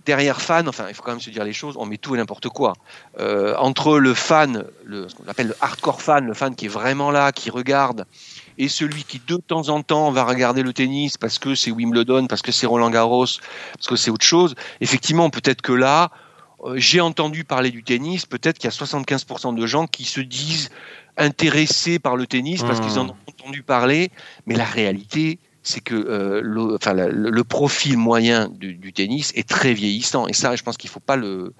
derrière 0.05 0.41
fan, 0.41 0.67
enfin, 0.67 0.85
il 0.89 0.93
faut 0.93 1.03
quand 1.03 1.11
même 1.11 1.21
se 1.21 1.29
dire 1.29 1.43
les 1.43 1.53
choses, 1.53 1.75
on 1.77 1.85
met 1.85 1.97
tout 1.97 2.15
et 2.15 2.17
n'importe 2.17 2.49
quoi. 2.49 2.73
Euh, 3.19 3.55
entre 3.57 3.99
le 3.99 4.13
fan, 4.13 4.65
le, 4.83 5.07
ce 5.07 5.15
qu'on 5.15 5.27
appelle 5.27 5.47
le 5.47 5.55
hardcore 5.61 6.01
fan, 6.01 6.25
le 6.25 6.33
fan 6.33 6.55
qui 6.55 6.65
est 6.65 6.69
vraiment 6.69 7.11
là, 7.11 7.31
qui 7.31 7.49
regarde, 7.49 8.05
et 8.57 8.67
celui 8.67 9.03
qui 9.03 9.21
de 9.25 9.37
temps 9.37 9.69
en 9.69 9.81
temps 9.81 10.11
va 10.11 10.23
regarder 10.23 10.63
le 10.63 10.73
tennis 10.73 11.17
parce 11.17 11.39
que 11.39 11.55
c'est 11.55 11.71
Wimbledon, 11.71 12.27
parce 12.27 12.41
que 12.41 12.51
c'est 12.51 12.65
Roland 12.65 12.89
Garros, 12.89 13.25
parce 13.73 13.87
que 13.87 13.95
c'est 13.95 14.11
autre 14.11 14.25
chose, 14.25 14.55
effectivement, 14.81 15.29
peut-être 15.29 15.61
que 15.61 15.73
là, 15.73 16.11
euh, 16.65 16.73
j'ai 16.77 17.01
entendu 17.01 17.43
parler 17.43 17.71
du 17.71 17.83
tennis, 17.83 18.25
peut-être 18.25 18.57
qu'il 18.57 18.69
y 18.69 18.73
a 18.73 18.75
75% 18.75 19.55
de 19.55 19.65
gens 19.65 19.87
qui 19.87 20.05
se 20.05 20.21
disent 20.21 20.69
intéressés 21.17 21.99
par 21.99 22.15
le 22.15 22.25
tennis 22.25 22.63
parce 22.63 22.79
qu'ils 22.79 22.97
en 22.97 23.05
mmh. 23.05 23.09
ont 23.09 23.15
entendu 23.27 23.63
parler, 23.63 24.11
mais 24.47 24.55
la 24.55 24.65
réalité, 24.65 25.39
c'est 25.63 25.81
que 25.81 25.95
euh, 25.95 26.41
le, 26.41 26.75
enfin, 26.75 26.93
le, 26.93 27.43
profil 27.43 27.97
moyen 27.97 28.49
du, 28.49 28.93
tennis 28.93 29.31
est 29.35 29.47
très 29.47 29.73
vieillissant. 29.73 30.27
Et 30.27 30.33
ça, 30.33 30.55
je 30.55 30.63
pense 30.63 30.77
qu'il 30.77 30.89
ne 30.89 30.93
faut 30.93 30.99
pas 30.99 31.15
le, 31.15 31.53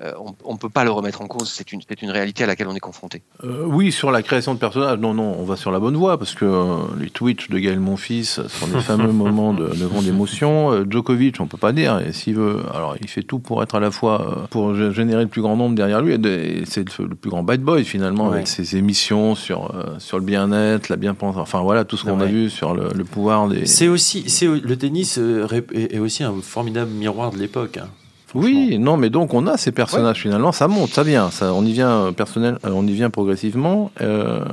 euh, 0.00 0.12
on 0.44 0.52
ne 0.52 0.58
peut 0.58 0.68
pas 0.68 0.84
le 0.84 0.90
remettre 0.90 1.22
en 1.22 1.26
cause. 1.26 1.50
C'est 1.50 1.72
une, 1.72 1.80
une 2.02 2.10
réalité 2.10 2.44
à 2.44 2.46
laquelle 2.46 2.68
on 2.68 2.74
est 2.74 2.80
confronté. 2.80 3.22
Euh, 3.42 3.64
oui, 3.66 3.90
sur 3.90 4.12
la 4.12 4.22
création 4.22 4.54
de 4.54 4.58
personnages, 4.58 4.98
non, 4.98 5.12
non, 5.12 5.36
on 5.38 5.44
va 5.44 5.56
sur 5.56 5.72
la 5.72 5.80
bonne 5.80 5.96
voie 5.96 6.18
parce 6.18 6.34
que 6.34 6.44
euh, 6.44 6.76
les 7.00 7.10
Twitch 7.10 7.48
de 7.48 7.58
Gaël 7.58 7.80
Monfils 7.80 8.24
sont 8.24 8.68
des 8.68 8.80
fameux 8.80 9.12
moments 9.12 9.52
de, 9.52 9.66
de 9.66 9.86
grande 9.86 10.06
émotion. 10.06 10.84
Djokovic, 10.88 11.40
on 11.40 11.48
peut 11.48 11.58
pas 11.58 11.72
dire. 11.72 11.98
Et 11.98 12.12
s'il 12.12 12.36
veut, 12.36 12.62
alors 12.72 12.96
il 13.00 13.08
fait 13.08 13.24
tout 13.24 13.40
pour 13.40 13.60
être 13.62 13.74
à 13.74 13.80
la 13.80 13.90
fois 13.90 14.46
pour 14.50 14.74
générer 14.92 15.22
le 15.22 15.28
plus 15.28 15.42
grand 15.42 15.56
nombre 15.56 15.74
derrière 15.74 16.00
lui. 16.00 16.14
Et 16.14 16.62
c'est 16.64 16.98
le 16.98 17.14
plus 17.16 17.30
grand 17.30 17.42
bad 17.42 17.60
boy 17.60 17.84
finalement 17.84 18.30
avec 18.30 18.46
ses 18.46 18.76
émissions 18.76 19.34
sur 19.34 19.74
sur 19.98 20.18
le 20.18 20.24
bien-être, 20.24 20.88
la 20.90 20.96
bien-pensance. 20.96 21.42
Enfin 21.42 21.60
voilà 21.60 21.84
tout 21.84 21.96
ce 21.96 22.04
qu'on 22.04 22.20
a 22.20 22.26
vu 22.26 22.50
sur 22.50 22.74
le, 22.74 23.04
pouvoir 23.04 23.48
des. 23.48 23.66
C'est 23.66 23.88
aussi, 23.88 24.28
c'est 24.28 24.46
le 24.46 24.76
tennis 24.76 25.18
est 25.18 25.98
aussi 25.98 26.22
un 26.22 26.34
formidable 26.40 26.92
miroir 26.92 27.32
de 27.32 27.38
l'époque. 27.38 27.78
Hein. 27.78 27.88
Oui, 28.34 28.78
non, 28.78 28.96
mais 28.96 29.10
donc 29.10 29.32
on 29.32 29.46
a 29.46 29.56
ces 29.56 29.72
personnages 29.72 30.20
finalement, 30.20 30.52
ça 30.52 30.68
monte, 30.68 30.90
ça 30.90 31.02
vient, 31.02 31.30
ça, 31.30 31.54
on 31.54 31.64
y 31.64 31.72
vient 31.72 32.12
personnel, 32.12 32.58
euh, 32.64 32.70
on 32.72 32.86
y 32.86 32.92
vient 32.92 33.10
progressivement. 33.10 33.90
Euh, 34.00 34.44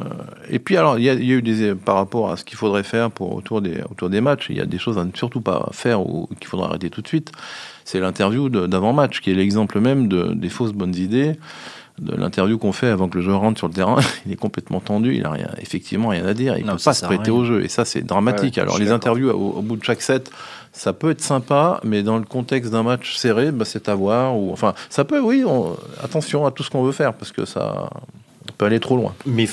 et 0.49 0.59
puis 0.59 0.77
alors, 0.77 0.97
il 0.97 1.03
y, 1.03 1.09
a 1.09 1.13
eu 1.15 1.41
des 1.41 1.75
par 1.75 1.95
rapport 1.95 2.31
à 2.31 2.37
ce 2.37 2.45
qu'il 2.45 2.57
faudrait 2.57 2.83
faire 2.83 3.11
pour 3.11 3.35
autour 3.35 3.61
des 3.61 3.81
autour 3.91 4.09
des 4.09 4.21
matchs, 4.21 4.47
il 4.49 4.57
y 4.57 4.61
a 4.61 4.65
des 4.65 4.77
choses 4.77 4.97
à 4.97 5.03
ne 5.03 5.11
surtout 5.13 5.41
pas 5.41 5.69
faire 5.71 6.01
ou 6.01 6.29
qu'il 6.39 6.47
faudrait 6.47 6.67
arrêter 6.67 6.89
tout 6.89 7.01
de 7.01 7.07
suite. 7.07 7.31
C'est 7.83 7.99
l'interview 7.99 8.49
d'avant-match 8.49 9.19
qui 9.21 9.31
est 9.31 9.35
l'exemple 9.35 9.79
même 9.79 10.07
de, 10.07 10.33
des 10.33 10.49
fausses 10.49 10.73
bonnes 10.73 10.95
idées 10.95 11.37
de 11.99 12.13
l'interview 12.13 12.57
qu'on 12.57 12.73
fait 12.73 12.89
avant 12.89 13.07
que 13.07 13.17
le 13.17 13.23
joueur 13.23 13.39
rentre 13.39 13.57
sur 13.57 13.67
le 13.67 13.73
terrain, 13.73 13.97
il 14.25 14.31
est 14.31 14.37
complètement 14.37 14.79
tendu, 14.79 15.15
il 15.15 15.25
a 15.25 15.31
rien, 15.31 15.49
effectivement 15.59 16.09
rien 16.09 16.25
à 16.25 16.33
dire, 16.33 16.57
il 16.57 16.65
ne 16.65 16.71
peut 16.71 16.77
pas 16.83 16.93
se 16.93 17.05
prêter 17.05 17.31
au 17.31 17.45
jeu, 17.45 17.63
et 17.63 17.69
ça 17.69 17.85
c'est 17.85 18.01
dramatique. 18.01 18.57
Alors 18.57 18.77
les 18.77 18.91
interviews 18.91 19.29
au, 19.29 19.61
bout 19.61 19.77
de 19.77 19.83
chaque 19.83 20.01
set, 20.01 20.29
ça 20.75 20.91
peut 20.91 21.11
être 21.11 21.21
sympa, 21.21 21.79
mais 21.83 22.03
dans 22.03 22.17
le 22.17 22.25
contexte 22.25 22.71
d'un 22.71 22.83
match 22.83 23.15
serré, 23.15 23.51
bah, 23.51 23.65
c'est 23.65 23.87
à 23.87 23.95
voir. 23.95 24.37
Ou, 24.37 24.51
enfin, 24.51 24.73
ça 24.89 25.05
peut, 25.05 25.19
oui, 25.19 25.43
attention 26.03 26.45
à 26.45 26.51
tout 26.51 26.63
ce 26.63 26.69
qu'on 26.69 26.83
veut 26.83 26.91
faire, 26.91 27.13
parce 27.13 27.31
que 27.31 27.45
ça 27.45 27.89
peut 28.57 28.65
aller 28.65 28.81
trop 28.81 28.97
loin. 28.97 29.15
Mais 29.25 29.47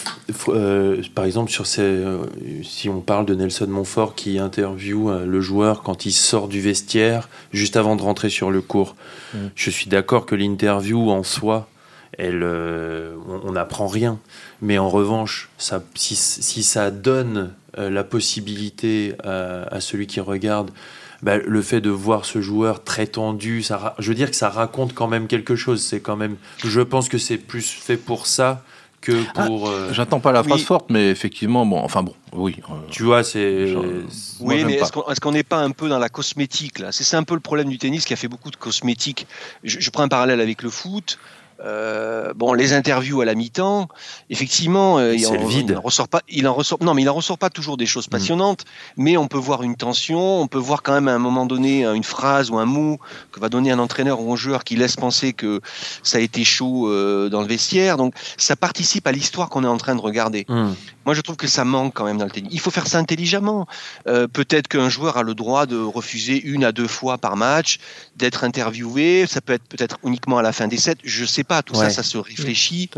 euh, 0.48 1.00
par 1.14 1.24
exemple, 1.24 1.50
sur 1.50 1.66
ces, 1.66 1.82
euh, 1.82 2.24
si 2.64 2.88
on 2.88 3.00
parle 3.00 3.24
de 3.24 3.34
Nelson 3.34 3.68
Montfort 3.68 4.14
qui 4.16 4.38
interviewe 4.38 5.10
euh, 5.10 5.24
le 5.24 5.40
joueur 5.40 5.82
quand 5.82 6.06
il 6.06 6.12
sort 6.12 6.48
du 6.48 6.60
vestiaire, 6.60 7.28
juste 7.52 7.76
avant 7.76 7.94
de 7.94 8.02
rentrer 8.02 8.28
sur 8.28 8.50
le 8.50 8.60
court, 8.60 8.96
mm. 9.32 9.38
je 9.54 9.70
suis 9.70 9.86
d'accord 9.86 10.26
que 10.26 10.34
l'interview 10.34 11.08
en 11.10 11.22
soi, 11.22 11.68
elle, 12.18 12.44
on 12.44 13.52
n'apprend 13.52 13.86
rien. 13.86 14.18
Mais 14.60 14.76
en 14.76 14.90
revanche, 14.90 15.48
ça, 15.56 15.82
si, 15.94 16.14
si, 16.14 16.62
ça 16.62 16.90
donne 16.90 17.54
la 17.78 18.04
possibilité 18.04 19.14
à 19.24 19.80
celui 19.80 20.06
qui 20.06 20.20
regarde 20.20 20.70
bah, 21.22 21.38
le 21.38 21.62
fait 21.62 21.80
de 21.80 21.90
voir 21.90 22.24
ce 22.24 22.40
joueur 22.40 22.82
très 22.82 23.06
tendu, 23.06 23.62
ça, 23.62 23.94
je 23.98 24.08
veux 24.08 24.14
dire 24.14 24.30
que 24.30 24.36
ça 24.36 24.48
raconte 24.48 24.92
quand 24.94 25.08
même 25.08 25.28
quelque 25.28 25.56
chose. 25.56 25.82
C'est 25.82 26.00
quand 26.00 26.16
même, 26.16 26.36
je 26.64 26.80
pense 26.80 27.08
que 27.08 27.18
c'est 27.18 27.38
plus 27.38 27.68
fait 27.68 27.96
pour 27.96 28.26
ça 28.26 28.64
que 29.00 29.12
ah, 29.34 29.46
pour. 29.46 29.68
Euh, 29.68 29.92
j'attends 29.92 30.20
pas 30.20 30.32
la 30.32 30.42
phrase 30.42 30.62
forte, 30.62 30.90
mais 30.90 31.10
effectivement, 31.10 31.66
bon, 31.66 31.78
enfin 31.78 32.02
bon, 32.02 32.14
oui. 32.32 32.56
Euh, 32.70 32.74
tu 32.90 33.02
vois, 33.02 33.22
c'est. 33.22 33.74
Oui, 34.40 34.64
mais 34.64 34.74
est-ce 34.74 35.20
qu'on 35.20 35.32
n'est 35.32 35.42
pas 35.42 35.58
un 35.58 35.70
peu 35.70 35.88
dans 35.88 35.98
la 35.98 36.08
cosmétique 36.08 36.78
là? 36.78 36.92
C'est 36.92 37.16
un 37.16 37.24
peu 37.24 37.34
le 37.34 37.40
problème 37.40 37.68
du 37.68 37.78
tennis 37.78 38.04
qui 38.04 38.14
a 38.14 38.16
fait 38.16 38.28
beaucoup 38.28 38.50
de 38.50 38.56
cosmétique. 38.56 39.26
Je, 39.64 39.78
je 39.80 39.90
prends 39.90 40.04
un 40.04 40.08
parallèle 40.08 40.40
avec 40.40 40.62
le 40.62 40.70
foot. 40.70 41.18
Euh, 41.64 42.32
bon, 42.34 42.52
les 42.54 42.72
interviews 42.72 43.20
à 43.20 43.24
la 43.24 43.34
mi-temps, 43.34 43.88
effectivement, 44.30 44.98
euh, 44.98 45.14
il, 45.14 45.26
en, 45.26 45.34
il, 45.34 45.76
ressort 45.76 46.08
pas. 46.08 46.20
Il 46.28 46.48
en 46.48 46.54
ressort. 46.54 46.78
Non, 46.82 46.94
mais 46.94 47.02
il 47.02 47.08
en 47.08 47.14
ressort 47.14 47.38
pas 47.38 47.50
toujours 47.50 47.76
des 47.76 47.86
choses 47.86 48.08
mm. 48.08 48.10
passionnantes. 48.10 48.64
Mais 48.96 49.16
on 49.16 49.28
peut 49.28 49.38
voir 49.38 49.62
une 49.62 49.76
tension. 49.76 50.40
On 50.40 50.48
peut 50.48 50.58
voir 50.58 50.82
quand 50.82 50.92
même 50.92 51.08
à 51.08 51.14
un 51.14 51.18
moment 51.18 51.46
donné 51.46 51.84
une 51.84 52.04
phrase 52.04 52.50
ou 52.50 52.58
un 52.58 52.64
mot 52.64 52.98
que 53.30 53.40
va 53.40 53.48
donner 53.48 53.70
un 53.70 53.78
entraîneur 53.78 54.20
ou 54.20 54.32
un 54.32 54.36
joueur 54.36 54.64
qui 54.64 54.76
laisse 54.76 54.96
penser 54.96 55.32
que 55.32 55.60
ça 56.02 56.18
a 56.18 56.20
été 56.20 56.44
chaud 56.44 56.88
euh, 56.88 57.28
dans 57.28 57.40
le 57.40 57.46
vestiaire. 57.46 57.96
Donc, 57.96 58.14
ça 58.36 58.56
participe 58.56 59.06
à 59.06 59.12
l'histoire 59.12 59.48
qu'on 59.48 59.64
est 59.64 59.68
en 59.68 59.78
train 59.78 59.94
de 59.94 60.00
regarder. 60.00 60.44
Mm. 60.48 60.70
Moi, 61.04 61.14
je 61.14 61.20
trouve 61.20 61.36
que 61.36 61.48
ça 61.48 61.64
manque 61.64 61.94
quand 61.94 62.04
même 62.04 62.18
dans 62.18 62.24
le 62.24 62.30
tennis. 62.30 62.50
Il 62.52 62.60
faut 62.60 62.70
faire 62.70 62.86
ça 62.86 62.98
intelligemment. 62.98 63.66
Peut-être 64.04 64.68
qu'un 64.68 64.88
joueur 64.88 65.16
a 65.16 65.22
le 65.22 65.34
droit 65.34 65.66
de 65.66 65.76
refuser 65.76 66.40
une 66.40 66.62
à 66.62 66.70
deux 66.70 66.86
fois 66.86 67.18
par 67.18 67.36
match, 67.36 67.78
d'être 68.16 68.44
interviewé. 68.44 69.26
Ça 69.26 69.40
peut 69.40 69.52
être 69.52 69.64
peut-être 69.64 69.98
uniquement 70.04 70.38
à 70.38 70.42
la 70.42 70.52
fin 70.52 70.68
des 70.68 70.76
sets. 70.76 70.96
Je 71.04 71.24
sais 71.24 71.44
pas 71.44 71.62
tout 71.62 71.74
ça, 71.74 71.90
ça 71.90 72.02
se 72.02 72.18
réfléchit. 72.18 72.90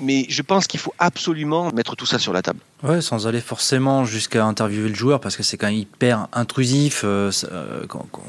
Mais 0.00 0.26
je 0.28 0.42
pense 0.42 0.66
qu'il 0.66 0.80
faut 0.80 0.94
absolument 0.98 1.70
mettre 1.72 1.96
tout 1.96 2.06
ça 2.06 2.18
sur 2.18 2.32
la 2.32 2.42
table. 2.42 2.60
Ouais, 2.82 3.00
sans 3.00 3.26
aller 3.26 3.40
forcément 3.40 4.04
jusqu'à 4.04 4.44
interviewer 4.44 4.90
le 4.90 4.94
joueur, 4.94 5.18
parce 5.18 5.38
que 5.38 5.42
c'est 5.42 5.56
quand 5.56 5.68
même 5.68 5.76
hyper 5.76 6.28
intrusif. 6.34 7.00
Euh, 7.04 7.30
euh, 7.50 7.86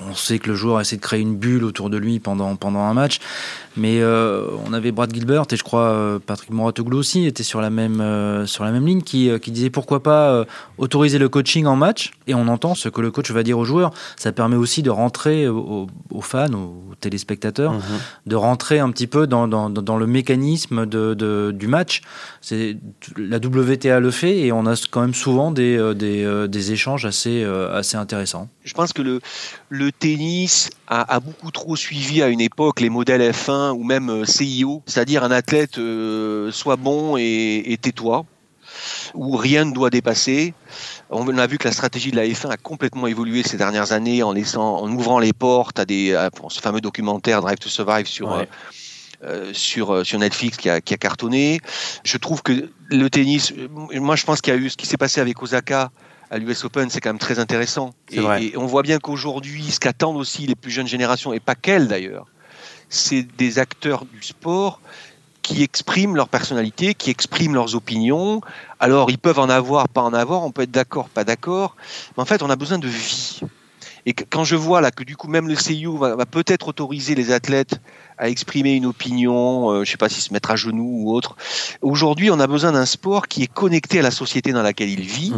on 0.10 0.16
sait 0.16 0.40
que 0.40 0.48
le 0.48 0.56
joueur 0.56 0.80
essaie 0.80 0.96
de 0.96 1.02
créer 1.02 1.20
une 1.20 1.36
bulle 1.36 1.66
autour 1.66 1.90
de 1.90 1.98
lui 1.98 2.20
pendant, 2.20 2.56
pendant 2.56 2.80
un 2.80 2.94
match. 2.94 3.20
Mais 3.76 4.00
euh, 4.00 4.48
on 4.66 4.72
avait 4.72 4.94
Brad 4.94 5.14
Gilbert 5.14 5.44
et 5.52 5.58
je 5.58 5.64
crois 5.64 6.22
Patrick 6.26 6.52
Moratoglou 6.52 6.98
aussi 6.98 7.26
était 7.26 7.44
sur 7.44 7.60
la 7.60 7.70
même, 7.70 8.46
sur 8.48 8.64
la 8.64 8.72
même 8.72 8.86
ligne 8.86 9.02
qui, 9.02 9.30
qui 9.42 9.52
disait 9.52 9.70
pourquoi 9.70 10.02
pas 10.02 10.46
autoriser 10.78 11.18
le 11.18 11.28
coaching 11.28 11.66
en 11.66 11.76
match. 11.76 12.14
Et 12.28 12.34
on 12.34 12.48
entend 12.48 12.76
ce 12.76 12.88
que 12.88 13.02
le 13.02 13.12
coach 13.12 13.32
va 13.32 13.44
dire 13.44 13.60
aux 13.60 13.66
joueurs. 13.66 13.92
Ça 14.16 14.32
permet 14.32 14.56
aussi 14.56 14.82
de 14.84 14.90
rentrer 14.90 15.50
aux, 15.50 15.88
fans, 16.36 16.54
aux 16.54 16.96
téléspectateurs, 17.00 17.74
mhm. 17.74 17.82
de 18.26 18.36
rentrer 18.36 18.80
un 18.80 18.92
petit 18.92 19.08
peu 19.08 19.28
dans, 19.28 19.48
dans, 19.48 19.70
dans 19.70 19.98
le 19.98 20.08
mécanisme 20.08 20.86
de, 20.86 21.14
de, 21.14 21.52
du 21.54 21.68
match. 21.68 22.02
C'est 22.42 22.78
la 23.18 23.38
WTA 23.38 24.00
le 24.00 24.12
fait 24.12 24.40
et 24.40 24.52
on 24.52 24.66
a 24.66 24.76
quand 24.92 25.02
même 25.02 25.14
souvent 25.14 25.52
des, 25.52 25.78
euh, 25.78 25.94
des, 25.94 26.24
euh, 26.24 26.48
des 26.48 26.72
échanges 26.72 27.06
assez, 27.06 27.44
euh, 27.44 27.78
assez 27.78 27.98
intéressants. 27.98 28.50
Je 28.64 28.74
pense 28.74 28.94
que 28.94 29.02
le, 29.02 29.22
le 29.70 29.92
tennis 29.92 30.70
a, 30.88 31.16
a, 31.16 31.20
beaucoup 31.20 31.52
trop 31.52 31.76
suivi 31.76 32.22
à 32.22 32.28
une 32.28 32.42
époque 32.42 32.82
les 32.82 32.90
modèles 32.90 33.22
F1 33.32 33.72
ou 33.72 33.84
même 33.84 34.26
CIO, 34.26 34.84
c'est-à-dire 34.86 35.24
un 35.24 35.32
athlète 35.32 35.80
soit 36.52 36.76
bon 36.76 37.18
et, 37.18 37.64
et 37.72 37.78
tais-toi, 37.78 38.26
où 39.14 39.36
rien 39.36 39.66
ne 39.66 39.74
doit 39.74 39.90
dépasser. 39.90 40.54
On 41.10 41.38
a 41.38 41.48
vu 41.48 41.58
que 41.58 41.68
la 41.68 41.74
stratégie 41.74 42.12
de 42.12 42.16
la 42.16 42.26
F1 42.26 42.50
a 42.50 42.58
complètement 42.58 43.08
évolué 43.08 43.44
ces 43.44 43.58
dernières 43.58 43.92
années 43.92 44.24
en 44.24 44.34
laissant, 44.34 44.78
en 44.78 44.92
ouvrant 44.92 45.20
les 45.20 45.34
portes 45.34 45.80
à 45.80 45.86
des, 45.86 46.16
à, 46.16 46.30
ce 46.50 46.60
fameux 46.60 46.82
documentaire 46.82 47.42
Drive 47.42 47.58
to 47.60 47.70
Survive 47.70 48.08
sur. 48.08 48.46
Euh, 49.24 49.54
sur, 49.54 49.92
euh, 49.92 50.04
sur 50.04 50.20
Netflix 50.20 50.58
qui 50.58 50.70
a, 50.70 50.82
qui 50.82 50.94
a, 50.94 50.98
cartonné. 50.98 51.62
Je 52.04 52.18
trouve 52.18 52.44
que 52.44 52.70
le 52.90 53.10
tennis, 53.10 53.54
moi 53.94 54.18
je 54.18 54.26
pense 54.26 54.42
qu'il 54.42 54.54
y 54.54 54.58
a 54.58 54.60
eu 54.60 54.70
ce 54.70 54.76
qui 54.76 54.86
s'est 54.86 54.98
passé 54.98 55.22
avec 55.22 55.42
Osaka 55.42 55.90
à 56.30 56.38
l'US 56.38 56.66
Open, 56.66 56.90
c'est 56.90 57.00
quand 57.00 57.10
même 57.10 57.18
très 57.18 57.40
intéressant. 57.40 57.96
Et, 58.12 58.20
et, 58.20 58.58
on 58.58 58.66
voit 58.66 58.84
bien 58.84 59.00
qu'aujourd'hui, 59.00 59.72
ce 59.72 59.80
qu'attendent 59.80 60.18
aussi 60.18 60.46
les 60.46 60.56
plus 60.56 60.70
jeunes 60.70 60.88
générations, 60.88 61.32
et 61.32 61.40
pas 61.40 61.56
qu'elles 61.56 61.88
d'ailleurs, 61.88 62.28
c'est 62.90 63.24
des 63.24 63.58
acteurs 63.58 64.06
du 64.06 64.22
sport 64.22 64.82
qui 65.46 65.62
expriment 65.62 66.16
leur 66.16 66.28
personnalité, 66.28 66.96
qui 66.96 67.12
expriment 67.12 67.54
leurs 67.54 67.76
opinions. 67.76 68.42
Alors, 68.80 69.12
ils 69.12 69.20
peuvent 69.20 69.38
en 69.38 69.50
avoir, 69.50 69.88
pas 69.88 70.02
en 70.02 70.12
avoir, 70.12 70.44
on 70.44 70.52
peut 70.52 70.64
être 70.64 70.72
d'accord, 70.72 71.08
pas 71.08 71.24
d'accord, 71.24 71.76
mais 72.18 72.24
en 72.24 72.26
fait, 72.26 72.42
on 72.42 72.50
a 72.50 72.56
besoin 72.56 72.80
de 72.80 72.88
vie. 72.88 73.42
Et 74.08 74.14
quand 74.14 74.44
je 74.44 74.56
vois 74.56 74.82
là 74.82 74.92
que 74.92 75.04
du 75.04 75.18
coup 75.18 75.28
même 75.28 75.48
le 75.48 75.56
CIO 75.56 75.98
va, 75.98 76.26
peut-être 76.28 76.68
autoriser 76.68 77.16
les 77.16 77.32
athlètes 77.32 77.80
à 78.20 78.30
exprimer 78.30 78.74
une 78.74 78.86
opinion, 78.86 79.72
euh, 79.72 79.84
je 79.84 79.90
sais 79.90 79.98
pas 79.98 80.10
si 80.10 80.22
se 80.22 80.32
mettre 80.32 80.52
à 80.52 80.56
genoux 80.56 81.02
ou 81.02 81.14
autre. 81.14 81.36
Aujourd'hui, 81.82 82.30
on 82.30 82.40
a 82.40 82.46
besoin 82.46 82.72
d'un 82.72 82.86
sport 82.86 83.28
qui 83.28 83.42
est 83.44 83.52
connecté 83.52 84.00
à 84.00 84.02
la 84.04 84.12
société 84.12 84.52
dans 84.52 84.62
laquelle 84.62 84.90
il 84.90 85.02
vit. 85.02 85.34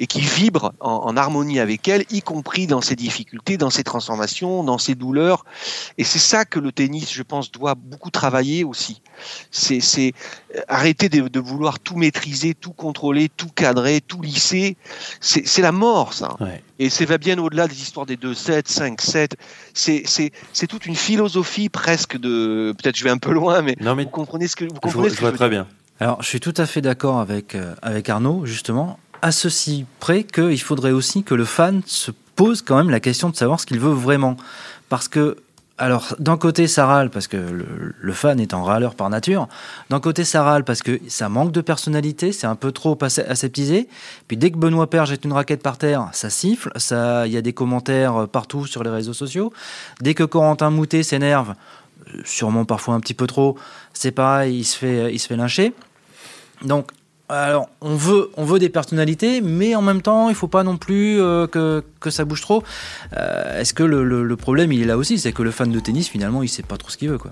Et 0.00 0.06
qui 0.06 0.20
vibre 0.20 0.72
en, 0.80 0.90
en, 0.90 1.16
harmonie 1.16 1.60
avec 1.60 1.86
elle, 1.86 2.04
y 2.10 2.20
compris 2.20 2.66
dans 2.66 2.80
ses 2.80 2.96
difficultés, 2.96 3.56
dans 3.56 3.70
ses 3.70 3.84
transformations, 3.84 4.64
dans 4.64 4.78
ses 4.78 4.94
douleurs. 4.94 5.44
Et 5.98 6.04
c'est 6.04 6.18
ça 6.18 6.44
que 6.44 6.58
le 6.58 6.72
tennis, 6.72 7.12
je 7.12 7.22
pense, 7.22 7.52
doit 7.52 7.74
beaucoup 7.76 8.10
travailler 8.10 8.64
aussi. 8.64 9.02
C'est 9.50 10.12
euh, 10.56 10.60
arrêter 10.66 11.08
de, 11.08 11.28
de, 11.28 11.40
vouloir 11.40 11.78
tout 11.78 11.96
maîtriser, 11.96 12.54
tout 12.54 12.72
contrôler, 12.72 13.28
tout 13.28 13.48
cadrer, 13.48 14.00
tout 14.00 14.20
lisser. 14.20 14.76
C'est 15.20 15.62
la 15.62 15.72
mort, 15.72 16.12
ça. 16.12 16.36
Ouais. 16.40 16.62
Et 16.80 16.90
c'est 16.90 17.04
va 17.04 17.18
bien 17.18 17.38
au-delà 17.38 17.68
des 17.68 17.80
histoires 17.80 18.06
des 18.06 18.16
2 18.16 18.34
7 18.34 18.68
5 18.68 19.00
7 19.00 19.36
C'est 19.72 20.66
toute 20.68 20.86
une 20.86 20.96
philosophie 20.96 21.68
presque 21.68 22.18
de. 22.18 22.74
Peut-être 22.82 22.96
je 22.96 23.04
vais 23.04 23.10
un 23.10 23.18
peu 23.18 23.32
loin, 23.32 23.62
mais, 23.62 23.76
non, 23.80 23.94
mais 23.94 24.04
vous 24.04 24.10
comprenez 24.10 24.48
ce 24.48 24.56
que 24.56 24.64
vous 24.64 24.80
comprenez 24.80 25.10
je, 25.10 25.20
vois, 25.20 25.32
très 25.32 25.48
bien. 25.48 25.68
Alors, 26.00 26.20
je 26.22 26.28
suis 26.28 26.40
tout 26.40 26.54
à 26.56 26.66
fait 26.66 26.80
d'accord 26.80 27.20
avec, 27.20 27.54
euh, 27.54 27.74
avec 27.80 28.08
Arnaud, 28.08 28.44
justement, 28.46 28.98
à 29.24 29.32
ceci 29.32 29.86
près 30.00 30.22
qu'il 30.22 30.60
faudrait 30.60 30.90
aussi 30.90 31.22
que 31.22 31.34
le 31.34 31.46
fan 31.46 31.80
se 31.86 32.10
pose 32.36 32.60
quand 32.60 32.76
même 32.76 32.90
la 32.90 33.00
question 33.00 33.30
de 33.30 33.36
savoir 33.36 33.58
ce 33.58 33.64
qu'il 33.64 33.80
veut 33.80 33.94
vraiment. 33.94 34.36
Parce 34.90 35.08
que 35.08 35.38
alors, 35.78 36.14
d'un 36.18 36.36
côté, 36.36 36.68
ça 36.68 36.84
râle 36.84 37.08
parce 37.08 37.26
que 37.26 37.38
le, 37.38 38.12
fan 38.12 38.38
est 38.38 38.52
en 38.52 38.62
râleur 38.62 38.94
par 38.94 39.08
nature. 39.08 39.48
D'un 39.88 39.98
côté, 39.98 40.24
ça 40.24 40.42
râle 40.42 40.62
parce 40.62 40.82
que 40.82 41.00
ça 41.08 41.30
manque 41.30 41.52
de 41.52 41.62
personnalité, 41.62 42.32
c'est 42.32 42.46
un 42.46 42.54
peu 42.54 42.70
trop 42.70 42.98
aseptisé. 43.02 43.88
Puis 44.28 44.36
dès 44.36 44.50
que 44.50 44.58
Benoît 44.58 44.90
Père 44.90 45.06
jette 45.06 45.24
une 45.24 45.32
raquette 45.32 45.62
par 45.62 45.78
terre, 45.78 46.10
ça 46.12 46.28
siffle. 46.28 46.70
Il 46.76 47.32
y 47.32 47.36
a 47.38 47.42
des 47.42 47.54
commentaires 47.54 48.28
partout 48.28 48.66
sur 48.66 48.84
les 48.84 48.90
réseaux 48.90 49.14
sociaux. 49.14 49.54
Dès 50.02 50.12
que 50.12 50.24
Corentin 50.24 50.68
Moutet 50.68 51.02
s'énerve, 51.02 51.54
sûrement 52.24 52.66
parfois 52.66 52.92
un 52.94 53.00
petit 53.00 53.14
peu 53.14 53.26
trop, 53.26 53.56
c'est 53.94 54.12
pareil, 54.12 54.58
il 54.58 54.64
se 54.64 54.76
fait, 54.76 55.14
il 55.14 55.18
se 55.18 55.28
fait 55.28 55.36
lyncher. 55.36 55.72
Donc, 56.62 56.90
alors, 57.30 57.70
on 57.80 57.96
veut, 57.96 58.30
on 58.36 58.44
veut 58.44 58.58
des 58.58 58.68
personnalités, 58.68 59.40
mais 59.40 59.74
en 59.74 59.80
même 59.80 60.02
temps, 60.02 60.28
il 60.28 60.34
faut 60.34 60.48
pas 60.48 60.62
non 60.62 60.76
plus 60.76 61.18
euh, 61.20 61.46
que, 61.46 61.82
que, 61.98 62.10
ça 62.10 62.26
bouge 62.26 62.42
trop. 62.42 62.62
Euh, 63.16 63.60
Est-ce 63.60 63.72
que 63.72 63.82
le, 63.82 64.36
problème, 64.36 64.72
il 64.72 64.82
est 64.82 64.86
là 64.86 64.98
aussi? 64.98 65.18
C'est 65.18 65.32
que 65.32 65.42
le 65.42 65.50
fan 65.50 65.72
de 65.72 65.80
tennis, 65.80 66.08
finalement, 66.08 66.42
il 66.42 66.48
sait 66.48 66.62
pas 66.62 66.76
trop 66.76 66.90
ce 66.90 66.98
qu'il 66.98 67.08
veut. 67.08 67.16
Quoi. 67.16 67.30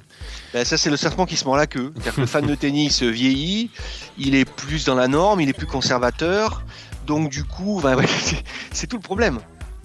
Ben, 0.54 0.64
ça, 0.64 0.78
c'est 0.78 0.88
le 0.88 0.96
serpent 0.96 1.26
qui 1.26 1.36
se 1.36 1.44
mord 1.44 1.56
la 1.56 1.66
queue. 1.66 1.92
Que 2.02 2.20
le 2.20 2.26
fan 2.26 2.46
de 2.46 2.54
tennis 2.54 3.02
vieillit, 3.02 3.70
il 4.16 4.34
est 4.34 4.50
plus 4.50 4.86
dans 4.86 4.94
la 4.94 5.08
norme, 5.08 5.42
il 5.42 5.48
est 5.50 5.54
plus 5.54 5.66
conservateur. 5.66 6.62
Donc, 7.06 7.28
du 7.28 7.44
coup, 7.44 7.80
ben, 7.82 7.96
c'est 8.72 8.86
tout 8.86 8.96
le 8.96 9.02
problème. 9.02 9.40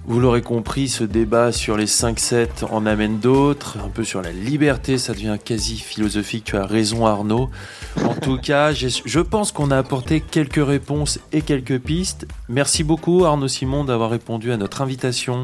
Vous 0.09 0.21
l'aurez 0.21 0.41
compris, 0.41 0.87
ce 0.87 1.03
débat 1.03 1.51
sur 1.51 1.75
les 1.75 1.85
5-7 1.85 2.63
en 2.71 2.85
amène 2.85 3.19
d'autres, 3.19 3.77
un 3.83 3.89
peu 3.89 4.05
sur 4.05 4.21
la 4.21 4.31
liberté, 4.31 4.97
ça 4.97 5.11
devient 5.11 5.37
quasi 5.43 5.77
philosophique, 5.77 6.45
tu 6.45 6.55
as 6.55 6.65
raison 6.65 7.05
Arnaud. 7.05 7.49
En 8.05 8.13
tout 8.13 8.37
cas, 8.37 8.71
je 8.71 9.19
pense 9.19 9.51
qu'on 9.51 9.69
a 9.69 9.77
apporté 9.77 10.21
quelques 10.21 10.65
réponses 10.65 11.19
et 11.33 11.41
quelques 11.41 11.79
pistes. 11.79 12.25
Merci 12.47 12.85
beaucoup 12.85 13.25
Arnaud 13.25 13.49
Simon 13.49 13.83
d'avoir 13.83 14.09
répondu 14.09 14.53
à 14.53 14.57
notre 14.57 14.81
invitation. 14.81 15.41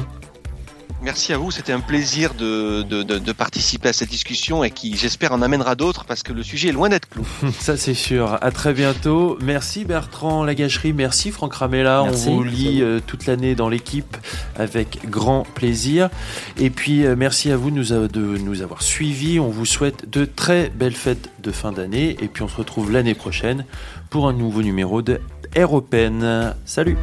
Merci 1.02 1.34
à 1.34 1.38
vous, 1.38 1.50
c'était 1.50 1.72
un 1.72 1.80
plaisir 1.80 2.32
de, 2.32 2.82
de, 2.82 3.02
de, 3.02 3.18
de, 3.18 3.32
participer 3.32 3.90
à 3.90 3.92
cette 3.92 4.08
discussion 4.08 4.64
et 4.64 4.70
qui, 4.70 4.96
j'espère, 4.96 5.32
en 5.32 5.42
amènera 5.42 5.74
d'autres 5.74 6.04
parce 6.06 6.22
que 6.22 6.32
le 6.32 6.42
sujet 6.42 6.68
est 6.68 6.72
loin 6.72 6.88
d'être 6.88 7.08
clos. 7.08 7.26
Ça, 7.60 7.76
c'est 7.76 7.94
sûr. 7.94 8.38
À 8.40 8.50
très 8.50 8.72
bientôt. 8.72 9.36
Merci 9.42 9.84
Bertrand 9.84 10.44
Lagacherie, 10.44 10.94
merci 10.94 11.30
Franck 11.30 11.54
Ramella. 11.54 12.04
Merci. 12.04 12.28
On 12.28 12.36
vous 12.36 12.42
lit 12.42 12.80
euh, 12.80 13.00
toute 13.06 13.26
l'année 13.26 13.54
dans 13.54 13.68
l'équipe 13.68 14.16
avec 14.56 15.10
grand 15.10 15.42
plaisir. 15.54 16.08
Et 16.58 16.70
puis, 16.70 17.04
euh, 17.04 17.16
merci 17.16 17.50
à 17.50 17.56
vous 17.56 17.70
de 17.70 17.76
nous, 17.76 17.92
a, 17.92 18.08
de 18.08 18.38
nous 18.38 18.62
avoir 18.62 18.82
suivis. 18.82 19.38
On 19.38 19.50
vous 19.50 19.66
souhaite 19.66 20.08
de 20.08 20.24
très 20.24 20.70
belles 20.70 20.96
fêtes 20.96 21.30
de 21.42 21.50
fin 21.50 21.72
d'année. 21.72 22.16
Et 22.22 22.28
puis, 22.28 22.42
on 22.42 22.48
se 22.48 22.56
retrouve 22.56 22.90
l'année 22.90 23.14
prochaine 23.14 23.66
pour 24.08 24.26
un 24.26 24.32
nouveau 24.32 24.62
numéro 24.62 25.02
de 25.02 25.20
Air 25.54 25.74
Open. 25.74 26.54
Salut! 26.64 26.96